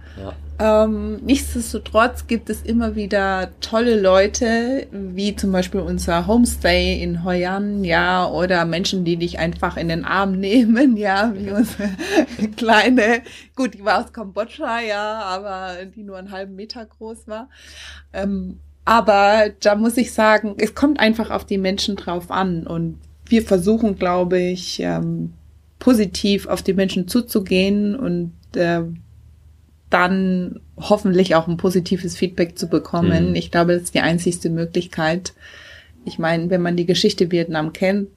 Ähm, 0.62 1.22
nichtsdestotrotz 1.24 2.28
gibt 2.28 2.50
es 2.50 2.64
immer 2.64 2.96
wieder 2.96 3.52
tolle 3.62 4.00
Leute, 4.00 4.88
wie 4.92 5.34
zum 5.34 5.54
Beispiel 5.54 5.80
unser 5.80 6.28
Homestay 6.28 7.02
in 7.02 7.24
Hoi 7.24 7.46
An, 7.46 7.86
ja, 7.86 8.28
oder 8.28 8.66
Menschen, 8.66 9.06
die 9.06 9.16
dich 9.16 9.40
einfach 9.40 9.78
in 9.78 9.88
den 9.88 10.04
Arm 10.04 10.32
nehmen, 10.40 10.98
ja, 10.98 11.32
wie 11.34 11.52
unsere 11.52 11.92
kleine, 12.58 13.22
gut, 13.56 13.76
die 13.76 13.86
war 13.86 14.04
aus 14.04 14.12
Kambodscha, 14.12 14.82
ja, 14.82 15.22
aber 15.22 15.86
die 15.96 16.04
nur 16.04 16.18
einen 16.18 16.32
halben 16.32 16.56
Meter 16.56 16.86
groß 16.86 17.30
war. 17.30 17.50
Ähm, 18.12 18.60
aber 18.86 19.52
da 19.60 19.76
muss 19.76 19.98
ich 19.98 20.14
sagen, 20.14 20.56
es 20.58 20.76
kommt 20.76 21.00
einfach 21.00 21.30
auf 21.30 21.46
die 21.46 21.58
Menschen 21.58 21.96
drauf 21.96 22.32
an. 22.32 22.66
Und 22.66 23.00
wir 23.26 23.44
versuchen, 23.44 23.98
glaube 23.98 24.40
ich, 24.40 24.80
ähm, 24.80 25.34
positiv 25.78 26.48
auf 26.48 26.62
die 26.62 26.74
Menschen 26.74 27.08
zuzugehen 27.08 27.96
und 27.96 28.34
äh, 28.56 28.82
dann 29.90 30.60
hoffentlich 30.78 31.36
auch 31.36 31.48
ein 31.48 31.58
positives 31.58 32.16
Feedback 32.16 32.58
zu 32.58 32.68
bekommen. 32.68 33.30
Mhm. 33.30 33.36
Ich 33.36 33.52
glaube, 33.52 33.74
das 33.74 33.84
ist 33.84 33.96
die 33.96 34.02
einzigste 34.02 34.50
Möglichkeit. 34.50 35.34
Ich 36.06 36.20
meine, 36.20 36.50
wenn 36.50 36.62
man 36.62 36.76
die 36.76 36.86
Geschichte 36.86 37.32
Vietnam 37.32 37.74
kennt, 37.74 38.10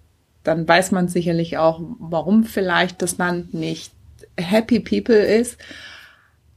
dann 0.45 0.67
weiß 0.67 0.91
man 0.91 1.09
sicherlich 1.09 1.59
auch, 1.59 1.81
warum 1.99 2.45
vielleicht 2.45 3.01
das 3.01 3.19
Land 3.19 3.55
nicht 3.55 3.93
happy 4.37 4.81
people 4.81 5.17
ist. 5.17 5.59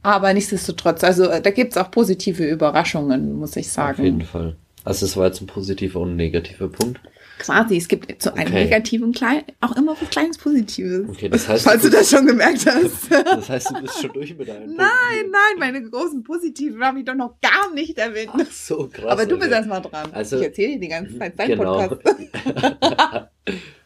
Aber 0.06 0.32
nichtsdestotrotz, 0.32 1.02
also 1.02 1.24
äh, 1.24 1.42
da 1.42 1.50
gibt's 1.50 1.76
auch 1.76 1.90
positive 1.90 2.48
Überraschungen, 2.48 3.32
muss 3.34 3.56
ich 3.56 3.66
Auf 3.76 3.98
jeden 3.98 4.20
sagen. 4.20 4.30
Fall. 4.30 4.56
Also 4.84 5.04
es 5.04 5.16
war 5.16 5.26
jetzt 5.26 5.40
ein 5.40 5.48
positiver 5.48 5.98
und 5.98 6.10
ein 6.12 6.16
negativer 6.16 6.68
Punkt. 6.68 7.00
Quasi, 7.40 7.76
es 7.76 7.88
gibt 7.88 8.22
zu 8.22 8.32
einem 8.34 8.46
Okay. 8.52 8.64
negativen 8.64 9.10
klein, 9.12 9.42
auch 9.60 9.76
immer 9.76 9.96
was 10.00 10.08
kleines 10.10 10.38
Positives. 10.38 11.08
Okay, 11.10 11.28
das 11.28 11.48
heißt, 11.48 11.64
Falls 11.64 11.82
du 11.82 11.90
das 11.90 12.08
schon 12.08 12.24
gemerkt 12.24 12.64
hast. 12.66 13.10
das 13.24 13.48
heißt, 13.50 13.70
du 13.70 13.82
bist 13.82 14.00
schon 14.00 14.12
durch 14.12 14.34
mit 14.38 14.46
deinen 14.48 14.66
Nein, 14.76 14.86
nein, 15.32 15.58
meine 15.58 15.82
großen 15.82 16.22
Positiven 16.22 16.82
habe 16.84 17.00
ich 17.00 17.04
doch 17.04 17.16
noch 17.16 17.34
gar 17.42 17.74
nicht 17.74 17.98
erwähnt. 17.98 18.30
Ach 18.32 18.50
so, 18.52 18.88
krass. 18.92 19.06
Aber 19.06 19.26
du 19.26 19.34
bist 19.38 19.52
Alter. 19.52 19.56
erstmal 19.56 19.82
dran. 19.82 20.10
Also- 20.12 20.36
ich 20.38 20.44
erzähle 20.44 20.74
dir 20.74 20.80
die 20.80 20.88
ganze 20.88 21.18
Zeit 21.18 21.32
dein 21.36 21.48
Genau. 21.48 21.88
Podcast. 21.88 22.16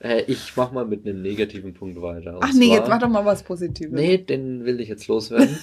äh, 0.00 0.22
ich 0.26 0.52
mach 0.54 0.70
mal 0.70 0.84
mit 0.86 1.06
einem 1.06 1.22
negativen 1.22 1.72
Punkt 1.72 2.00
weiter. 2.02 2.34
Und 2.36 2.44
Ach 2.44 2.52
nee, 2.52 2.68
zwar- 2.68 2.76
jetzt 2.78 2.88
mach 2.88 2.98
doch 2.98 3.08
mal 3.08 3.24
was 3.24 3.42
Positives. 3.42 3.92
Nee, 3.92 4.18
den 4.18 4.64
will 4.66 4.80
ich 4.80 4.88
jetzt 4.90 5.08
loswerden. 5.08 5.58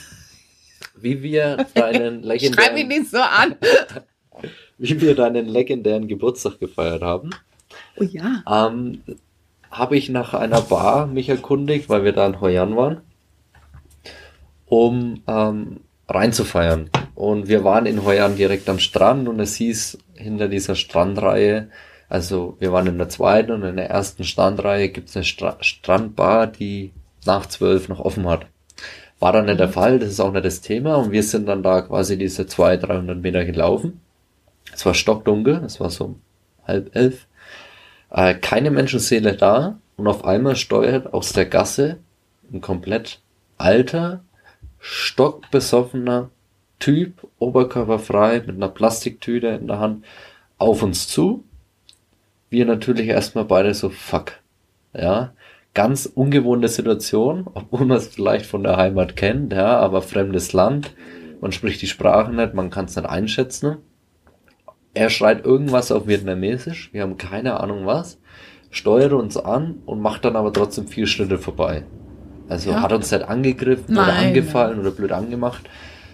Wie 1.02 1.22
wir 1.22 1.66
deinen 1.74 2.24
Schreib 2.24 2.74
mich 2.74 2.88
legendären, 2.88 2.88
nicht 2.88 3.10
so 3.10 3.18
an. 3.18 3.56
wie 4.78 5.02
wir 5.02 5.16
deinen 5.16 5.48
legendären 5.48 6.08
Geburtstag 6.08 6.60
gefeiert 6.60 7.02
haben, 7.02 7.30
Oh 8.00 8.04
ja. 8.04 8.44
ähm, 8.50 9.02
habe 9.72 9.98
ich 9.98 10.10
nach 10.10 10.34
einer 10.34 10.62
Bar 10.62 11.08
mich 11.08 11.30
erkundigt, 11.30 11.90
weil 11.90 12.04
wir 12.04 12.14
da 12.14 12.26
in 12.28 12.42
Hoi 12.42 12.58
An 12.60 12.76
waren, 12.76 13.02
um 14.66 15.22
ähm, 15.28 15.82
reinzufeiern. 16.08 16.90
Und 17.16 17.48
wir 17.48 17.64
waren 17.64 17.86
in 17.86 18.04
Hoi 18.06 18.22
An 18.22 18.36
direkt 18.36 18.70
am 18.70 18.80
Strand 18.80 19.28
und 19.28 19.40
es 19.40 19.56
hieß 19.56 19.98
hinter 20.16 20.48
dieser 20.48 20.76
Strandreihe, 20.76 21.70
also 22.10 22.56
wir 22.60 22.72
waren 22.72 22.88
in 22.88 22.98
der 22.98 23.10
zweiten 23.10 23.52
und 23.52 23.64
in 23.64 23.76
der 23.76 23.90
ersten 23.90 24.24
Strandreihe 24.24 24.90
gibt 24.90 25.10
es 25.10 25.16
eine 25.18 25.26
Stra 25.26 25.58
Strandbar, 25.60 26.48
die 26.48 26.94
nach 27.26 27.48
zwölf 27.48 27.90
noch 27.90 28.00
offen 28.00 28.28
hat. 28.28 28.46
War 29.20 29.34
dann 29.34 29.46
nicht 29.46 29.60
der 29.60 29.70
Fall, 29.70 30.00
das 30.00 30.10
ist 30.10 30.20
auch 30.20 30.32
nicht 30.32 30.46
das 30.46 30.62
Thema 30.62 30.96
und 30.96 31.12
wir 31.12 31.24
sind 31.24 31.48
dann 31.48 31.64
da 31.64 31.82
quasi 31.82 32.18
diese 32.18 32.46
200, 32.46 32.90
300 32.90 33.18
Meter 33.18 33.46
gelaufen. 33.46 34.00
Es 34.74 34.86
war 34.86 34.94
stockdunkel, 34.94 35.64
es 35.66 35.80
war 35.80 35.90
so 35.90 36.06
um 36.06 36.22
halb 36.66 36.96
elf. 36.96 37.26
Äh, 38.12 38.36
keine 38.36 38.70
Menschenseele 38.72 39.36
da 39.36 39.80
und 39.96 40.08
auf 40.08 40.24
einmal 40.24 40.56
steuert 40.56 41.14
aus 41.14 41.34
der 41.34 41.46
Gasse 41.46 41.98
ein 42.52 42.62
komplett 42.62 43.20
alter, 43.58 44.24
stockbesoffener 44.80 46.30
Typ, 46.80 47.28
oberkörperfrei, 47.40 48.42
mit 48.46 48.56
einer 48.56 48.70
Plastiktüte 48.70 49.48
in 49.48 49.68
der 49.68 49.80
Hand, 49.80 50.06
auf 50.60 50.84
uns 50.84 51.08
zu. 51.08 51.44
Wir 52.50 52.66
natürlich 52.66 53.08
erstmal 53.08 53.46
beide 53.46 53.74
so, 53.74 53.90
fuck. 53.90 54.34
Ja, 54.94 55.34
ganz 55.78 56.08
ungewohnte 56.08 56.70
Situation, 56.70 57.46
obwohl 57.54 57.86
man 57.86 57.98
es 57.98 58.08
vielleicht 58.08 58.48
von 58.48 58.64
der 58.64 58.78
Heimat 58.78 59.16
kennt, 59.16 59.54
ja, 59.54 59.78
aber 59.78 60.02
fremdes 60.02 60.52
Land. 60.52 60.96
Man 61.40 61.52
spricht 61.52 61.84
die 61.84 61.88
Sprache 61.88 62.34
nicht, 62.34 62.56
man 62.56 62.72
kann 62.72 62.86
es 62.86 62.96
nicht 62.96 63.08
einschätzen. 63.08 63.78
Er 64.96 65.12
schreit 65.12 65.46
irgendwas 65.46 65.92
auf 65.92 66.08
Vietnamesisch, 66.08 66.92
wir 66.94 67.04
haben 67.04 67.18
keine 67.18 67.60
Ahnung 67.60 67.86
was, 67.86 68.18
steuert 68.72 69.14
uns 69.14 69.38
an 69.38 69.76
und 69.86 70.02
macht 70.02 70.26
dann 70.26 70.36
aber 70.36 70.52
trotzdem 70.52 70.88
vier 70.88 71.06
Schritte 71.06 71.38
vorbei. 71.38 71.84
Also 72.50 72.72
Ja. 72.72 72.82
hat 72.82 72.92
uns 72.92 73.12
nicht 73.12 73.28
angegriffen 73.28 73.96
oder 73.96 74.08
Nein. 74.08 74.30
angefallen 74.30 74.80
oder 74.80 74.90
blöd 74.90 75.12
angemacht. 75.12 75.70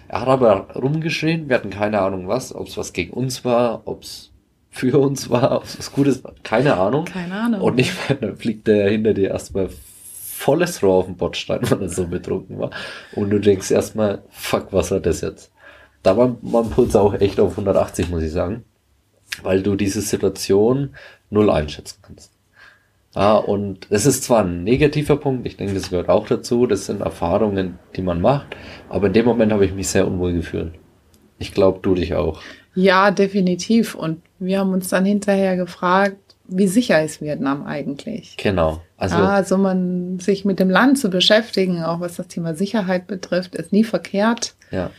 Er 0.08 0.20
hat 0.20 0.28
aber 0.28 0.66
rumgeschrien, 0.74 1.48
wir 1.48 1.56
hatten 1.56 1.70
keine 1.70 2.02
Ahnung 2.02 2.28
was, 2.28 2.54
ob 2.54 2.66
es 2.66 2.76
was 2.76 2.92
gegen 2.92 3.14
uns 3.14 3.46
war, 3.46 3.80
ob 3.86 4.02
es 4.02 4.33
für 4.74 4.98
uns 4.98 5.30
war, 5.30 5.52
ob 5.52 5.64
es 5.64 5.78
was 5.78 5.92
Gutes 5.92 6.24
war, 6.24 6.34
keine 6.42 6.76
Ahnung. 6.76 7.04
Keine 7.04 7.34
Ahnung. 7.34 7.60
Und 7.60 7.78
ich 7.78 7.92
meine, 8.08 8.20
dann 8.20 8.36
fliegt 8.36 8.66
der 8.66 8.90
hinter 8.90 9.14
dir 9.14 9.28
erstmal 9.30 9.68
volles 9.70 10.82
Rohr 10.82 10.94
auf 10.94 11.06
den 11.06 11.16
Bordstein, 11.16 11.60
weil 11.70 11.82
er 11.82 11.88
so 11.88 12.08
betrunken 12.08 12.58
war. 12.58 12.70
Und 13.14 13.30
du 13.30 13.38
denkst 13.38 13.70
erstmal, 13.70 14.22
fuck, 14.30 14.72
was 14.72 14.90
war 14.90 14.98
das 14.98 15.20
jetzt? 15.20 15.52
Da 16.02 16.16
war 16.16 16.36
mein 16.42 16.68
Puls 16.70 16.96
auch 16.96 17.14
echt 17.14 17.38
auf 17.38 17.52
180, 17.52 18.10
muss 18.10 18.24
ich 18.24 18.32
sagen. 18.32 18.64
Weil 19.44 19.62
du 19.62 19.76
diese 19.76 20.00
Situation 20.00 20.90
null 21.30 21.50
einschätzen 21.50 22.00
kannst. 22.02 22.32
Ah, 23.14 23.36
und 23.36 23.86
es 23.90 24.06
ist 24.06 24.24
zwar 24.24 24.42
ein 24.42 24.64
negativer 24.64 25.16
Punkt, 25.16 25.46
ich 25.46 25.56
denke, 25.56 25.74
das 25.74 25.90
gehört 25.90 26.08
auch 26.08 26.26
dazu, 26.26 26.66
das 26.66 26.86
sind 26.86 27.00
Erfahrungen, 27.00 27.78
die 27.94 28.02
man 28.02 28.20
macht, 28.20 28.56
aber 28.88 29.06
in 29.06 29.12
dem 29.12 29.24
Moment 29.24 29.52
habe 29.52 29.64
ich 29.64 29.72
mich 29.72 29.86
sehr 29.86 30.08
unwohl 30.08 30.32
gefühlt. 30.32 30.72
Ich 31.38 31.54
glaube, 31.54 31.78
du 31.80 31.94
dich 31.94 32.14
auch. 32.14 32.42
Ja, 32.74 33.10
definitiv. 33.10 33.94
Und 33.94 34.20
wir 34.38 34.58
haben 34.60 34.72
uns 34.72 34.88
dann 34.88 35.04
hinterher 35.04 35.56
gefragt, 35.56 36.16
wie 36.46 36.66
sicher 36.66 37.02
ist 37.02 37.20
Vietnam 37.22 37.64
eigentlich? 37.64 38.36
Genau. 38.36 38.82
Also, 38.96 39.16
ja, 39.16 39.28
also 39.28 39.56
man 39.56 40.18
sich 40.20 40.44
mit 40.44 40.60
dem 40.60 40.70
Land 40.70 40.98
zu 40.98 41.08
beschäftigen, 41.08 41.82
auch 41.82 42.00
was 42.00 42.16
das 42.16 42.28
Thema 42.28 42.54
Sicherheit 42.54 43.06
betrifft, 43.06 43.54
ist 43.54 43.72
nie 43.72 43.84
verkehrt. 43.84 44.54
ja. 44.70 44.90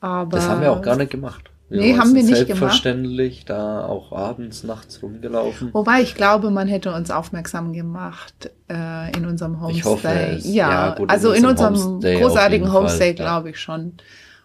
Aber 0.00 0.36
Das 0.36 0.46
haben 0.46 0.60
wir 0.60 0.70
auch 0.70 0.82
gar 0.82 0.96
nicht 0.96 1.10
gemacht. 1.10 1.50
Nee, 1.70 1.96
haben 1.96 2.14
wir 2.14 2.22
nicht 2.22 2.46
gemacht. 2.46 2.46
Selbstverständlich 2.46 3.46
da 3.46 3.86
auch 3.86 4.12
abends, 4.12 4.62
nachts 4.64 5.02
rumgelaufen. 5.02 5.70
Wobei 5.72 6.02
ich 6.02 6.14
glaube, 6.14 6.50
man 6.50 6.68
hätte 6.68 6.92
uns 6.92 7.10
aufmerksam 7.10 7.72
gemacht 7.72 8.50
äh, 8.70 9.16
in 9.16 9.24
unserem 9.24 9.62
Homestay. 9.62 9.78
Ich 9.78 9.84
hoffe 9.86 10.08
es. 10.08 10.44
Ja, 10.44 10.70
Ja, 10.70 10.94
gut, 10.94 11.04
in 11.04 11.10
also 11.10 11.32
in 11.32 11.46
unserem 11.46 11.72
unserem 11.72 11.92
Homestay 11.94 12.14
auf 12.16 12.20
großartigen 12.22 12.72
Homestay 12.72 13.14
glaube 13.14 13.50
ich 13.50 13.58
schon. 13.58 13.94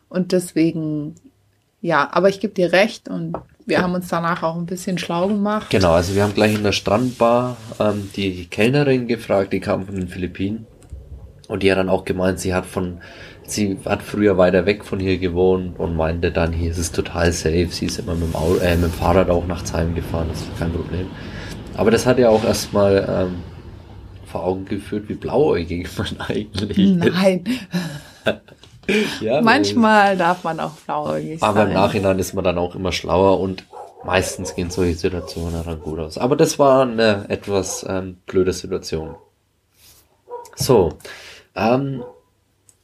Und 0.07 0.31
deswegen, 0.31 1.15
ja, 1.81 2.09
aber 2.11 2.29
ich 2.29 2.39
gebe 2.39 2.53
dir 2.53 2.71
recht 2.71 3.07
und 3.07 3.37
wir 3.65 3.81
haben 3.81 3.93
uns 3.93 4.07
danach 4.07 4.43
auch 4.43 4.55
ein 4.55 4.65
bisschen 4.65 4.97
schlau 4.97 5.27
gemacht. 5.27 5.69
Genau, 5.69 5.91
also 5.91 6.15
wir 6.15 6.23
haben 6.23 6.33
gleich 6.33 6.55
in 6.55 6.63
der 6.63 6.71
Strandbar 6.71 7.55
ähm, 7.79 8.09
die 8.15 8.47
Kellnerin 8.47 9.07
gefragt, 9.07 9.53
die 9.53 9.59
kam 9.59 9.85
von 9.85 9.95
den 9.95 10.07
Philippinen. 10.07 10.65
Und 11.47 11.63
die 11.63 11.71
hat 11.71 11.77
dann 11.77 11.89
auch 11.89 12.05
gemeint, 12.05 12.39
sie 12.39 12.53
hat 12.53 12.65
von, 12.65 12.99
sie 13.43 13.77
hat 13.85 14.03
früher 14.03 14.37
weiter 14.37 14.65
weg 14.65 14.85
von 14.85 14.99
hier 14.99 15.17
gewohnt 15.17 15.79
und 15.79 15.95
meinte 15.95 16.31
dann, 16.31 16.51
hier 16.53 16.71
ist 16.71 16.77
es 16.77 16.91
total 16.91 17.31
safe. 17.31 17.69
Sie 17.71 17.85
ist 17.85 17.99
immer 17.99 18.13
mit 18.13 18.29
dem, 18.29 18.35
Auto, 18.35 18.57
äh, 18.59 18.75
mit 18.75 18.85
dem 18.85 18.91
Fahrrad 18.91 19.29
auch 19.29 19.47
nachts 19.47 19.73
heimgefahren, 19.73 20.29
das 20.29 20.41
ist 20.41 20.59
kein 20.59 20.71
Problem. 20.71 21.07
Aber 21.75 21.91
das 21.91 22.05
hat 22.05 22.19
ja 22.19 22.29
auch 22.29 22.43
erstmal 22.43 23.07
ähm, 23.07 23.35
vor 24.25 24.43
Augen 24.43 24.65
geführt, 24.65 25.05
wie 25.07 25.15
blauäugig 25.15 25.87
man 25.97 26.19
eigentlich 26.27 26.77
ist. 26.77 27.13
Nein, 27.13 27.43
Ja, 29.21 29.41
manchmal 29.41 30.17
darf 30.17 30.43
man 30.43 30.59
auch 30.59 30.71
blauäugig 30.71 31.41
Aber 31.43 31.61
im 31.63 31.67
sein. 31.67 31.73
Nachhinein 31.73 32.19
ist 32.19 32.33
man 32.33 32.43
dann 32.43 32.57
auch 32.57 32.75
immer 32.75 32.91
schlauer 32.91 33.39
und 33.39 33.65
meistens 34.03 34.55
gehen 34.55 34.69
solche 34.69 34.95
Situationen 34.95 35.63
dann 35.63 35.79
gut 35.81 35.99
aus. 35.99 36.17
Aber 36.17 36.35
das 36.35 36.59
war 36.59 36.83
eine 36.83 37.25
etwas 37.29 37.85
ähm, 37.87 38.17
blöde 38.25 38.53
Situation. 38.53 39.15
So, 40.55 40.93
ähm, 41.55 42.03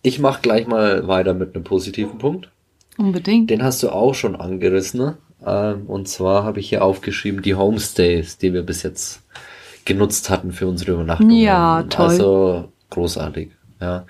ich 0.01 0.20
mache 0.20 0.41
gleich 0.41 0.68
mal 0.68 1.08
weiter 1.08 1.34
mit 1.34 1.56
einem 1.56 1.64
positiven 1.64 2.18
Punkt. 2.18 2.49
Unbedingt. 2.97 3.49
Den 3.49 3.64
hast 3.64 3.84
du 3.84 3.89
auch 3.89 4.14
schon 4.14 4.36
angerissen. 4.36 4.99
Ne? 4.99 5.18
Ähm, 5.45 5.88
und 5.88 6.08
zwar 6.08 6.43
habe 6.43 6.60
ich 6.60 6.70
hier 6.70 6.84
aufgeschrieben 6.84 7.41
die 7.41 7.56
Homestays, 7.56 8.38
die 8.38 8.53
wir 8.53 8.64
bis 8.64 8.84
jetzt 8.84 9.22
genutzt 9.84 10.30
hatten 10.30 10.51
für 10.51 10.68
unsere 10.68 10.93
Übernachtungen. 10.93 11.38
Ja, 11.38 11.84
toll. 11.84 12.06
Also 12.06 12.70
großartig. 12.89 13.51
Ja. 13.82 14.06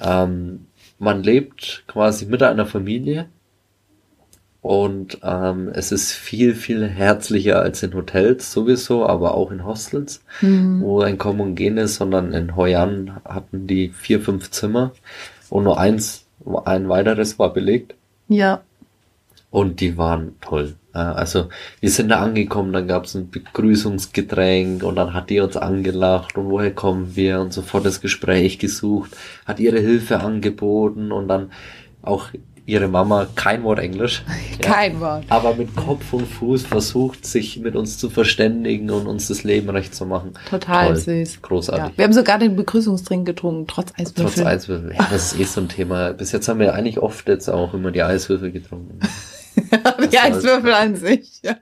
Ähm, 0.00 0.66
man 0.98 1.22
lebt 1.22 1.84
quasi 1.86 2.26
mit 2.26 2.42
einer 2.42 2.66
Familie 2.66 3.26
und 4.62 5.18
ähm, 5.22 5.68
es 5.72 5.92
ist 5.92 6.12
viel, 6.12 6.54
viel 6.54 6.88
herzlicher 6.88 7.60
als 7.60 7.82
in 7.82 7.94
Hotels 7.94 8.52
sowieso, 8.52 9.06
aber 9.06 9.34
auch 9.34 9.52
in 9.52 9.64
Hostels, 9.64 10.22
Mhm. 10.40 10.80
wo 10.80 11.00
ein 11.02 11.18
Gehen 11.54 11.76
ist, 11.78 11.96
sondern 11.96 12.32
in 12.32 12.56
Hoi 12.56 12.74
An 12.76 13.20
hatten 13.24 13.66
die 13.68 13.90
vier, 13.90 14.20
fünf 14.20 14.50
Zimmer 14.50 14.92
und 15.50 15.64
nur 15.64 15.78
eins, 15.78 16.26
ein 16.64 16.88
weiteres 16.88 17.38
war 17.38 17.52
belegt. 17.52 17.94
Ja. 18.28 18.62
Und 19.56 19.80
die 19.80 19.96
waren 19.96 20.34
toll. 20.42 20.74
Also 20.92 21.48
wir 21.80 21.88
sind 21.88 22.10
da 22.10 22.20
angekommen, 22.20 22.74
dann 22.74 22.86
gab 22.86 23.06
es 23.06 23.14
ein 23.14 23.30
Begrüßungsgetränk 23.30 24.82
und 24.82 24.96
dann 24.96 25.14
hat 25.14 25.30
die 25.30 25.40
uns 25.40 25.56
angelacht 25.56 26.36
und 26.36 26.50
woher 26.50 26.74
kommen 26.74 27.16
wir 27.16 27.40
und 27.40 27.54
sofort 27.54 27.86
das 27.86 28.02
Gespräch 28.02 28.58
gesucht, 28.58 29.16
hat 29.46 29.58
ihre 29.58 29.78
Hilfe 29.80 30.20
angeboten 30.20 31.10
und 31.10 31.28
dann 31.28 31.52
auch 32.02 32.28
ihre 32.66 32.88
Mama, 32.88 33.28
kein 33.34 33.62
Wort 33.62 33.78
Englisch, 33.78 34.24
ja, 34.62 34.70
Kein 34.72 35.00
Wort. 35.00 35.24
aber 35.30 35.54
mit 35.54 35.74
Kopf 35.74 36.12
und 36.12 36.26
Fuß 36.26 36.64
versucht, 36.64 37.24
sich 37.24 37.58
mit 37.58 37.76
uns 37.76 37.96
zu 37.96 38.10
verständigen 38.10 38.90
und 38.90 39.06
uns 39.06 39.28
das 39.28 39.42
Leben 39.44 39.70
recht 39.70 39.94
zu 39.94 40.04
machen. 40.04 40.32
Total 40.50 40.88
Toll. 40.88 40.96
süß. 40.96 41.40
Großartig. 41.40 41.84
Ja. 41.84 41.92
Wir 41.96 42.04
haben 42.04 42.12
sogar 42.12 42.38
den 42.38 42.56
Begrüßungsdrink 42.56 43.24
getrunken, 43.24 43.66
trotz 43.66 43.92
Eiswürfel. 43.96 44.42
Trotz 44.42 44.46
Eiswürfel. 44.46 44.94
Ja, 44.98 45.06
das 45.10 45.32
ist 45.32 45.40
eh 45.40 45.44
so 45.44 45.60
ein 45.62 45.68
Thema. 45.70 46.12
Bis 46.12 46.32
jetzt 46.32 46.46
haben 46.48 46.60
wir 46.60 46.74
eigentlich 46.74 46.98
oft 46.98 47.26
jetzt 47.28 47.48
auch 47.48 47.72
immer 47.72 47.90
die 47.90 48.02
Eiswürfel 48.02 48.52
getrunken. 48.52 48.98
die 50.12 50.18
Eiswürfel 50.18 50.72
an 50.72 50.96
sich. 50.96 51.32
Ja. 51.42 51.54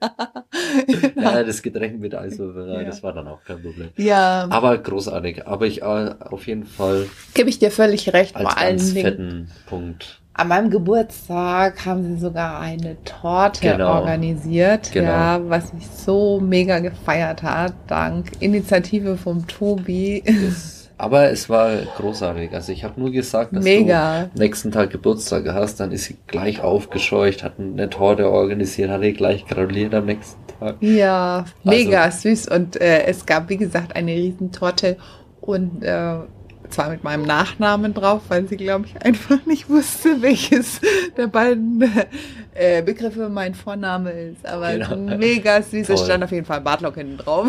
ja, 1.16 1.43
das 1.43 1.61
Getränk 1.62 2.01
mit 2.01 2.14
Eiswürfel, 2.14 2.68
ja. 2.72 2.85
das 2.85 3.03
war 3.03 3.12
dann 3.12 3.28
auch 3.28 3.43
kein 3.45 3.61
Problem. 3.62 3.91
Ja. 3.97 4.47
Aber 4.49 4.78
großartig. 4.78 5.47
Aber 5.47 5.66
ich 5.66 5.82
äh, 5.82 6.14
auf 6.20 6.47
jeden 6.47 6.64
Fall. 6.64 7.07
Gebe 7.35 7.51
ich 7.51 7.59
dir 7.59 7.70
völlig 7.70 8.12
recht. 8.12 8.35
Als 8.37 8.55
ganz 8.57 8.95
Dingen. 8.95 9.03
fetten 9.05 9.51
Punkt. 9.66 10.20
An 10.32 10.49
meinem 10.49 10.70
Geburtstag 10.70 11.85
haben 11.87 12.03
sie 12.03 12.18
sogar 12.20 12.59
eine 12.61 12.97
Torte 13.05 13.61
Genau. 13.61 14.01
organisiert, 14.01 14.91
Genau. 14.93 15.09
ja, 15.11 15.41
was 15.49 15.72
mich 15.72 15.87
so 15.87 16.41
mega 16.41 16.80
gefeiert 16.80 17.43
hat, 17.43 17.74
dank 17.87 18.32
Initiative 18.41 19.16
vom 19.16 19.47
Tobi. 19.47 20.24
Aber 20.97 21.30
es 21.30 21.49
war 21.49 21.70
großartig. 21.97 22.53
Also 22.53 22.70
ich 22.72 22.84
habe 22.84 23.01
nur 23.01 23.11
gesagt, 23.11 23.55
dass 23.55 23.64
Mega. 23.64 24.28
du 24.32 24.38
nächsten 24.38 24.70
Tag 24.70 24.90
Geburtstag 24.90 25.45
hast, 25.53 25.80
dann 25.80 25.90
ist 25.90 26.05
sie 26.05 26.16
gleich 26.28 26.62
aufgescheucht, 26.62 27.42
hat 27.42 27.55
eine 27.59 27.90
Torte 27.90 28.30
organisiert, 28.30 28.90
hat 28.90 29.03
ihr 29.03 29.12
gleich 29.12 29.45
gratuliert 29.47 29.92
am 29.95 30.07
nächsten 30.07 30.40
Tag. 30.59 30.76
Ja, 30.80 31.45
Also- 31.64 31.76
mega 31.76 32.11
süß. 32.11 32.49
Und 32.49 32.80
äh, 32.80 33.05
es 33.07 33.26
gab, 33.26 33.49
wie 33.49 33.57
gesagt, 33.57 33.97
eine 33.97 34.12
Riesentorte 34.12 34.97
und 35.40 35.82
äh, 35.82 36.14
zwar 36.71 36.91
mit 36.91 37.05
meinem 37.05 37.23
Nachnamen 37.23 37.95
drauf, 37.95 38.23
weil 38.29 38.47
sie, 38.49 38.57
glaube 38.57 38.87
ich, 38.87 39.01
einfach 39.05 39.39
nicht 39.47 39.69
wusste, 39.69 40.23
welches 40.23 40.81
der 41.17 41.27
beiden 41.27 41.83
äh, 42.55 42.83
Begriffe 42.83 43.29
mein 43.29 43.55
Vorname 43.55 44.11
ist. 44.11 44.47
Aber 44.47 44.73
Genau. 44.73 45.17
mega 45.17 45.61
süß. 45.62 45.89
Es 45.89 46.05
stand 46.05 46.25
auf 46.25 46.33
jeden 46.33 46.47
Fall 46.47 46.61
Bartlock 46.61 46.95
hinten 46.97 47.19
drauf. 47.19 47.47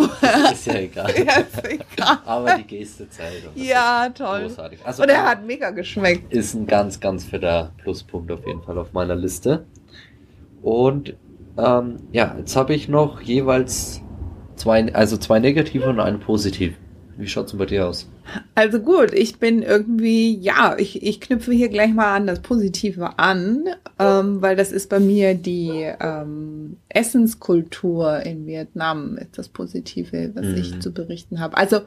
Ist 0.51 0.67
ja 0.67 0.75
egal. 0.79 1.11
ja, 1.17 1.33
ist 1.39 1.65
egal. 1.67 2.17
Aber 2.25 2.55
die 2.57 2.63
Geste 2.63 3.05
das 3.05 3.17
Ja, 3.55 4.09
toll. 4.09 4.41
Großartig. 4.43 4.79
Also 4.83 5.03
Und 5.03 5.09
er 5.09 5.23
hat 5.25 5.45
mega 5.45 5.71
geschmeckt. 5.71 6.33
ist 6.33 6.53
ein 6.53 6.67
ganz, 6.67 6.99
ganz 6.99 7.23
fetter 7.25 7.71
Pluspunkt 7.77 8.31
auf 8.31 8.45
jeden 8.45 8.61
Fall 8.63 8.77
auf 8.77 8.93
meiner 8.93 9.15
Liste. 9.15 9.65
Und 10.61 11.15
ähm, 11.57 11.97
ja, 12.11 12.35
jetzt 12.37 12.55
habe 12.55 12.73
ich 12.73 12.89
noch 12.89 13.21
jeweils 13.21 14.01
zwei, 14.55 14.93
also 14.93 15.17
zwei 15.17 15.39
negative 15.39 15.87
und 15.89 15.99
einen 15.99 16.19
positiv. 16.19 16.75
Wie 17.17 17.27
schaut's 17.27 17.51
denn 17.51 17.59
bei 17.59 17.65
dir 17.65 17.87
aus? 17.87 18.09
Also 18.55 18.79
gut, 18.79 19.13
ich 19.13 19.37
bin 19.37 19.61
irgendwie, 19.61 20.35
ja, 20.39 20.75
ich, 20.77 21.03
ich 21.03 21.21
knüpfe 21.21 21.51
hier 21.51 21.69
gleich 21.69 21.93
mal 21.93 22.15
an 22.15 22.25
das 22.27 22.39
Positive 22.41 23.19
an, 23.19 23.65
ähm, 23.99 24.41
weil 24.41 24.55
das 24.55 24.71
ist 24.71 24.89
bei 24.89 24.99
mir 24.99 25.35
die 25.35 25.89
ähm, 25.99 26.77
Essenskultur 26.89 28.19
in 28.21 28.45
Vietnam, 28.47 29.17
ist 29.17 29.37
das 29.37 29.49
Positive, 29.49 30.31
was 30.35 30.45
Mhm. 30.47 30.55
ich 30.57 30.79
zu 30.81 30.91
berichten 30.93 31.39
habe. 31.39 31.55
Also 31.57 31.81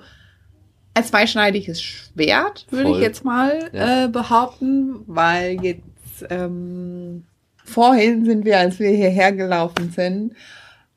ein 0.94 1.04
zweischneidiges 1.04 1.80
Schwert, 1.82 2.66
würde 2.70 2.90
ich 2.90 3.00
jetzt 3.00 3.24
mal 3.24 3.70
Ja. 3.72 4.04
äh, 4.04 4.08
behaupten, 4.08 4.96
weil 5.06 5.62
jetzt 5.64 6.26
ähm, 6.30 7.24
vorhin 7.64 8.24
sind 8.24 8.44
wir, 8.44 8.58
als 8.58 8.78
wir 8.78 8.90
hierher 8.90 9.32
gelaufen 9.32 9.90
sind, 9.94 10.34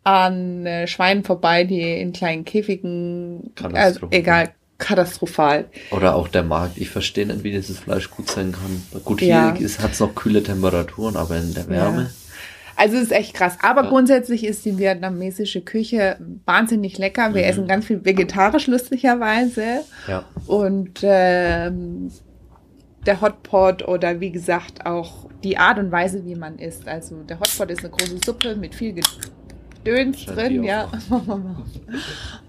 an 0.04 0.66
äh, 0.66 0.88
Schweinen 0.88 1.24
vorbei, 1.24 1.64
die 1.64 1.82
in 2.00 2.14
kleinen 2.14 2.46
Käfigen, 2.46 3.52
also 3.56 4.00
Katastrophal. 4.00 4.20
egal, 4.20 4.50
katastrophal. 4.82 5.66
Oder 5.92 6.16
auch 6.16 6.28
der 6.28 6.44
Markt. 6.44 6.78
Ich 6.78 6.90
verstehe 6.90 7.26
nicht, 7.26 7.44
wie 7.44 7.52
dieses 7.52 7.80
Fleisch 7.80 8.10
gut 8.12 8.30
sein 8.30 8.52
kann. 8.52 9.02
Gut, 9.06 9.20
hier 9.22 9.30
Ja. 9.30 9.54
hat 9.54 9.92
es 9.92 10.00
noch 10.02 10.14
kühle 10.16 10.44
Temperaturen, 10.44 11.16
aber 11.16 11.38
in 11.38 11.54
der 11.54 11.68
Wärme. 11.70 12.10
Also 12.76 12.98
es 12.98 13.04
ist 13.04 13.12
echt 13.12 13.34
krass. 13.36 13.58
Aber 13.62 13.84
Ja. 13.84 13.90
grundsätzlich 13.90 14.44
ist 14.44 14.66
die 14.66 14.78
vietnamesische 14.78 15.62
Küche 15.62 16.18
wahnsinnig 16.46 16.98
lecker. 16.98 17.34
Wir 17.36 17.44
Mhm. 17.44 17.50
essen 17.50 17.68
ganz 17.68 17.86
viel 17.86 18.04
vegetarisch, 18.04 18.68
lustigerweise. 18.68 19.82
Ja. 20.08 20.26
Und 20.48 21.00
ähm, 21.04 22.12
der 23.06 23.22
Hotpot 23.22 23.88
oder 23.88 24.20
wie 24.20 24.32
gesagt 24.32 24.86
auch 24.86 25.28
die 25.44 25.58
Art 25.58 25.80
und 25.80 25.92
Weise, 25.92 26.24
wie 26.26 26.36
man 26.36 26.60
isst. 26.60 26.88
Also 26.88 27.18
der 27.24 27.40
Hotpot 27.40 27.70
ist 27.72 27.80
eine 27.82 27.90
große 27.90 28.18
Suppe 28.26 28.56
mit 28.56 28.74
viel 28.76 28.94
Scheint 29.86 30.28
drin, 30.36 30.64
ja. 30.64 30.92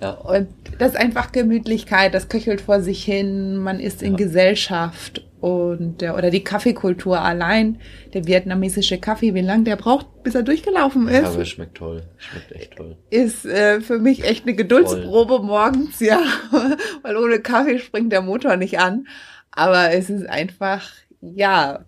Ja. 0.01 0.11
Und 0.13 0.49
das 0.79 0.91
ist 0.93 0.97
einfach 0.97 1.33
Gemütlichkeit, 1.33 2.13
das 2.15 2.29
köchelt 2.29 2.61
vor 2.61 2.81
sich 2.81 3.05
hin, 3.05 3.57
man 3.57 3.79
ist 3.81 4.03
in 4.03 4.13
Ja. 4.13 4.17
Gesellschaft 4.19 5.25
und 5.41 6.01
der, 6.01 6.17
oder 6.17 6.31
die 6.31 6.45
Kaffeekultur 6.45 7.21
allein, 7.21 7.81
der 8.13 8.27
vietnamesische 8.27 8.99
Kaffee, 8.99 9.35
wie 9.35 9.41
lange 9.41 9.65
der 9.65 9.77
braucht, 9.77 10.23
bis 10.23 10.35
er 10.35 10.43
durchgelaufen 10.43 11.09
Ja, 11.09 11.19
ist, 11.21 11.27
aber 11.27 11.43
es 11.43 11.49
schmeckt 11.49 11.77
toll. 11.77 12.03
Schmeckt 12.19 12.53
echt 12.53 12.77
toll. 12.77 12.97
ist 13.11 13.45
äh, 13.45 13.81
für 13.81 13.99
mich 13.99 14.25
echt 14.25 14.45
eine 14.45 14.55
Geduldsprobe 14.55 15.41
morgens, 15.41 15.99
ja, 16.01 16.21
weil 17.03 17.17
ohne 17.17 17.41
Kaffee 17.41 17.79
springt 17.79 18.13
der 18.13 18.23
Motor 18.23 18.57
nicht 18.57 18.79
an. 18.81 19.07
Aber 19.51 19.91
es 19.93 20.11
ist 20.11 20.29
einfach, 20.29 20.89
ja, 21.21 21.85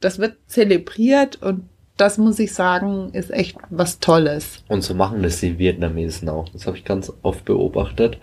das 0.00 0.18
wird 0.18 0.36
zelebriert 0.46 1.40
und 1.42 1.68
das 2.00 2.18
muss 2.18 2.38
ich 2.38 2.52
sagen, 2.54 3.10
ist 3.12 3.30
echt 3.30 3.56
was 3.70 3.98
Tolles. 4.00 4.62
Und 4.68 4.82
so 4.82 4.94
machen 4.94 5.22
das 5.22 5.40
die 5.40 5.58
Vietnamesen 5.58 6.28
auch. 6.28 6.48
Das 6.48 6.66
habe 6.66 6.76
ich 6.76 6.84
ganz 6.84 7.12
oft 7.22 7.44
beobachtet, 7.44 8.18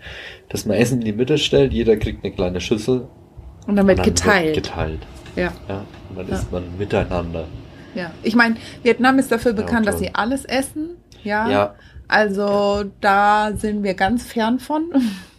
dass 0.48 0.66
man 0.66 0.76
Essen 0.76 0.98
in 1.00 1.04
die 1.04 1.12
Mitte 1.12 1.38
stellt, 1.38 1.72
jeder 1.72 1.96
kriegt 1.96 2.24
eine 2.24 2.34
kleine 2.34 2.60
Schüssel. 2.60 3.06
Und 3.66 3.76
dann 3.76 3.86
wird 3.86 4.02
geteilt. 4.02 4.54
geteilt. 4.54 5.00
ja. 5.36 5.52
Ja, 5.68 5.84
und 6.10 6.18
dann 6.18 6.28
Ja. 6.28 6.34
isst 6.36 6.50
man 6.50 6.64
miteinander. 6.78 7.44
Ja, 7.94 8.10
ich 8.22 8.34
meine, 8.34 8.56
Vietnam 8.82 9.18
ist 9.18 9.30
dafür 9.32 9.52
Ja, 9.52 9.56
bekannt, 9.62 9.86
dass 9.86 9.96
toll. 9.96 10.04
sie 10.06 10.14
alles 10.14 10.44
essen. 10.44 10.90
Ja. 11.24 11.48
Ja, 11.50 11.74
Also 12.06 12.84
da 13.00 13.52
sind 13.56 13.82
wir 13.82 13.94
ganz 13.94 14.24
fern 14.24 14.58
von. 14.58 14.84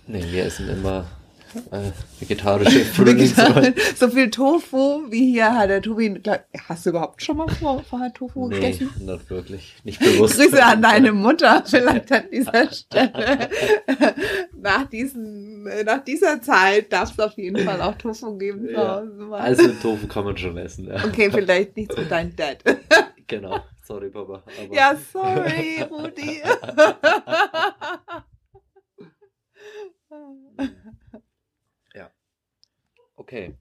nee, 0.07 0.23
wir 0.31 0.45
essen 0.45 0.69
immer 0.69 1.05
äh, 1.71 1.91
vegetarische 2.19 2.79
Frühlingsrollen. 2.85 3.73
so 3.95 4.07
viel 4.09 4.29
Tofu 4.29 5.03
wie 5.09 5.31
hier 5.31 5.53
hat 5.55 5.69
der 5.69 5.81
Tobi. 5.81 6.21
Hast 6.67 6.85
du 6.85 6.91
überhaupt 6.91 7.21
schon 7.23 7.37
mal 7.37 7.47
vor, 7.49 7.83
vorher 7.83 8.13
Tofu 8.13 8.47
Nee, 8.47 8.55
gegessen? 8.55 8.89
nicht 8.99 9.29
wirklich. 9.29 9.75
Nicht 9.83 9.99
bewusst. 9.99 10.37
Grüße 10.37 10.63
an 10.63 10.81
deine 10.81 11.11
Mutter 11.13 11.63
vielleicht 11.65 12.11
an 12.11 12.23
dieser 12.31 12.71
Stelle. 12.71 13.49
nach, 14.57 14.85
diesen, 14.89 15.63
nach 15.85 16.03
dieser 16.03 16.41
Zeit 16.41 16.91
darf 16.93 17.11
es 17.11 17.19
auf 17.19 17.37
jeden 17.37 17.63
Fall 17.65 17.81
auch 17.81 17.95
Tofu 17.95 18.37
geben. 18.37 18.65
zu 18.67 18.71
Ja. 18.71 19.01
Hause. 19.01 19.29
Also 19.33 19.67
Tofu 19.81 20.07
kann 20.07 20.25
man 20.25 20.37
schon 20.37 20.57
essen, 20.57 20.87
ja. 20.87 21.03
okay, 21.05 21.29
vielleicht 21.31 21.75
nichts 21.77 21.95
mit 21.97 22.09
deinem 22.11 22.35
Dad. 22.35 22.63
Genau. 23.27 23.59
Sorry, 23.85 24.09
Papa. 24.09 24.43
Ja, 24.71 24.95
sorry, 25.11 25.81
Rudi. 25.89 26.41
Okay. 33.29 33.53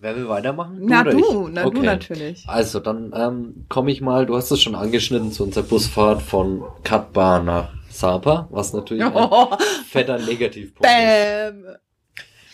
Wer 0.00 0.14
will 0.14 0.28
weitermachen? 0.28 0.78
na 0.86 1.02
du, 1.02 1.48
na 1.48 1.64
du 1.64 1.68
Okay. 1.78 1.82
natürlich. 1.86 2.44
Also, 2.48 2.78
dann 2.78 3.12
ähm, 3.12 3.66
komme 3.68 3.90
ich 3.90 4.00
mal, 4.00 4.24
du 4.24 4.36
hast 4.36 4.52
es 4.52 4.62
schon 4.62 4.76
angeschnitten, 4.76 5.32
zu 5.32 5.42
unserer 5.42 5.64
Busfahrt 5.64 6.22
von 6.22 6.62
Katbar 6.84 7.42
nach 7.42 7.70
Sapa, 7.90 8.46
was 8.52 8.72
natürlich 8.72 9.02
ein 9.02 9.12
Oh, 9.16 9.48
fetter 9.88 10.16
Negativpunkt 10.20 10.88
ist. 10.88 11.64
bam. 11.64 11.64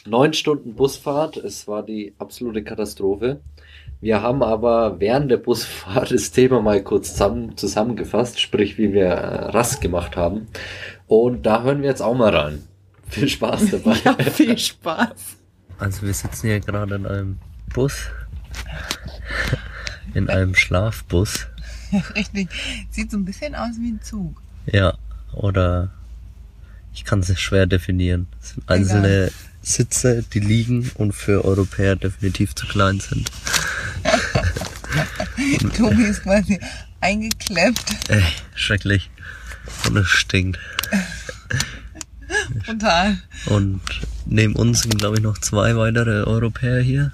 Neun 0.06 0.32
Stunden 0.32 0.74
Busfahrt, 0.74 1.36
es 1.36 1.68
war 1.68 1.82
die 1.82 2.14
absolute 2.18 2.64
Katastrophe. 2.64 3.40
Wir 4.00 4.22
haben 4.22 4.42
aber 4.42 4.98
während 4.98 5.30
der 5.30 5.36
Busfahrt 5.36 6.10
das 6.10 6.30
Thema 6.30 6.62
mal 6.62 6.82
kurz 6.82 7.12
zusammen, 7.12 7.54
zusammengefasst, 7.58 8.40
sprich 8.40 8.78
wie 8.78 8.94
wir 8.94 9.06
äh, 9.08 9.44
Rast 9.50 9.82
gemacht 9.82 10.16
haben. 10.16 10.46
Und 11.06 11.44
da 11.44 11.62
hören 11.62 11.82
wir 11.82 11.90
jetzt 11.90 12.00
auch 12.02 12.14
mal 12.14 12.34
rein. 12.34 12.62
Viel 13.14 13.28
Spaß 13.28 13.70
dabei. 13.70 13.96
Ja, 14.04 14.16
viel 14.30 14.58
Spaß. 14.58 15.36
Also 15.78 16.02
wir 16.02 16.12
sitzen 16.12 16.48
hier 16.48 16.58
gerade 16.58 16.96
in 16.96 17.06
einem 17.06 17.38
Bus. 17.72 17.94
In 20.14 20.28
einem 20.28 20.56
Schlafbus. 20.56 21.46
Richtig. 22.16 22.48
Sieht 22.90 23.12
so 23.12 23.16
ein 23.16 23.24
bisschen 23.24 23.54
aus 23.54 23.74
wie 23.78 23.92
ein 23.92 24.02
Zug. 24.02 24.42
Ja, 24.66 24.98
oder 25.32 25.90
ich 26.92 27.04
kann 27.04 27.20
es 27.20 27.38
schwer 27.40 27.66
definieren. 27.66 28.26
Es 28.42 28.50
sind 28.50 28.68
einzelne 28.68 29.30
Sitze, 29.62 30.24
die 30.32 30.40
liegen 30.40 30.90
und 30.94 31.12
für 31.12 31.44
Europäer 31.44 31.94
definitiv 31.94 32.56
zu 32.56 32.66
klein 32.66 32.98
sind. 32.98 33.30
Tobi 35.76 36.02
ist 36.04 36.22
quasi 36.22 36.58
eingeklemmt. 37.00 37.84
Ey, 38.08 38.24
schrecklich. 38.54 39.10
Und 39.86 39.96
es 39.96 40.08
stinkt. 40.08 40.58
Total. 42.64 43.18
Und 43.46 43.80
neben 44.26 44.54
uns 44.56 44.82
sind, 44.82 44.98
glaube 44.98 45.16
ich, 45.16 45.22
noch 45.22 45.38
zwei 45.38 45.76
weitere 45.76 46.22
Europäer 46.24 46.80
hier. 46.80 47.12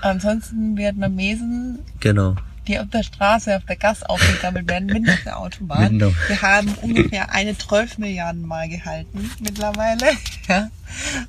Ansonsten 0.00 0.76
Vietnamesen, 0.76 1.78
Genau. 2.00 2.34
die 2.66 2.78
auf 2.78 2.88
der 2.90 3.02
Straße, 3.04 3.56
auf 3.56 3.64
der 3.66 3.76
Gas 3.76 4.02
aufgegammelt 4.02 4.68
werden, 4.68 5.08
auf 5.08 5.22
der 5.24 5.38
Autobahn. 5.38 6.02
Auf- 6.02 6.14
Wir 6.28 6.42
haben 6.42 6.68
ungefähr 6.82 7.32
eine 7.32 7.56
12 7.56 7.98
Milliarden 7.98 8.42
Mal 8.46 8.68
gehalten 8.68 9.30
mittlerweile. 9.40 10.06
Ja. 10.48 10.68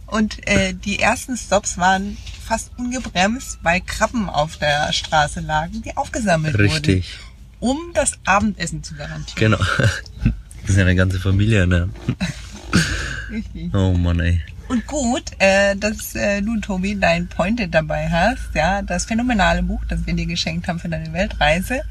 Und 0.07 0.45
äh, 0.47 0.73
die 0.73 0.99
ersten 0.99 1.37
Stops 1.37 1.77
waren 1.77 2.17
fast 2.45 2.71
ungebremst, 2.77 3.59
weil 3.61 3.79
Krabben 3.79 4.27
auf 4.27 4.57
der 4.57 4.91
Straße 4.91 5.39
lagen, 5.39 5.83
die 5.83 5.95
aufgesammelt 5.95 6.57
Richtig. 6.57 7.17
wurden, 7.61 7.77
um 7.77 7.93
das 7.93 8.13
Abendessen 8.25 8.83
zu 8.83 8.95
garantieren. 8.95 9.51
Genau. 9.51 9.63
Das 10.61 10.69
ist 10.71 10.77
ja 10.77 10.83
eine 10.83 10.95
ganze 10.95 11.19
Familie, 11.19 11.67
ne? 11.67 11.89
Richtig. 13.33 13.73
Oh 13.73 13.93
Mann, 13.93 14.19
ey. 14.19 14.41
Und 14.67 14.85
gut, 14.85 15.23
äh, 15.39 15.75
dass 15.75 16.15
äh, 16.15 16.41
du, 16.41 16.59
Tobi, 16.59 16.97
dein 16.99 17.27
Pointed 17.27 17.73
dabei 17.73 18.07
hast, 18.09 18.53
ja, 18.53 18.81
das 18.81 19.05
phänomenale 19.05 19.63
Buch, 19.63 19.81
das 19.89 20.05
wir 20.05 20.13
dir 20.13 20.27
geschenkt 20.27 20.67
haben 20.67 20.79
für 20.79 20.87
deine 20.87 21.11
Weltreise. 21.13 21.81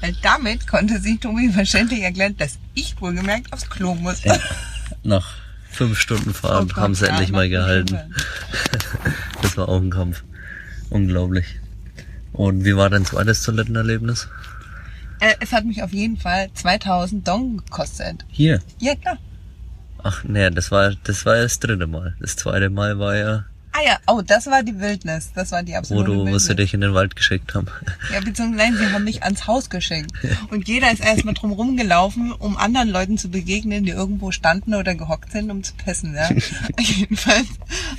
Weil 0.00 0.14
damit 0.22 0.66
konnte 0.66 1.00
sich 1.00 1.20
Tobi 1.20 1.50
verständlich 1.50 2.02
erklären, 2.02 2.36
dass 2.36 2.58
ich 2.74 3.00
wohlgemerkt 3.00 3.52
aufs 3.52 3.70
Klo 3.70 3.94
muss. 3.94 4.24
Ja, 4.24 4.38
nach 5.04 5.36
fünf 5.70 5.98
Stunden 6.00 6.34
Fahren 6.34 6.68
Oh 6.72 6.76
haben 6.76 6.94
sie 6.94 7.06
ja, 7.06 7.12
endlich 7.12 7.30
mal 7.30 7.48
gehalten. 7.48 7.96
das 9.42 9.56
war 9.56 9.68
auch 9.68 9.80
ein 9.80 9.90
Kampf. 9.90 10.24
Unglaublich. 10.90 11.60
Und 12.32 12.64
wie 12.64 12.76
war 12.76 12.90
dein 12.90 13.04
zweites 13.04 13.42
Toilettenerlebnis? 13.42 14.28
Äh, 15.20 15.34
es 15.40 15.52
hat 15.52 15.64
mich 15.64 15.82
auf 15.82 15.92
jeden 15.92 16.16
Fall 16.16 16.50
2000 16.54 17.26
Dong 17.26 17.58
gekostet. 17.58 18.24
Hier. 18.28 18.60
Ja, 18.78 18.94
klar. 18.94 19.18
Ach 20.02 20.24
nee, 20.24 20.50
das 20.50 20.70
war 20.70 20.94
das 21.04 21.26
war 21.26 21.36
das 21.36 21.58
dritte 21.60 21.86
Mal. 21.86 22.16
Das 22.20 22.36
zweite 22.36 22.70
Mal 22.70 22.98
war 22.98 23.16
ja, 23.16 23.44
Ah 23.78 23.84
ja, 23.84 23.98
oh, 24.08 24.22
das 24.22 24.46
war 24.46 24.64
die 24.64 24.80
Wildnis. 24.80 25.30
Das 25.34 25.52
war 25.52 25.62
die 25.62 25.72
wo 25.72 25.76
absolute 25.76 26.10
du, 26.10 26.16
wo 26.16 26.24
Wildnis. 26.24 26.46
sie 26.46 26.56
dich 26.56 26.74
in 26.74 26.80
den 26.80 26.94
Wald 26.94 27.14
geschickt 27.14 27.54
haben. 27.54 27.68
Ja, 28.12 28.20
beziehungsweise 28.20 28.78
sie 28.78 28.86
haben 28.86 29.04
mich 29.04 29.22
ans 29.22 29.46
Haus 29.46 29.70
geschenkt. 29.70 30.10
Und 30.50 30.66
jeder 30.66 30.90
ist 30.90 31.00
erstmal 31.04 31.34
drum 31.34 31.52
rumgelaufen, 31.52 32.32
um 32.32 32.56
anderen 32.56 32.88
Leuten 32.88 33.18
zu 33.18 33.28
begegnen, 33.28 33.84
die 33.84 33.90
irgendwo 33.92 34.32
standen 34.32 34.74
oder 34.74 34.94
gehockt 34.94 35.30
sind, 35.30 35.50
um 35.50 35.62
zu 35.62 35.74
pissen. 35.74 36.14
Ja? 36.14 36.28
Jedenfalls 36.80 37.46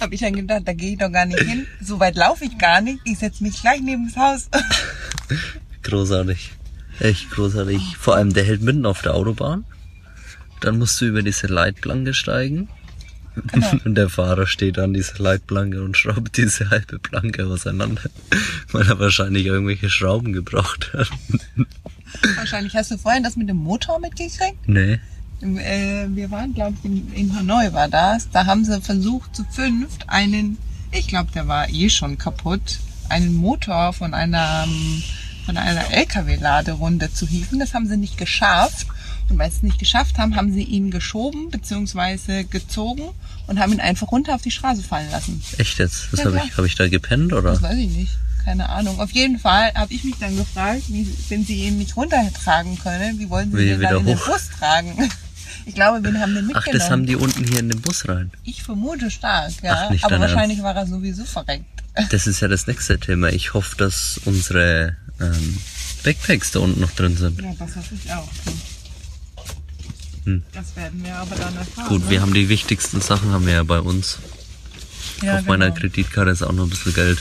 habe 0.02 0.16
ich 0.16 0.22
dann 0.22 0.34
gedacht, 0.34 0.64
da 0.66 0.74
gehe 0.74 0.94
ich 0.94 0.98
doch 0.98 1.12
gar 1.12 1.26
nicht 1.26 1.40
hin. 1.40 1.66
So 1.82 2.00
weit 2.00 2.16
laufe 2.16 2.44
ich 2.44 2.58
gar 2.58 2.82
nicht. 2.82 3.00
Ich 3.06 3.20
setze 3.20 3.44
mich 3.44 3.62
gleich 3.62 3.82
neben 3.82 4.08
das 4.08 4.18
Haus. 4.18 4.50
Großartig. 5.84 6.52
Echt 7.00 7.30
großartig. 7.32 7.96
Vor 7.98 8.16
allem, 8.16 8.34
der 8.34 8.44
hält 8.44 8.62
mitten 8.62 8.86
auf 8.86 9.02
der 9.02 9.14
Autobahn. 9.14 9.64
Dann 10.62 10.80
musst 10.80 11.00
du 11.02 11.06
über 11.06 11.22
diese 11.22 11.48
Leitplanke 11.48 12.14
steigen. 12.14 12.68
Genau. 13.36 13.72
Und 13.86 13.96
der 13.96 14.10
Fahrer 14.10 14.48
steht 14.48 14.80
an 14.80 14.94
dieser 14.94 15.20
Leitplanke 15.20 15.82
und 15.82 15.96
schraubt 15.96 16.36
diese 16.36 16.70
halbe 16.70 17.00
Planke 17.00 17.46
auseinander, 17.46 18.02
weil 18.72 18.88
er 18.88 19.00
wahrscheinlich 19.00 19.46
irgendwelche 19.46 19.90
Schrauben 19.90 20.34
gebraucht 20.34 20.92
hat. 20.94 21.10
Wahrscheinlich 22.36 22.76
hast 22.76 22.92
du 22.92 22.98
vorhin 22.98 23.24
das 23.24 23.36
mit 23.36 23.48
dem 23.48 23.58
Motor 23.58 24.00
mitgekriegt. 24.00 24.68
Nee. 24.68 25.00
Äh, 25.42 26.08
wir 26.10 26.32
waren, 26.32 26.54
glaube 26.54 26.76
ich, 26.80 26.86
in, 26.86 27.14
in 27.14 27.36
Hanoi 27.36 27.72
war 27.72 27.88
das. 27.88 28.30
Da 28.30 28.46
haben 28.46 28.66
sie 28.66 28.82
versucht, 28.82 29.36
zu 29.36 29.46
fünft 29.46 30.10
einen, 30.10 30.58
ich 30.92 31.08
glaube, 31.08 31.32
der 31.32 31.48
war 31.48 31.70
eh 31.70 31.90
schon 31.90 32.18
kaputt, 32.18 32.80
einen 33.08 33.34
Motor 33.34 33.94
von 33.94 34.14
einer, 34.14 34.66
ähm, 34.68 35.04
von 35.46 35.56
einer 35.58 35.92
LKW-Laderunde 35.92 37.14
zu 37.14 37.26
hieven. 37.26 37.60
Das 37.60 37.74
haben 37.74 37.88
sie 37.88 37.98
nicht 37.98 38.18
geschafft. 38.18 38.88
Und 39.30 39.38
weil 39.38 39.50
sie 39.52 39.58
es 39.58 39.64
nicht 39.64 39.80
geschafft 39.80 40.18
haben, 40.18 40.36
haben 40.36 40.52
sie 40.54 40.64
ihn 40.64 40.92
geschoben 40.92 41.50
bzw. 41.52 42.44
gezogen 42.44 43.10
und 43.48 43.60
haben 43.60 43.72
ihn 43.74 43.80
einfach 43.80 44.12
runter 44.12 44.36
auf 44.36 44.42
die 44.42 44.52
Straße 44.52 44.82
fallen 44.84 45.10
lassen. 45.12 45.42
Echt 45.58 45.78
jetzt? 45.80 46.08
Das 46.12 46.20
Ja, 46.22 46.26
habe 46.28 46.42
ich, 46.46 46.58
hab 46.58 46.66
ich 46.66 46.76
da 46.76 46.88
gepennt 46.88 47.34
oder? 47.34 47.52
Das 47.52 47.62
weiß 47.62 47.78
ich 47.78 47.90
nicht. 47.90 48.18
Keine 48.46 48.70
Ahnung. 48.70 49.00
Auf 49.00 49.12
jeden 49.12 49.38
Fall 49.38 49.72
habe 49.76 49.94
ich 49.94 50.04
mich 50.04 50.16
dann 50.20 50.36
gefragt, 50.36 50.84
wie, 50.88 51.08
wenn 51.30 51.46
sie 51.46 51.66
ihn 51.66 51.78
nicht 51.78 51.96
runtertragen 51.96 52.80
können, 52.80 53.20
wie 53.20 53.30
wollen 53.30 53.52
sie 53.52 53.64
ihn 53.64 53.70
dann 53.72 53.80
wieder 53.80 53.98
in 53.98 54.06
den? 54.06 54.18
Bus 54.18 54.50
tragen? 54.58 55.10
Ich 55.66 55.76
glaube, 55.76 56.02
wir 56.02 56.20
haben 56.20 56.34
den 56.34 56.48
mitgenommen. 56.48 56.56
Ach, 56.56 56.72
das 56.72 56.90
haben 56.90 57.06
die 57.06 57.16
unten 57.16 57.44
hier 57.44 57.60
in 57.60 57.70
den 57.70 57.80
Bus 57.82 58.08
rein. 58.08 58.32
Ich 58.44 58.64
vermute 58.64 59.12
stark, 59.12 59.52
ja. 59.62 59.92
Ach, 59.92 60.04
Aber 60.04 60.20
wahrscheinlich 60.20 60.64
war 60.64 60.76
er 60.76 60.88
sowieso 60.88 61.26
verreckt. 61.26 61.66
Das 62.12 62.26
ist 62.28 62.40
ja 62.40 62.48
das 62.48 62.66
nächste 62.66 62.98
Thema. 63.00 63.30
Ich 63.30 63.54
hoffe, 63.54 63.76
dass 63.76 64.20
unsere 64.26 64.96
ähm, 65.20 65.58
Backpacks 66.04 66.52
da 66.52 66.60
unten 66.60 66.80
noch 66.80 66.92
drin 66.92 67.18
sind. 67.18 67.42
Ja, 67.42 67.54
das 67.60 67.76
hoffe 67.76 67.94
ich 67.94 68.12
auch. 68.14 68.28
Hm. 70.36 70.44
Das 70.54 70.76
werden 70.76 71.04
wir 71.04 71.16
aber 71.16 71.36
dann 71.36 71.56
erfahren. 71.56 71.88
Gut, 71.90 72.04
ne? 72.06 72.10
wir 72.10 72.22
haben 72.22 72.34
die 72.34 72.50
wichtigsten 72.50 73.02
Sachen 73.02 73.32
haben 73.32 73.46
wir 73.46 73.54
ja 73.54 73.64
bei 73.64 73.80
uns. 73.80 74.20
ja, 75.22 75.40
Auf 75.40 75.46
meiner 75.46 75.68
genau. 75.70 75.80
Kreditkarte 75.80 76.32
ist 76.32 76.42
auch 76.44 76.52
noch 76.54 76.64
ein 76.66 76.70
bisschen 76.70 76.94
Geld. 76.94 77.20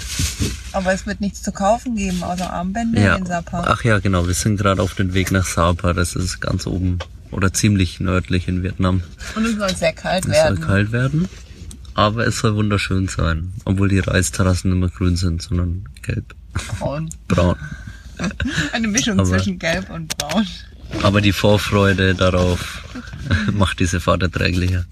Aber 0.73 0.93
es 0.93 1.07
wird 1.07 1.21
nichts 1.21 1.43
zu 1.43 1.53
kaufen 1.53 1.97
geben, 1.97 2.23
außer 2.23 2.53
Armbänder 2.53 3.01
Ja. 3.01 3.15
in 3.17 3.27
Sapa. 3.27 3.65
Ach 3.67 3.83
ja, 3.85 3.99
genau. 3.99 4.27
Wir 4.27 4.35
sind 4.35 4.57
gerade 4.57 4.83
auf 4.83 4.95
dem 4.95 5.15
Weg 5.15 5.31
nach 5.33 5.47
Sapa. 5.47 5.93
Das 5.93 6.15
ist 6.15 6.41
ganz 6.41 6.67
oben 6.67 6.99
oder 7.31 7.53
ziemlich 7.53 8.01
nördlich 8.01 8.49
in 8.49 8.63
Vietnam. 8.63 9.03
Und 9.37 9.45
es 9.45 9.57
soll 9.57 9.75
sehr 9.77 9.93
kalt 9.93 10.25
Es 10.25 10.31
werden. 10.31 10.57
soll 10.57 10.67
kalt 10.67 10.93
werden, 10.93 11.29
aber 11.95 12.27
es 12.27 12.39
soll 12.39 12.55
wunderschön 12.55 13.09
sein. 13.09 13.53
Obwohl 13.65 13.89
die 13.89 13.99
Reisterrassen 13.99 14.71
nicht 14.71 14.81
mehr 14.81 14.89
grün 14.91 15.17
sind, 15.17 15.43
sondern 15.43 15.85
gelb, 16.03 16.35
Braun. 16.79 17.11
braun. 17.29 17.57
Eine 18.73 18.89
Mischung 18.89 19.19
Aber- 19.21 19.29
zwischen 19.29 19.59
gelb 19.59 19.91
und 19.91 20.17
braun. 20.17 20.47
Aber 21.03 21.21
die 21.21 21.33
Vorfreude 21.33 22.15
darauf 22.15 22.83
macht 23.53 23.81
diese 23.81 24.01
Fahrt 24.01 24.23
erträglicher. 24.23 24.85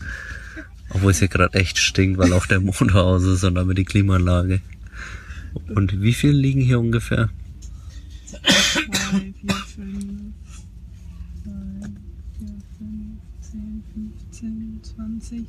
Obwohl 0.91 1.11
es 1.11 1.19
hier 1.19 1.29
gerade 1.29 1.59
echt 1.59 1.79
stinkt, 1.79 2.19
weil 2.19 2.33
auch 2.33 2.47
der 2.47 2.61
Motor 2.61 2.95
aus 3.05 3.25
ist 3.25 3.45
und 3.45 3.59
aber 3.59 3.75
die 3.75 3.85
Klimaanlage. 3.85 4.61
Und 5.75 6.01
wie 6.03 6.13
viel 6.13 6.33
liegen 6.33 6.61
hier 6.61 6.79
ungefähr? 6.79 7.31
2, 8.31 9.35
4, 9.43 9.55
5, 9.77 10.35
10, 13.41 13.83
15, 14.31 14.81
20, 14.83 15.47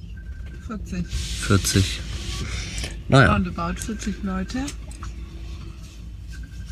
40. 0.67 1.07
40. 1.07 1.99
Naja, 3.09 3.33
Roundabout 3.33 3.79
40 3.79 4.23
Leute. 4.23 4.59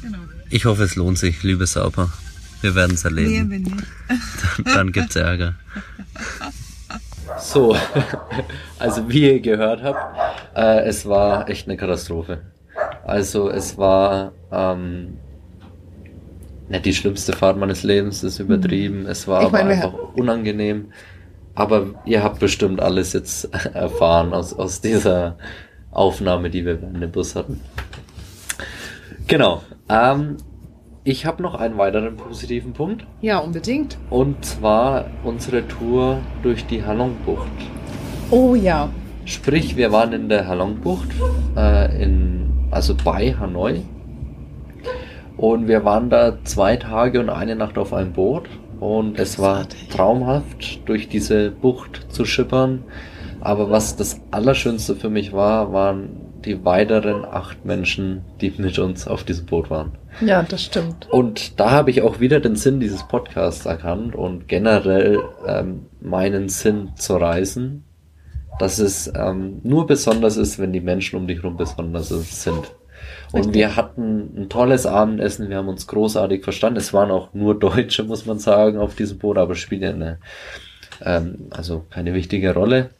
Genau. 0.01 0.19
ich 0.49 0.65
hoffe, 0.65 0.83
es 0.83 0.95
lohnt 0.95 1.17
sich, 1.17 1.41
liebe 1.43 1.65
Sauber. 1.65 2.11
Wir 2.65 2.73
werden 2.73 2.95
es 2.95 3.03
Nee, 3.03 3.09
erleben. 3.09 3.49
bin 3.49 3.61
nicht. 3.61 3.85
Dann 4.75 4.91
gibt's 4.91 5.15
Ärger. 5.15 5.53
So, 7.39 7.75
also 8.79 9.07
wie 9.07 9.33
ihr 9.33 9.39
gehört 9.39 9.83
habt, 9.83 10.17
äh, 10.55 10.79
es 10.87 11.05
war 11.05 11.47
echt 11.47 11.67
eine 11.67 11.77
Katastrophe. 11.77 12.41
Also 13.05 13.51
es 13.51 13.77
war 13.77 14.31
ähm, 14.51 15.17
nicht 16.67 16.85
die 16.85 16.93
schlimmste 16.95 17.33
Fahrt 17.33 17.57
meines 17.59 17.83
Lebens, 17.83 18.23
ist 18.23 18.39
übertrieben. 18.39 19.05
Es 19.05 19.27
war 19.27 19.41
Ich 19.41 19.47
aber 19.47 19.59
meine, 19.59 19.73
einfach 19.75 19.93
unangenehm. 20.15 20.91
Aber 21.53 21.85
ihr 22.05 22.23
habt 22.23 22.39
bestimmt 22.39 22.81
alles 22.81 23.13
jetzt 23.13 23.45
erfahren 23.75 24.33
aus, 24.33 24.53
aus 24.55 24.81
dieser 24.81 25.37
Aufnahme, 25.91 26.49
die 26.49 26.65
wir 26.65 26.81
in 26.81 26.99
dem 26.99 27.11
Bus 27.11 27.35
hatten. 27.35 27.61
Genau. 29.27 29.61
Ähm, 29.87 30.37
ich 31.05 31.25
habe 31.27 31.43
noch 31.43 31.53
einen 31.53 31.77
weiteren 31.77 32.17
positiven 32.17 32.73
Punkt. 32.73 33.05
Ja, 33.21 33.37
unbedingt. 33.37 33.97
Und 34.09 34.43
zwar 34.43 35.05
unsere 35.23 35.65
Tour 35.67 36.17
durch 36.41 36.65
die 36.65 36.83
Halongbucht. 36.83 37.47
Oh 38.31 38.55
ja. 38.55 38.89
Sprich, 39.23 39.77
wir 39.77 39.91
waren 39.91 40.13
in 40.13 40.29
der 40.29 40.47
Halongbucht, 40.47 41.09
äh, 41.55 42.03
in, 42.03 42.49
also 42.71 42.95
bei 42.95 43.35
Hanoi. 43.39 43.81
Und 45.37 45.67
wir 45.67 45.85
waren 45.85 46.09
da 46.09 46.43
zwei 46.43 46.75
Tage 46.75 47.19
und 47.19 47.29
eine 47.29 47.55
Nacht 47.55 47.77
auf 47.77 47.93
einem 47.93 48.13
Boot. 48.13 48.49
Und 48.79 49.19
es 49.19 49.37
war 49.37 49.67
traumhaft, 49.91 50.87
durch 50.89 51.07
diese 51.07 51.51
Bucht 51.51 52.07
zu 52.09 52.25
schippern. 52.25 52.83
Aber 53.41 53.69
was 53.69 53.95
das 53.95 54.21
Allerschönste 54.31 54.95
für 54.95 55.11
mich 55.11 55.33
war, 55.33 55.71
waren 55.71 56.24
die 56.45 56.63
weiteren 56.63 57.25
acht 57.25 57.65
Menschen, 57.65 58.23
die 58.39 58.53
mit 58.57 58.77
uns 58.79 59.07
auf 59.07 59.23
diesem 59.23 59.45
Boot 59.47 59.69
waren. 59.69 59.93
Ja, 60.21 60.43
das 60.43 60.63
stimmt. 60.63 61.09
Und 61.09 61.59
da 61.59 61.71
habe 61.71 61.89
ich 61.89 62.01
auch 62.01 62.19
wieder 62.19 62.39
den 62.39 62.55
Sinn 62.55 62.79
dieses 62.79 63.07
Podcasts 63.07 63.65
erkannt 63.65 64.15
und 64.15 64.47
generell 64.47 65.23
ähm, 65.45 65.87
meinen 65.99 66.49
Sinn 66.49 66.91
zu 66.95 67.17
reisen, 67.17 67.83
dass 68.59 68.79
es 68.79 69.11
ähm, 69.15 69.59
nur 69.63 69.87
besonders 69.87 70.37
ist, 70.37 70.59
wenn 70.59 70.71
die 70.71 70.81
Menschen 70.81 71.17
um 71.17 71.27
dich 71.27 71.39
herum 71.39 71.57
besonders 71.57 72.09
sind. 72.09 72.71
Und 73.31 73.39
Richtig. 73.39 73.55
wir 73.55 73.75
hatten 73.75 74.43
ein 74.43 74.49
tolles 74.49 74.85
Abendessen, 74.85 75.49
wir 75.49 75.57
haben 75.57 75.67
uns 75.67 75.87
großartig 75.87 76.43
verstanden. 76.43 76.77
Es 76.77 76.93
waren 76.93 77.11
auch 77.11 77.33
nur 77.33 77.59
Deutsche, 77.59 78.03
muss 78.03 78.25
man 78.25 78.39
sagen, 78.39 78.77
auf 78.77 78.95
diesem 78.95 79.17
Boot, 79.17 79.37
aber 79.37 79.55
spielt 79.55 79.81
ja 79.81 79.89
eine, 79.89 80.19
ähm, 81.03 81.47
also 81.49 81.85
keine 81.89 82.13
wichtige 82.13 82.53
Rolle, 82.53 82.91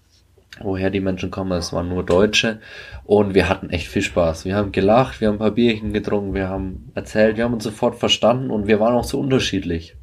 woher 0.62 0.90
die 0.90 1.00
Menschen 1.02 1.32
kommen. 1.32 1.52
Es 1.54 1.74
waren 1.74 1.90
nur 1.90 2.04
Deutsche 2.06 2.60
und 3.04 3.34
wir 3.34 3.50
hatten 3.50 3.70
echt 3.70 3.88
viel 3.88 4.02
Spaß. 4.02 4.46
Wir 4.46 4.56
haben 4.56 4.72
gelacht, 4.72 5.22
wir 5.22 5.28
haben 5.28 5.36
ein 5.36 5.40
paar 5.40 5.52
Bierchen 5.52 5.94
getrunken, 5.94 6.34
wir 6.34 6.48
haben 6.50 6.92
erzählt, 6.96 7.38
wir 7.38 7.44
haben 7.44 7.54
uns 7.54 7.64
sofort 7.64 7.96
verstanden 7.96 8.50
und 8.52 8.68
wir 8.68 8.80
waren 8.80 8.96
auch 8.96 9.04
so 9.04 9.20
unterschiedlich. 9.20 9.96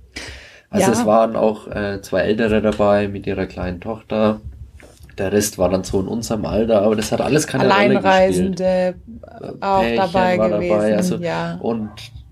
Also 0.71 0.87
Ja. 0.91 0.93
es 0.99 1.07
waren 1.07 1.37
auch 1.37 1.67
äh, 1.69 2.01
zwei 2.03 2.21
Ältere 2.23 2.63
dabei 2.63 3.09
mit 3.09 3.27
ihrer 3.27 3.47
kleinen 3.47 3.81
Tochter. 3.81 4.41
Der 5.19 5.31
Rest 5.31 5.59
war 5.59 5.69
dann 5.69 5.85
so 5.85 6.01
in 6.01 6.09
unserem 6.09 6.47
Alter, 6.47 6.81
aber 6.83 6.97
das 6.97 7.13
hat 7.13 7.21
alles 7.21 7.47
keine 7.47 7.65
Rolle 7.65 7.75
gespielt. 8.01 8.05
Alleinreisende 8.07 8.95
auch 9.61 9.81
Pärchen 9.81 9.97
dabei 9.97 10.39
war 10.39 10.49
gewesen. 10.49 10.71
dabei, 10.71 10.97
also- 10.97 11.17
ja. 11.17 11.59
Und 11.61 11.91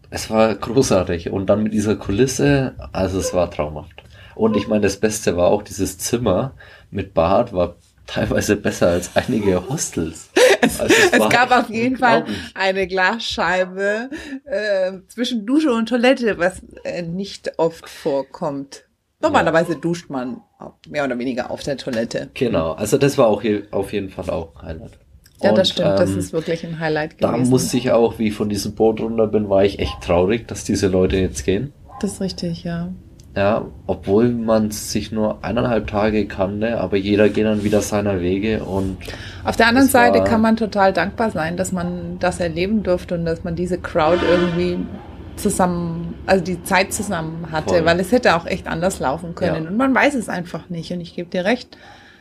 es 0.08 0.30
war 0.30 0.54
großartig. 0.54 1.30
Und 1.30 1.46
dann 1.50 1.62
mit 1.62 1.74
dieser 1.74 1.96
Kulisse, 1.96 2.72
also 2.92 3.18
es 3.18 3.34
war 3.34 3.50
traumhaft. 3.50 4.02
Und 4.34 4.56
ich 4.56 4.66
meine, 4.68 4.80
das 4.80 4.96
Beste 4.96 5.36
war 5.36 5.48
auch 5.48 5.62
dieses 5.62 5.98
Zimmer 5.98 6.52
mit 6.90 7.12
Bad 7.12 7.52
war 7.52 7.74
teilweise 8.12 8.56
besser 8.56 8.88
als 8.88 9.14
einige 9.16 9.68
Hostels. 9.68 10.30
Also 10.78 10.94
Es 11.10 11.28
gab 11.30 11.50
auf 11.52 11.70
jeden 11.70 11.96
Fall 11.96 12.26
eine 12.54 12.86
Glasscheibe 12.86 14.10
äh, 14.44 14.92
zwischen 15.08 15.46
Dusche 15.46 15.72
und 15.72 15.88
Toilette, 15.88 16.36
was 16.38 16.60
äh, 16.84 17.00
nicht 17.02 17.58
oft 17.58 17.88
vorkommt. 17.88 18.84
Normalerweise 19.22 19.76
duscht 19.76 20.10
man 20.10 20.42
mehr 20.88 21.04
oder 21.04 21.18
weniger 21.18 21.50
auf 21.50 21.62
der 21.62 21.78
Toilette. 21.78 22.28
Genau, 22.34 22.72
also 22.72 22.98
das 22.98 23.16
war 23.16 23.28
auch 23.28 23.40
hier 23.40 23.62
auf 23.70 23.92
jeden 23.94 24.10
Fall 24.10 24.28
auch 24.28 24.54
ein 24.56 24.62
Highlight. 24.68 24.98
Ja, 25.42 25.52
das 25.52 25.68
Und, 25.70 25.72
stimmt. 25.74 25.98
das 25.98 26.10
ähm, 26.10 26.18
ist 26.18 26.32
wirklich 26.34 26.66
ein 26.66 26.78
Highlight 26.78 27.22
Da 27.22 27.32
gewesen. 27.32 27.50
musste 27.50 27.76
ich 27.78 27.90
auch, 27.92 28.18
wie 28.18 28.28
ich 28.28 28.34
von 28.34 28.50
diesem 28.50 28.74
Boot 28.74 29.00
runter 29.00 29.26
bin, 29.28 29.48
war 29.48 29.64
ich 29.64 29.78
echt 29.78 30.02
traurig, 30.02 30.46
dass 30.46 30.64
diese 30.64 30.88
Leute 30.88 31.16
jetzt 31.16 31.44
gehen. 31.46 31.72
das 32.02 32.12
ist 32.14 32.20
richtig, 32.20 32.64
ja. 32.64 32.92
Ja, 33.36 33.66
obwohl 33.86 34.30
man 34.30 34.72
sich 34.72 35.12
nur 35.12 35.44
eineinhalb 35.44 35.86
Tage 35.86 36.26
kannte, 36.26 36.80
aber 36.80 36.96
jeder 36.96 37.28
geht 37.28 37.44
dann 37.44 37.62
wieder 37.62 37.80
seiner 37.80 38.20
Wege 38.20 38.64
und 38.64 38.96
Auf 39.44 39.56
der 39.56 39.68
anderen 39.68 39.86
Seite 39.88 40.24
kann 40.24 40.40
man 40.40 40.56
total 40.56 40.92
dankbar 40.92 41.30
sein, 41.30 41.56
dass 41.56 41.70
man 41.70 42.18
das 42.18 42.40
erleben 42.40 42.82
durfte 42.82 43.14
und 43.14 43.24
dass 43.24 43.44
man 43.44 43.54
diese 43.54 43.78
Crowd 43.78 44.18
irgendwie 44.28 44.78
zusammen, 45.36 46.14
also 46.26 46.42
die 46.44 46.62
Zeit 46.64 46.92
zusammen 46.92 47.52
hatte, 47.52 47.74
Voll. 47.76 47.84
weil 47.84 48.00
es 48.00 48.10
hätte 48.10 48.34
auch 48.34 48.46
echt 48.46 48.66
anders 48.66 48.98
laufen 48.98 49.34
können. 49.36 49.64
Ja. 49.64 49.70
Und 49.70 49.76
man 49.76 49.94
weiß 49.94 50.14
es 50.14 50.28
einfach 50.28 50.68
nicht. 50.68 50.92
Und 50.92 51.00
ich 51.00 51.14
gebe 51.14 51.30
dir 51.30 51.44
recht, 51.44 51.78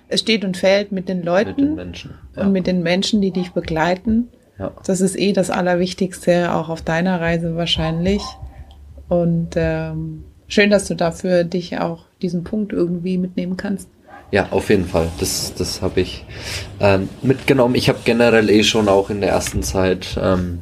es 0.10 0.22
steht 0.22 0.45
und 0.45 0.57
fällt 0.57 0.91
mit 0.91 1.10
den 1.10 1.24
Leuten 1.24 1.49
mit 1.49 1.60
den 1.60 1.76
Menschen. 1.76 2.14
Ja. 2.36 2.43
und 2.43 2.51
mit 2.51 2.68
den 2.68 2.84
Menschen, 2.84 3.20
die 3.20 3.32
dich 3.32 3.51
begleiten. 3.51 4.30
ja. 4.57 4.72
Das 4.86 5.01
ist 5.01 5.18
eh 5.18 5.34
das 5.34 5.49
Allerwichtigste, 5.49 6.53
auch 6.53 6.70
auf 6.70 6.82
deiner 6.82 7.20
Reise 7.20 7.55
wahrscheinlich. 7.55 8.22
Und 9.07 9.55
ähm, 9.55 10.24
schön, 10.50 10.70
dass 10.70 10.88
du 10.88 10.95
dafür 10.95 11.45
dich 11.45 11.80
auch 11.80 12.06
diesen 12.22 12.43
Punkt 12.43 12.74
irgendwie 12.74 13.18
mitnehmen 13.18 13.56
kannst. 13.56 13.88
Ja, 14.32 14.50
auf 14.52 14.70
jeden 14.70 14.86
Fall. 14.86 15.10
Das, 15.20 15.54
das 15.56 15.82
habe 15.82 16.02
ich 16.02 16.26
ähm, 16.80 17.10
mitgenommen. 17.22 17.76
Ich 17.76 17.89
habe 17.89 18.00
generell 18.04 18.50
eh 18.50 18.64
schon 18.64 18.88
auch 18.88 19.10
in 19.10 19.22
der 19.22 19.32
ersten 19.32 19.64
Zeit, 19.64 20.20
ähm, 20.22 20.60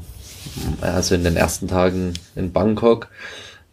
also 0.80 1.16
in 1.16 1.24
den 1.24 1.36
ersten 1.36 1.68
Tagen 1.68 2.14
in 2.36 2.54
Bangkok, 2.54 3.10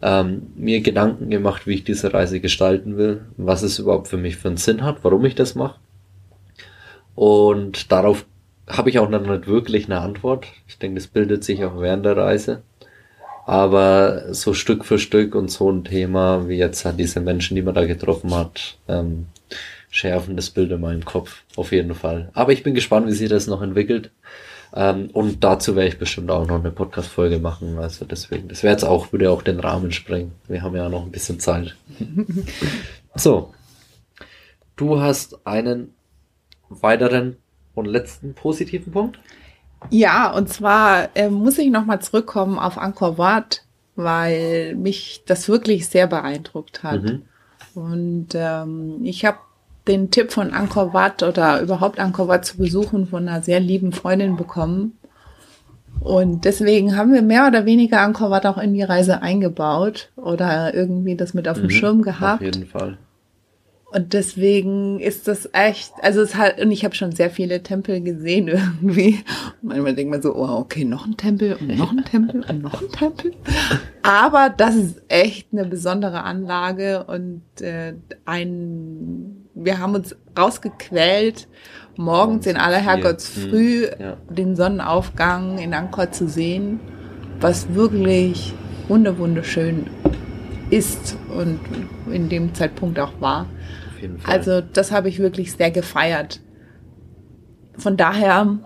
ähm, 0.01 0.47
mir 0.55 0.81
Gedanken 0.81 1.29
gemacht, 1.29 1.65
wie 1.65 1.75
ich 1.75 1.83
diese 1.85 2.13
Reise 2.13 2.41
gestalten 2.41 2.97
will, 2.97 3.21
was 3.37 3.61
es 3.61 3.79
überhaupt 3.79 4.09
für 4.09 4.17
mich 4.17 4.35
für 4.35 4.49
einen 4.49 4.57
Sinn 4.57 4.83
hat, 4.83 4.97
warum 5.03 5.23
ich 5.23 5.35
das 5.35 5.55
mache. 5.55 5.79
Und 7.15 7.91
darauf 7.93 8.25
habe 8.67 8.89
ich 8.89 8.99
auch 8.99 9.09
noch 9.09 9.25
nicht 9.25 9.47
wirklich 9.47 9.85
eine 9.85 10.01
Antwort. 10.01 10.47
Ich 10.67 10.77
denke, 10.77 10.99
das 10.99 11.07
bildet 11.07 11.45
sich 11.45 11.63
auch 11.63 11.79
während 11.79 12.05
der 12.05 12.17
Reise. 12.17 12.63
Aber 13.45 14.33
so 14.33 14.53
Stück 14.55 14.85
für 14.85 14.97
Stück 14.97 15.35
und 15.35 15.51
so 15.51 15.71
ein 15.71 15.83
Thema, 15.83 16.49
wie 16.49 16.57
jetzt 16.57 16.83
halt 16.83 16.99
diese 16.99 17.19
Menschen, 17.19 17.55
die 17.55 17.61
man 17.61 17.75
da 17.75 17.85
getroffen 17.85 18.33
hat, 18.33 18.77
ähm, 18.87 19.27
schärfen 19.91 20.35
das 20.35 20.49
Bild 20.49 20.71
in 20.71 20.81
meinem 20.81 21.05
Kopf. 21.05 21.43
Auf 21.55 21.71
jeden 21.71 21.93
Fall. 21.93 22.29
Aber 22.33 22.51
ich 22.53 22.63
bin 22.63 22.73
gespannt, 22.73 23.07
wie 23.07 23.13
sich 23.13 23.29
das 23.29 23.45
noch 23.45 23.61
entwickelt. 23.61 24.09
Ähm, 24.73 25.09
und 25.13 25.43
dazu 25.43 25.75
werde 25.75 25.89
ich 25.89 25.99
bestimmt 25.99 26.31
auch 26.31 26.47
noch 26.47 26.59
eine 26.59 26.71
Podcast-Folge 26.71 27.39
machen. 27.39 27.77
Also 27.77 28.03
deswegen, 28.03 28.47
das 28.47 28.63
wäre 28.63 28.73
jetzt 28.73 28.83
auch, 28.83 29.11
würde 29.11 29.29
auch 29.29 29.43
den 29.43 29.59
Rahmen 29.59 29.91
sprengen. 29.91 30.31
Wir 30.47 30.63
haben 30.63 30.75
ja 30.75 30.89
noch 30.89 31.03
ein 31.03 31.11
bisschen 31.11 31.39
Zeit. 31.39 31.75
so. 33.15 33.53
Du 34.75 34.99
hast 34.99 35.45
einen 35.45 35.93
weiteren 36.67 37.37
und 37.75 37.85
letzten 37.85 38.33
positiven 38.33 38.91
Punkt? 38.91 39.19
Ja, 39.89 40.31
und 40.31 40.49
zwar 40.49 41.09
äh, 41.15 41.29
muss 41.29 41.57
ich 41.57 41.69
nochmal 41.69 42.01
zurückkommen 42.01 42.57
auf 42.59 42.77
Angkor 42.77 43.17
Wat, 43.17 43.63
weil 43.95 44.75
mich 44.75 45.23
das 45.25 45.47
wirklich 45.47 45.87
sehr 45.87 46.07
beeindruckt 46.07 46.83
hat. 46.83 47.03
Mhm. 47.03 47.21
Und 47.75 48.27
ähm, 48.33 48.99
ich 49.03 49.25
habe 49.25 49.37
den 49.87 50.09
Tipp 50.09 50.31
von 50.31 50.51
Angkor 50.53 50.93
Wat 50.93 51.21
oder 51.23 51.61
überhaupt 51.61 51.99
Angkor 51.99 52.27
Wat 52.27 52.45
zu 52.45 52.57
besuchen 52.57 53.07
von 53.07 53.27
einer 53.27 53.43
sehr 53.43 53.59
lieben 53.59 53.91
Freundin 53.91 54.35
bekommen. 54.37 54.97
Und 56.01 56.45
deswegen 56.45 56.97
haben 56.97 57.13
wir 57.13 57.21
mehr 57.21 57.47
oder 57.47 57.65
weniger 57.65 58.01
Angkor 58.01 58.29
Wat 58.31 58.45
auch 58.45 58.57
in 58.57 58.73
die 58.73 58.81
Reise 58.83 59.21
eingebaut 59.21 60.09
oder 60.15 60.73
irgendwie 60.73 61.15
das 61.15 61.33
mit 61.33 61.47
auf 61.47 61.57
dem 61.57 61.65
Mhm. 61.67 61.71
Schirm 61.71 61.99
Auf 61.99 62.05
gehabt. 62.05 62.41
jeden 62.41 62.65
Fall. 62.65 62.97
Und 63.95 64.11
deswegen 64.11 64.99
ist 64.99 65.29
das 65.29 65.47
echt, 65.53 65.93
also 66.01 66.19
es 66.19 66.35
hat, 66.35 66.59
und 66.59 66.69
ich 66.69 66.83
habe 66.83 66.93
schon 66.93 67.13
sehr 67.13 67.29
viele 67.29 67.63
Tempel 67.63 68.01
gesehen 68.01 68.47
irgendwie. 68.81 69.23
Und 69.61 69.69
manchmal 69.69 69.95
denkt 69.95 70.11
man 70.11 70.21
so, 70.21 70.35
oh, 70.35 70.49
okay, 70.49 70.83
noch 70.83 71.05
ein 71.05 71.15
Tempel 71.15 71.53
und 71.53 71.77
noch 71.77 71.91
ein 71.91 72.03
Tempel 72.03 72.43
und 72.45 72.61
noch 72.61 72.81
ein 72.81 72.89
Tempel. 72.89 73.31
Aber 74.03 74.49
das 74.49 74.75
ist 74.75 75.01
echt 75.07 75.47
eine 75.53 75.63
besondere 75.63 76.23
Anlage 76.23 77.05
und 77.05 77.43
äh, 77.61 77.93
ein, 78.25 79.45
wir 79.53 79.79
haben 79.79 79.95
uns 79.95 80.13
rausgequält, 80.37 81.47
morgens 81.95 82.47
in 82.47 82.57
aller 82.57 82.79
Herrgottsfrüh 82.79 83.87
Hm, 83.87 84.01
ja. 84.01 84.17
den 84.29 84.57
Sonnenaufgang 84.57 85.57
in 85.57 85.73
Angkor 85.73 86.11
zu 86.11 86.27
sehen, 86.27 86.81
was 87.39 87.73
wirklich 87.73 88.53
wunder 88.89 89.17
wunderschön 89.17 89.87
ist 90.69 91.15
und 91.33 91.59
in 92.11 92.27
dem 92.27 92.53
Zeitpunkt 92.53 92.99
auch 92.99 93.13
war. 93.21 93.45
Auf 93.95 94.01
jeden 94.01 94.19
Fall. 94.19 94.33
Also 94.33 94.61
das 94.61 94.91
habe 94.91 95.07
ich 95.09 95.19
wirklich 95.19 95.53
sehr 95.53 95.71
gefeiert. 95.71 96.41
Von 97.77 97.95
daher, 97.97 98.57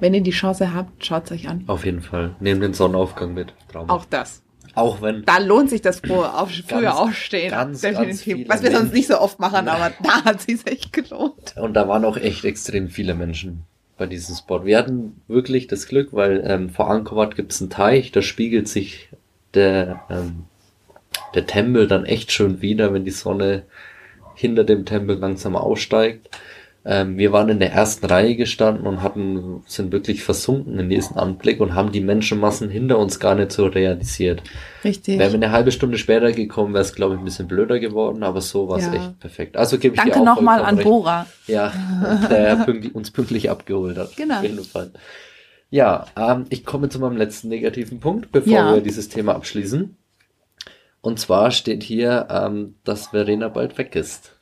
wenn 0.00 0.14
ihr 0.14 0.20
die 0.22 0.30
Chance 0.30 0.74
habt, 0.74 1.04
schaut 1.04 1.24
es 1.26 1.32
euch 1.32 1.48
an. 1.48 1.64
Auf 1.66 1.84
jeden 1.84 2.02
Fall. 2.02 2.36
Nehmt 2.40 2.62
den 2.62 2.74
Sonnenaufgang 2.74 3.32
mit. 3.34 3.54
Traumhaft. 3.70 3.90
Auch 3.90 4.04
das. 4.06 4.42
Auch 4.74 5.02
wenn. 5.02 5.24
Da 5.24 5.38
lohnt 5.38 5.70
sich 5.70 5.82
das 5.82 6.00
frühe 6.00 6.32
auf, 6.32 6.50
frühe 6.50 6.82
Ganz, 6.82 6.96
Aufstehen. 6.98 7.50
ganz, 7.50 7.80
definitiv. 7.82 8.08
ganz 8.08 8.22
viele 8.22 8.48
Was 8.48 8.62
wir 8.62 8.70
sonst 8.70 8.80
Menschen. 8.84 8.94
nicht 8.96 9.08
so 9.08 9.20
oft 9.20 9.38
machen, 9.38 9.68
aber 9.68 9.92
da 10.02 10.24
hat 10.24 10.48
es 10.48 10.66
echt 10.66 10.92
gelohnt. 10.92 11.54
Und 11.56 11.74
da 11.74 11.88
waren 11.88 12.04
auch 12.04 12.16
echt 12.16 12.44
extrem 12.44 12.88
viele 12.88 13.14
Menschen 13.14 13.64
bei 13.98 14.06
diesem 14.06 14.34
Spot. 14.34 14.64
Wir 14.64 14.78
hatten 14.78 15.20
wirklich 15.28 15.66
das 15.66 15.86
Glück, 15.86 16.08
weil 16.12 16.42
ähm, 16.46 16.70
vor 16.70 16.90
Angkor 16.90 17.28
gibt 17.30 17.52
es 17.52 17.60
einen 17.60 17.70
Teich, 17.70 18.12
da 18.12 18.22
spiegelt 18.22 18.66
sich 18.68 19.08
der, 19.54 20.02
ähm, 20.08 20.44
der 21.34 21.46
Tempel 21.46 21.86
dann 21.86 22.06
echt 22.06 22.32
schön 22.32 22.62
wieder, 22.62 22.94
wenn 22.94 23.04
die 23.04 23.10
Sonne 23.10 23.64
hinter 24.34 24.64
dem 24.64 24.84
Tempel 24.84 25.16
langsam 25.18 25.56
aussteigt. 25.56 26.28
Ähm, 26.84 27.16
wir 27.16 27.30
waren 27.30 27.48
in 27.48 27.60
der 27.60 27.72
ersten 27.72 28.06
Reihe 28.06 28.34
gestanden 28.34 28.88
und 28.88 29.02
hatten, 29.02 29.62
sind 29.66 29.92
wirklich 29.92 30.24
versunken 30.24 30.80
in 30.80 30.88
diesen 30.88 31.16
Anblick 31.16 31.60
und 31.60 31.76
haben 31.76 31.92
die 31.92 32.00
Menschenmassen 32.00 32.68
hinter 32.70 32.98
uns 32.98 33.20
gar 33.20 33.36
nicht 33.36 33.52
so 33.52 33.66
realisiert. 33.66 34.42
Richtig. 34.82 35.16
Wären 35.16 35.30
wir 35.30 35.36
eine 35.36 35.52
halbe 35.52 35.70
Stunde 35.70 35.96
später 35.96 36.32
gekommen, 36.32 36.74
wäre 36.74 36.82
es, 36.82 36.92
glaube 36.96 37.14
ich, 37.14 37.20
ein 37.20 37.24
bisschen 37.24 37.46
blöder 37.46 37.78
geworden, 37.78 38.24
aber 38.24 38.40
so 38.40 38.68
war 38.68 38.78
es 38.78 38.86
Ja. 38.86 38.94
echt 38.94 39.20
perfekt. 39.20 39.56
Also 39.56 39.78
gebe 39.78 39.94
ich 39.94 40.00
Danke 40.00 40.14
dir 40.16 40.20
auch 40.22 40.24
nochmal 40.36 40.60
an 40.62 40.74
recht. 40.74 40.88
Bora. 40.88 41.26
Ja, 41.46 41.72
der 42.30 42.56
pünktlich, 42.56 42.92
uns 42.96 43.12
pünktlich 43.12 43.48
abgeholt 43.48 43.96
hat. 43.96 44.16
Genau. 44.16 44.38
Auf 44.38 44.42
jeden 44.42 44.64
Fall. 44.64 44.90
Ja, 45.70 46.06
ähm, 46.16 46.46
ich 46.48 46.64
komme 46.64 46.88
zu 46.88 46.98
meinem 46.98 47.16
letzten 47.16 47.48
negativen 47.48 48.00
Punkt, 48.00 48.32
bevor 48.32 48.52
Ja. 48.52 48.74
wir 48.74 48.80
dieses 48.80 49.08
Thema 49.08 49.36
abschließen. 49.36 49.96
Und 51.02 51.18
zwar 51.18 51.50
steht 51.50 51.82
hier, 51.82 52.28
ähm, 52.30 52.76
dass 52.84 53.08
Verena 53.08 53.48
bald 53.48 53.76
weg 53.76 53.94
ist. 53.96 54.32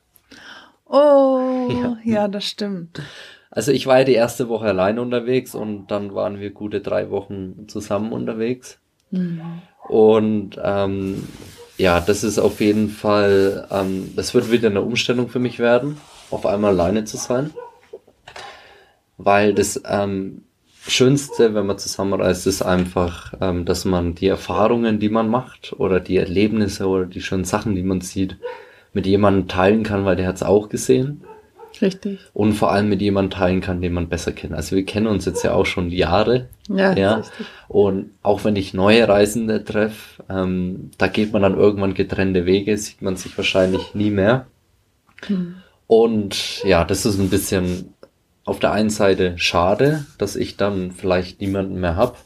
Oh, 0.86 1.68
Ja. 1.82 1.96
ja. 2.04 2.28
das 2.28 2.44
stimmt. 2.44 3.02
Also 3.50 3.72
ich 3.72 3.86
war 3.86 3.98
ja 3.98 4.04
die 4.04 4.14
erste 4.14 4.48
Woche 4.48 4.66
alleine 4.66 5.02
unterwegs 5.02 5.56
und 5.56 5.88
dann 5.88 6.14
waren 6.14 6.38
wir 6.38 6.50
gute 6.50 6.80
drei 6.80 7.10
Wochen 7.10 7.66
zusammen 7.66 8.12
unterwegs. 8.12 8.78
Mhm. 9.10 9.40
Und 9.88 10.60
ähm, 10.62 11.26
ja, 11.78 12.00
das 12.00 12.22
ist 12.22 12.38
auf 12.38 12.60
jeden 12.60 12.90
Fall, 12.90 13.66
ähm, 13.72 14.12
das 14.14 14.34
wird 14.34 14.52
wieder 14.52 14.68
eine 14.68 14.82
Umstellung 14.82 15.28
für 15.28 15.40
mich 15.40 15.58
werden, 15.58 15.96
auf 16.30 16.46
einmal 16.46 16.72
alleine 16.78 17.04
zu 17.04 17.16
sein. 17.16 17.50
Weil 19.16 19.54
das 19.54 19.80
ähm, 19.84 20.44
Schönste, 20.90 21.54
wenn 21.54 21.66
man 21.66 21.78
zusammenreist, 21.78 22.46
ist 22.46 22.62
einfach, 22.62 23.32
ähm, 23.40 23.64
dass 23.64 23.84
man 23.84 24.14
die 24.14 24.26
Erfahrungen, 24.28 24.98
die 24.98 25.08
man 25.08 25.28
macht, 25.28 25.74
oder 25.78 26.00
die 26.00 26.16
Erlebnisse 26.16 26.86
oder 26.86 27.06
die 27.06 27.22
schönen 27.22 27.44
Sachen, 27.44 27.74
die 27.74 27.82
man 27.82 28.00
sieht, 28.00 28.36
mit 28.92 29.06
jemandem 29.06 29.48
teilen 29.48 29.82
kann, 29.84 30.04
weil 30.04 30.16
der 30.16 30.26
hat 30.26 30.36
es 30.36 30.42
auch 30.42 30.68
gesehen 30.68 31.22
Richtig. 31.80 32.18
und 32.34 32.54
vor 32.54 32.72
allem 32.72 32.88
mit 32.88 33.00
jemandem 33.00 33.38
teilen 33.38 33.60
kann, 33.60 33.80
den 33.80 33.92
man 33.92 34.08
besser 34.08 34.32
kennt. 34.32 34.52
Also 34.52 34.74
wir 34.74 34.84
kennen 34.84 35.06
uns 35.06 35.24
jetzt 35.24 35.44
ja 35.44 35.52
auch 35.54 35.66
schon 35.66 35.90
Jahre. 35.90 36.48
Ja, 36.68 36.92
Ja. 36.96 37.14
richtig. 37.16 37.46
Und 37.68 38.10
auch 38.22 38.44
wenn 38.44 38.56
ich 38.56 38.74
neue 38.74 39.06
Reisende 39.08 39.64
treffe, 39.64 40.24
ähm, 40.28 40.90
da 40.98 41.06
geht 41.06 41.32
man 41.32 41.42
dann 41.42 41.56
irgendwann 41.56 41.94
getrennte 41.94 42.46
Wege, 42.46 42.76
sieht 42.76 43.00
man 43.00 43.16
sich 43.16 43.36
wahrscheinlich 43.38 43.94
nie 43.94 44.10
mehr. 44.10 44.46
Hm. 45.26 45.54
Und 45.86 46.62
ja, 46.64 46.84
das 46.84 47.06
ist 47.06 47.18
ein 47.18 47.30
bisschen 47.30 47.94
auf 48.50 48.58
der 48.58 48.72
einen 48.72 48.90
Seite 48.90 49.32
schade, 49.36 50.04
dass 50.18 50.36
ich 50.36 50.56
dann 50.56 50.90
vielleicht 50.92 51.40
niemanden 51.40 51.80
mehr 51.80 51.96
hab. 51.96 52.18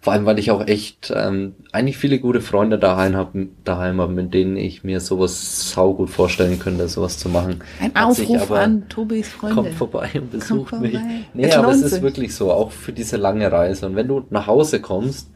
Vor 0.00 0.12
allem, 0.12 0.24
weil 0.24 0.38
ich 0.38 0.52
auch 0.52 0.64
echt 0.64 1.12
ähm, 1.16 1.54
eigentlich 1.72 1.96
viele 1.98 2.20
gute 2.20 2.40
Freunde 2.40 2.78
daheim 2.78 3.16
habe, 3.16 3.48
daheim 3.64 4.00
hab, 4.00 4.10
mit 4.10 4.32
denen 4.34 4.56
ich 4.56 4.84
mir 4.84 5.00
sowas 5.00 5.72
saugut 5.72 6.10
vorstellen 6.10 6.60
könnte, 6.60 6.86
sowas 6.88 7.18
zu 7.18 7.28
machen. 7.28 7.60
Ein 7.80 7.92
Hat 7.94 8.04
Aufruf 8.04 8.42
aber- 8.42 8.60
an 8.60 8.88
Tobis 8.88 9.28
Freunde. 9.30 9.56
Kommt 9.56 9.74
vorbei 9.74 10.08
und 10.14 10.30
besucht 10.30 10.70
Kommt 10.70 10.82
mich. 10.82 10.92
vorbei. 10.92 11.08
Nee, 11.34 11.46
Es 11.46 11.56
aber 11.56 11.72
es 11.72 11.82
ist 11.82 12.02
wirklich 12.02 12.34
so, 12.36 12.52
auch 12.52 12.70
für 12.70 12.92
diese 12.92 13.16
lange 13.16 13.50
Reise. 13.50 13.86
Und 13.86 13.96
wenn 13.96 14.06
du 14.06 14.24
nach 14.30 14.46
Hause 14.46 14.80
kommst 14.80 15.28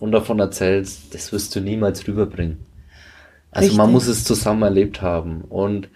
und 0.00 0.10
davon 0.10 0.40
erzählst, 0.40 1.14
das 1.14 1.30
wirst 1.32 1.54
du 1.54 1.60
niemals 1.60 2.08
rüberbringen. 2.08 2.58
Also 3.52 3.76
man 3.76 3.86
Richtig. 3.86 3.92
muss 3.94 4.08
es 4.08 4.24
zusammen 4.24 4.62
erlebt 4.64 5.02
haben. 5.02 5.42
Und 5.42 5.88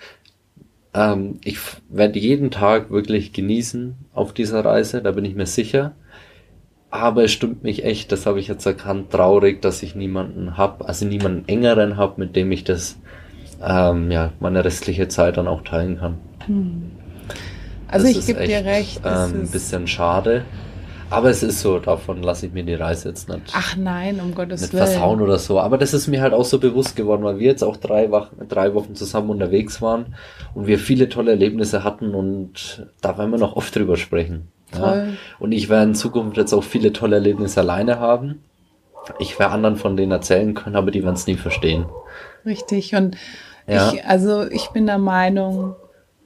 ähm, 0.94 1.38
ich 1.44 1.58
werde 1.88 2.18
jeden 2.18 2.50
Tag 2.50 2.90
wirklich 2.90 3.32
genießen 3.32 3.94
auf 4.14 4.32
dieser 4.32 4.64
Reise, 4.64 5.02
da 5.02 5.12
bin 5.12 5.24
ich 5.24 5.34
mir 5.34 5.46
sicher. 5.46 5.92
Aber 6.90 7.24
es 7.24 7.32
stimmt 7.32 7.62
mich 7.62 7.84
echt, 7.84 8.10
das 8.10 8.26
habe 8.26 8.40
ich 8.40 8.48
jetzt 8.48 8.66
erkannt, 8.66 9.10
traurig, 9.10 9.62
dass 9.62 9.82
ich 9.82 9.94
niemanden 9.94 10.56
hab, 10.56 10.86
also 10.88 11.06
niemanden 11.06 11.48
engeren 11.48 11.96
hab, 11.96 12.18
mit 12.18 12.34
dem 12.34 12.50
ich 12.50 12.64
das 12.64 12.98
ähm, 13.62 14.10
ja, 14.10 14.32
meine 14.40 14.64
restliche 14.64 15.08
Zeit 15.08 15.36
dann 15.36 15.46
auch 15.46 15.62
teilen 15.62 15.98
kann. 15.98 16.18
Also 17.88 18.06
Das 18.06 18.16
ich 18.16 18.26
gebe 18.26 18.44
dir 18.46 18.56
echt, 18.56 18.64
recht. 18.64 19.00
es 19.04 19.32
Ähm, 19.32 19.42
ein 19.42 19.50
bisschen 19.50 19.86
schade. 19.86 20.44
Aber 21.10 21.28
es 21.28 21.42
ist 21.42 21.60
so, 21.60 21.78
davon 21.80 22.22
lasse 22.22 22.46
ich 22.46 22.52
mir 22.52 22.62
die 22.62 22.74
Reise 22.74 23.08
jetzt 23.08 23.28
nicht, 23.28 23.52
Ach 23.54 23.76
nein, 23.76 24.20
um 24.20 24.34
Gottes 24.34 24.60
nicht 24.62 24.72
Willen. 24.72 24.86
versauen 24.86 25.20
oder 25.20 25.38
so. 25.38 25.58
Aber 25.60 25.76
das 25.76 25.92
ist 25.92 26.06
mir 26.06 26.22
halt 26.22 26.32
auch 26.32 26.44
so 26.44 26.58
bewusst 26.60 26.94
geworden, 26.94 27.24
weil 27.24 27.38
wir 27.38 27.46
jetzt 27.46 27.64
auch 27.64 27.76
drei, 27.76 28.10
Wochen, 28.10 28.36
drei 28.48 28.74
Wochen 28.74 28.94
zusammen 28.94 29.30
unterwegs 29.30 29.82
waren 29.82 30.14
und 30.54 30.66
wir 30.68 30.78
viele 30.78 31.08
tolle 31.08 31.32
Erlebnisse 31.32 31.82
hatten 31.84 32.14
und 32.14 32.86
da 33.00 33.18
werden 33.18 33.30
wir 33.32 33.38
noch 33.38 33.56
oft 33.56 33.74
drüber 33.74 33.96
sprechen. 33.96 34.48
Ja. 34.72 35.06
Und 35.40 35.50
ich 35.52 35.68
werde 35.68 35.86
in 35.90 35.94
Zukunft 35.96 36.36
jetzt 36.36 36.52
auch 36.52 36.62
viele 36.62 36.92
tolle 36.92 37.16
Erlebnisse 37.16 37.60
alleine 37.60 37.98
haben. 37.98 38.42
Ich 39.18 39.38
werde 39.38 39.52
anderen 39.54 39.76
von 39.76 39.96
denen 39.96 40.12
erzählen 40.12 40.54
können, 40.54 40.76
aber 40.76 40.92
die 40.92 41.02
werden 41.02 41.14
es 41.16 41.26
nie 41.26 41.34
verstehen. 41.34 41.86
Richtig. 42.46 42.94
Und 42.94 43.16
Ja. 43.66 43.92
ich, 43.92 44.04
also 44.04 44.46
ich 44.48 44.68
bin 44.68 44.86
der 44.86 44.98
Meinung, 44.98 45.74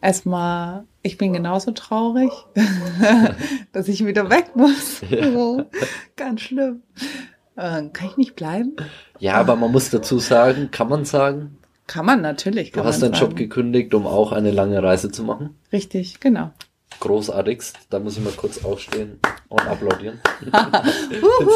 erstmal, 0.05 0.85
ich 1.03 1.19
bin 1.19 1.33
genauso 1.33 1.73
traurig, 1.73 2.31
dass 3.73 3.89
ich 3.89 4.05
wieder 4.07 4.31
weg 4.31 4.55
muss. 4.55 5.01
Oh, 5.37 5.63
ganz 6.17 6.43
schlimm. 6.43 6.83
Äh, 7.57 7.89
kann 7.93 8.09
ich 8.11 8.17
nicht 8.17 8.37
bleiben? 8.37 8.77
Ja, 9.19 9.35
aber 9.35 9.57
man 9.57 9.73
muss 9.73 9.91
dazu 9.91 10.19
sagen, 10.19 10.71
kann 10.71 10.89
man 10.89 11.05
sagen, 11.05 11.59
Kann 11.87 12.05
man 12.07 12.21
natürlich. 12.21 12.71
du 12.73 12.79
Kann 12.79 12.87
hast 12.87 13.01
man 13.01 13.13
deinen 13.13 13.21
Job 13.21 13.31
sagen. 13.31 13.37
gekündigt, 13.37 13.95
um 13.95 14.07
auch 14.07 14.33
eine 14.33 14.51
lange 14.51 14.83
Reise 14.83 15.11
zu 15.11 15.23
machen. 15.25 15.57
Richtig, 15.73 16.21
genau. 16.21 16.51
Großartigst. 17.01 17.77
Da 17.91 17.99
muss 17.99 18.17
ich 18.17 18.25
mal 18.25 18.33
kurz 18.33 18.65
aufstehen 18.65 19.19
und 19.49 19.67
applaudieren. 19.67 20.21
bin 20.41 20.51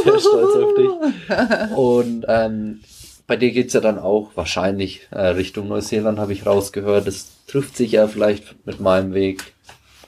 sehr 0.05 0.19
stolz 0.19 0.57
auf 0.57 0.75
dich. 0.75 1.77
Und 1.77 2.25
ähm, 2.29 2.81
bei 3.29 3.37
dir 3.37 3.53
geht's 3.53 3.75
ja 3.75 3.81
dann 3.81 3.99
auch 4.01 4.31
wahrscheinlich 4.35 5.07
äh, 5.13 5.21
Richtung 5.21 5.69
Neuseeland, 5.69 6.19
habe 6.19 6.33
ich 6.33 6.47
rausgehört. 6.47 7.07
Das 7.07 7.29
trifft 7.47 7.77
sich 7.77 7.93
ja 7.93 8.09
vielleicht 8.09 8.67
mit 8.67 8.81
meinem 8.81 9.15
Weg. 9.15 9.53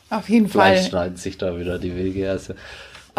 Auf 0.08 0.28
jeden 0.28 0.48
Vielleicht 0.48 0.82
Fall. 0.82 0.90
schneiden 0.90 1.16
sich 1.16 1.38
da 1.38 1.56
wieder 1.60 1.78
die 1.78 1.94
Wege. 1.94 2.28
Also, 2.30 2.54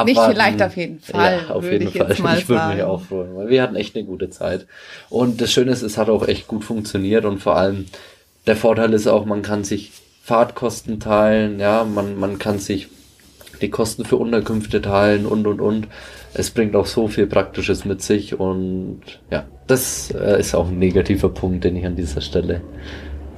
Nicht 0.03 0.17
abwarten. 0.17 0.33
vielleicht, 0.33 0.61
auf 0.61 0.75
jeden 0.75 0.99
Fall, 0.99 1.41
Ja, 1.47 1.53
auf 1.53 1.63
würde 1.63 1.77
jeden 1.77 1.87
ich 1.87 1.97
Fall. 1.97 2.09
jetzt 2.09 2.19
mal 2.23 2.37
ich 2.37 2.49
würde 2.49 2.67
mich 2.75 2.83
auch 2.83 3.01
freuen, 3.01 3.35
weil 3.37 3.49
wir 3.49 3.61
hatten 3.63 3.75
echt 3.77 3.95
eine 3.95 4.03
gute 4.03 4.29
Zeit. 4.29 4.67
Und 5.09 5.39
das 5.39 5.53
Schöne 5.53 5.71
ist, 5.71 5.83
es 5.83 5.97
hat 5.97 6.09
auch 6.09 6.27
echt 6.27 6.47
gut 6.47 6.65
funktioniert 6.65 7.23
und 7.23 7.39
vor 7.39 7.55
allem 7.55 7.85
der 8.47 8.57
Vorteil 8.57 8.91
ist 8.93 9.07
auch, 9.07 9.25
man 9.25 9.41
kann 9.43 9.63
sich 9.63 9.91
Fahrtkosten 10.23 10.99
teilen, 10.99 11.59
ja, 11.59 11.83
man, 11.85 12.17
man 12.19 12.39
kann 12.39 12.59
sich 12.59 12.87
die 13.61 13.69
Kosten 13.69 14.03
für 14.03 14.17
Unterkünfte 14.17 14.81
teilen 14.81 15.25
und 15.27 15.45
und 15.47 15.61
und. 15.61 15.87
Es 16.33 16.49
bringt 16.51 16.75
auch 16.75 16.85
so 16.85 17.07
viel 17.07 17.27
Praktisches 17.27 17.83
mit 17.85 18.01
sich 18.01 18.39
und 18.39 19.01
ja, 19.29 19.45
das 19.67 20.11
äh, 20.11 20.39
ist 20.39 20.55
auch 20.55 20.67
ein 20.69 20.79
negativer 20.79 21.29
Punkt, 21.29 21.63
den 21.63 21.75
ich 21.75 21.85
an 21.85 21.95
dieser 21.95 22.21
Stelle 22.21 22.61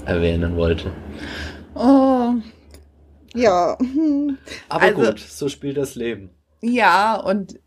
erwähnen 0.06 0.56
wollte. 0.56 0.92
Oh, 1.76 2.34
ja. 3.34 3.78
Aber 4.70 4.82
Also- 4.84 5.02
gut, 5.02 5.20
so 5.20 5.50
spielt 5.50 5.78
das 5.78 5.96
Leben. 5.96 6.30
Ja, 6.62 7.16
und 7.20 7.60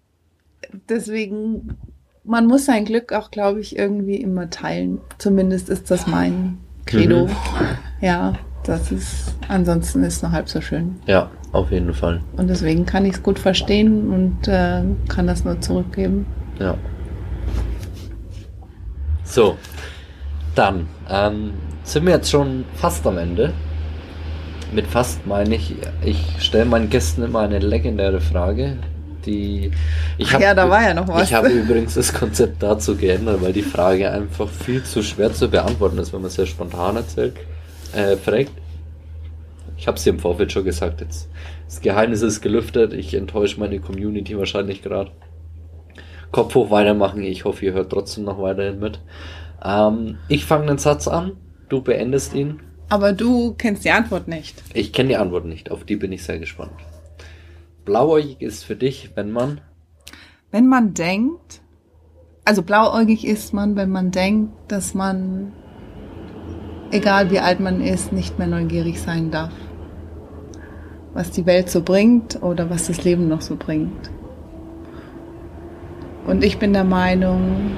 deswegen, 0.89 1.77
man 2.25 2.47
muss 2.47 2.67
sein 2.67 2.85
Glück 2.85 3.13
auch, 3.13 3.31
glaube 3.31 3.61
ich, 3.61 3.77
irgendwie 3.77 4.17
immer 4.17 4.49
teilen. 4.49 5.01
Zumindest 5.19 5.69
ist 5.69 5.91
das 5.91 6.07
mein 6.07 6.59
Credo. 6.87 7.27
Mhm. 7.27 7.31
Ja, 8.01 8.35
das 8.65 8.93
ist, 8.93 9.35
ansonsten 9.49 10.03
ist 10.05 10.17
es 10.17 10.23
noch 10.23 10.33
halb 10.33 10.49
so 10.49 10.61
schön. 10.61 10.97
Ja, 11.07 11.31
auf 11.57 11.73
jeden 11.73 11.93
Fall. 11.95 12.21
Und 12.37 12.49
deswegen 12.49 12.87
kann 12.87 13.05
ich 13.05 13.15
es 13.15 13.23
gut 13.23 13.39
verstehen 13.39 14.11
und 14.11 14.49
äh, 14.49 14.83
kann 15.09 15.27
das 15.27 15.45
nur 15.45 15.61
zurückgeben. 15.61 16.27
Ja. 16.59 16.77
So, 19.25 19.57
dann 20.55 20.87
ähm, 21.11 21.53
sind 21.83 22.07
wir 22.07 22.15
jetzt 22.15 22.31
schon 22.31 22.65
fast 22.75 23.07
am 23.07 23.19
Ende. 23.19 23.53
Mit 24.73 24.87
fast 24.87 25.27
meine 25.27 25.55
ich, 25.55 25.75
ich 26.05 26.25
stelle 26.39 26.65
meinen 26.65 26.91
Gästen 26.91 27.23
immer 27.23 27.41
eine 27.41 27.59
legendäre 27.59 28.21
Frage, 28.21 28.77
die 29.25 29.71
ich 30.19 30.29
Ach 30.29 30.35
hab- 30.35 30.41
ja, 30.41 30.55
da 30.55 30.69
war 30.69 30.83
ja 30.83 30.95
noch 30.95 31.09
was. 31.09 31.25
Ich 31.25 31.35
habe 31.35 31.49
übrigens 31.49 31.95
das 31.95 32.13
Konzept 32.13 32.63
dazu 32.63 32.97
geändert, 32.97 33.43
weil 33.43 33.53
die 33.53 33.63
Frage 33.63 34.11
einfach 34.11 34.49
viel 34.49 34.83
zu 34.83 35.03
schwer 35.03 35.33
zu 35.33 35.49
beantworten 35.49 35.99
ist, 35.99 36.13
wenn 36.13 36.21
man 36.23 36.31
sehr 36.31 36.47
spontan 36.47 36.97
erzählt, 36.97 37.37
äh, 37.95 38.17
fragt. 38.17 38.53
Ich 39.77 39.87
habe 39.87 39.97
es 39.97 40.05
dir 40.05 40.11
im 40.11 40.19
Vorfeld 40.19 40.53
schon 40.53 40.65
gesagt, 40.65 41.01
jetzt 41.01 41.29
das 41.67 41.81
Geheimnis 41.81 42.23
ist 42.23 42.41
gelüftet. 42.41 42.93
Ich 42.93 43.15
enttäusche 43.15 43.61
meine 43.61 43.81
Community 43.81 44.39
wahrscheinlich 44.39 44.83
gerade. 44.83 45.11
Kopf 46.33 46.55
hoch 46.55 46.71
weitermachen. 46.71 47.23
Ich 47.23 47.45
hoffe, 47.45 47.65
ihr 47.67 47.73
hört 47.73 47.91
trotzdem 47.91 48.25
noch 48.25 48.41
weiterhin 48.41 48.79
mit. 48.79 49.01
Ähm, 49.63 50.19
ich 50.29 50.45
fange 50.45 50.69
einen 50.69 50.79
Satz 50.79 51.09
an, 51.09 51.33
du 51.69 51.83
beendest 51.83 52.35
ihn. 52.35 52.61
Aber 52.89 53.13
du 53.13 53.55
kennst 53.55 53.85
die 53.85 53.91
Antwort 53.91 54.29
nicht. 54.29 54.63
Ich 54.73 54.93
kenne 54.93 55.11
die 55.11 55.17
Antwort 55.17 55.45
nicht, 55.45 55.71
auf 55.71 55.85
die 55.85 55.97
bin 55.97 56.13
ich 56.13 56.23
sehr 56.23 56.39
gespannt. 56.39 56.73
Blauäugig 57.85 58.41
ist 58.41 58.65
für 58.65 58.77
dich, 58.77 59.11
wenn 59.15 59.31
man 59.31 59.61
Wenn 60.51 60.69
man 60.69 60.95
denkt, 60.95 61.61
also 62.45 62.63
blauäugig 62.63 63.27
ist 63.27 63.53
man, 63.53 63.75
wenn 63.77 63.91
man 63.91 64.13
denkt, 64.13 64.53
dass 64.69 64.95
man, 64.95 65.53
egal 66.93 67.31
wie 67.31 67.41
alt 67.41 67.59
man 67.59 67.81
ist, 67.81 68.13
nicht 68.13 68.39
mehr 68.39 68.47
neugierig 68.47 69.01
sein 69.01 69.31
darf. 69.31 69.53
Was 71.17 71.31
die 71.31 71.47
Welt 71.47 71.71
so 71.71 71.81
bringt 71.81 72.43
oder 72.43 72.69
was 72.69 72.89
das 72.89 73.03
Leben 73.03 73.27
noch 73.27 73.41
so 73.41 73.57
bringt. 73.57 74.11
Und 76.27 76.45
ich 76.45 76.59
bin 76.59 76.75
der 76.75 76.85
Meinung, 76.85 77.71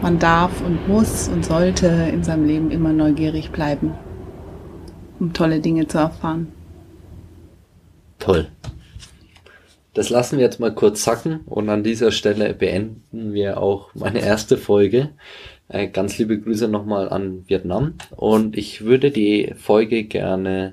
man 0.00 0.18
darf 0.18 0.64
und 0.64 0.88
muss 0.88 1.28
und 1.28 1.44
sollte 1.44 1.86
in 1.86 2.24
seinem 2.24 2.46
Leben 2.46 2.70
immer 2.70 2.94
neugierig 2.94 3.50
bleiben, 3.50 3.92
um 5.20 5.34
tolle 5.34 5.60
Dinge 5.60 5.86
zu 5.86 5.98
erfahren. 5.98 6.50
Toll. 8.18 8.48
Das 9.92 10.08
lassen 10.08 10.38
wir 10.38 10.44
jetzt 10.46 10.60
mal 10.60 10.74
kurz 10.74 11.04
sacken 11.04 11.40
und 11.44 11.68
an 11.68 11.82
dieser 11.82 12.10
Stelle 12.10 12.54
beenden 12.54 13.34
wir 13.34 13.60
auch 13.60 13.94
meine 13.94 14.20
erste 14.20 14.56
Folge. 14.56 15.10
Äh, 15.68 15.88
ganz 15.88 16.16
liebe 16.16 16.40
Grüße 16.40 16.68
nochmal 16.68 17.10
an 17.10 17.44
Vietnam 17.48 17.96
und 18.16 18.56
ich 18.56 18.86
würde 18.86 19.10
die 19.10 19.52
Folge 19.58 20.04
gerne 20.04 20.72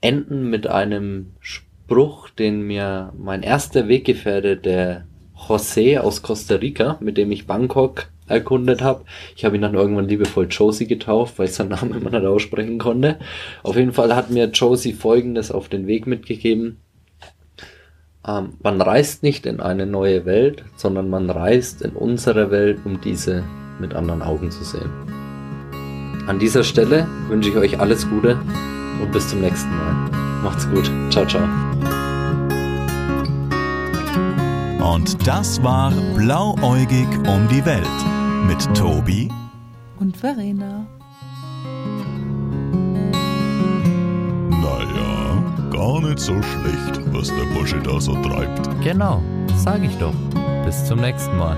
enden 0.00 0.48
mit 0.50 0.66
einem 0.66 1.34
Spruch, 1.40 2.28
den 2.30 2.62
mir 2.62 3.12
mein 3.18 3.42
erster 3.42 3.88
Weggefährte, 3.88 4.56
der 4.56 5.06
José 5.36 5.98
aus 5.98 6.22
Costa 6.22 6.56
Rica, 6.56 6.98
mit 7.00 7.16
dem 7.16 7.30
ich 7.30 7.46
Bangkok 7.46 8.08
erkundet 8.26 8.82
habe. 8.82 9.04
Ich 9.36 9.44
habe 9.44 9.56
ihn 9.56 9.62
dann 9.62 9.74
irgendwann 9.74 10.08
liebevoll 10.08 10.48
Josie 10.50 10.86
getauft, 10.86 11.38
weil 11.38 11.46
ich 11.46 11.54
seinen 11.54 11.70
Namen 11.70 11.94
immer 11.94 12.10
nicht 12.10 12.26
aussprechen 12.26 12.78
konnte. 12.78 13.18
Auf 13.62 13.76
jeden 13.76 13.92
Fall 13.92 14.14
hat 14.14 14.30
mir 14.30 14.46
Josie 14.46 14.92
Folgendes 14.92 15.50
auf 15.50 15.68
den 15.68 15.86
Weg 15.86 16.06
mitgegeben. 16.06 16.78
Ähm, 18.26 18.54
man 18.62 18.80
reist 18.80 19.22
nicht 19.22 19.46
in 19.46 19.60
eine 19.60 19.86
neue 19.86 20.26
Welt, 20.26 20.64
sondern 20.76 21.08
man 21.08 21.30
reist 21.30 21.82
in 21.82 21.92
unsere 21.92 22.50
Welt, 22.50 22.80
um 22.84 23.00
diese 23.00 23.44
mit 23.80 23.94
anderen 23.94 24.22
Augen 24.22 24.50
zu 24.50 24.64
sehen. 24.64 24.90
An 26.26 26.38
dieser 26.38 26.64
Stelle 26.64 27.06
wünsche 27.28 27.48
ich 27.48 27.56
euch 27.56 27.80
alles 27.80 28.08
Gute 28.10 28.38
und 29.00 29.12
bis 29.12 29.28
zum 29.28 29.40
nächsten 29.40 29.70
Mal. 29.70 30.10
Macht's 30.42 30.68
gut. 30.70 30.90
Ciao, 31.10 31.26
ciao. 31.26 31.42
Und 34.94 35.26
das 35.26 35.62
war 35.62 35.92
Blauäugig 36.14 37.06
um 37.26 37.48
die 37.48 37.64
Welt 37.64 37.86
mit 38.46 38.76
Tobi 38.76 39.28
Und 39.98 40.16
Verena. 40.16 40.86
Naja, 44.50 45.42
gar 45.70 46.00
nicht 46.00 46.18
so 46.18 46.34
schlecht, 46.42 47.00
was 47.12 47.28
der 47.28 47.44
Bursche 47.54 47.80
da 47.80 48.00
so 48.00 48.14
treibt. 48.22 48.68
Genau, 48.82 49.22
sag 49.56 49.82
ich 49.82 49.96
doch. 49.98 50.14
Bis 50.64 50.84
zum 50.84 51.00
nächsten 51.00 51.36
Mal. 51.36 51.56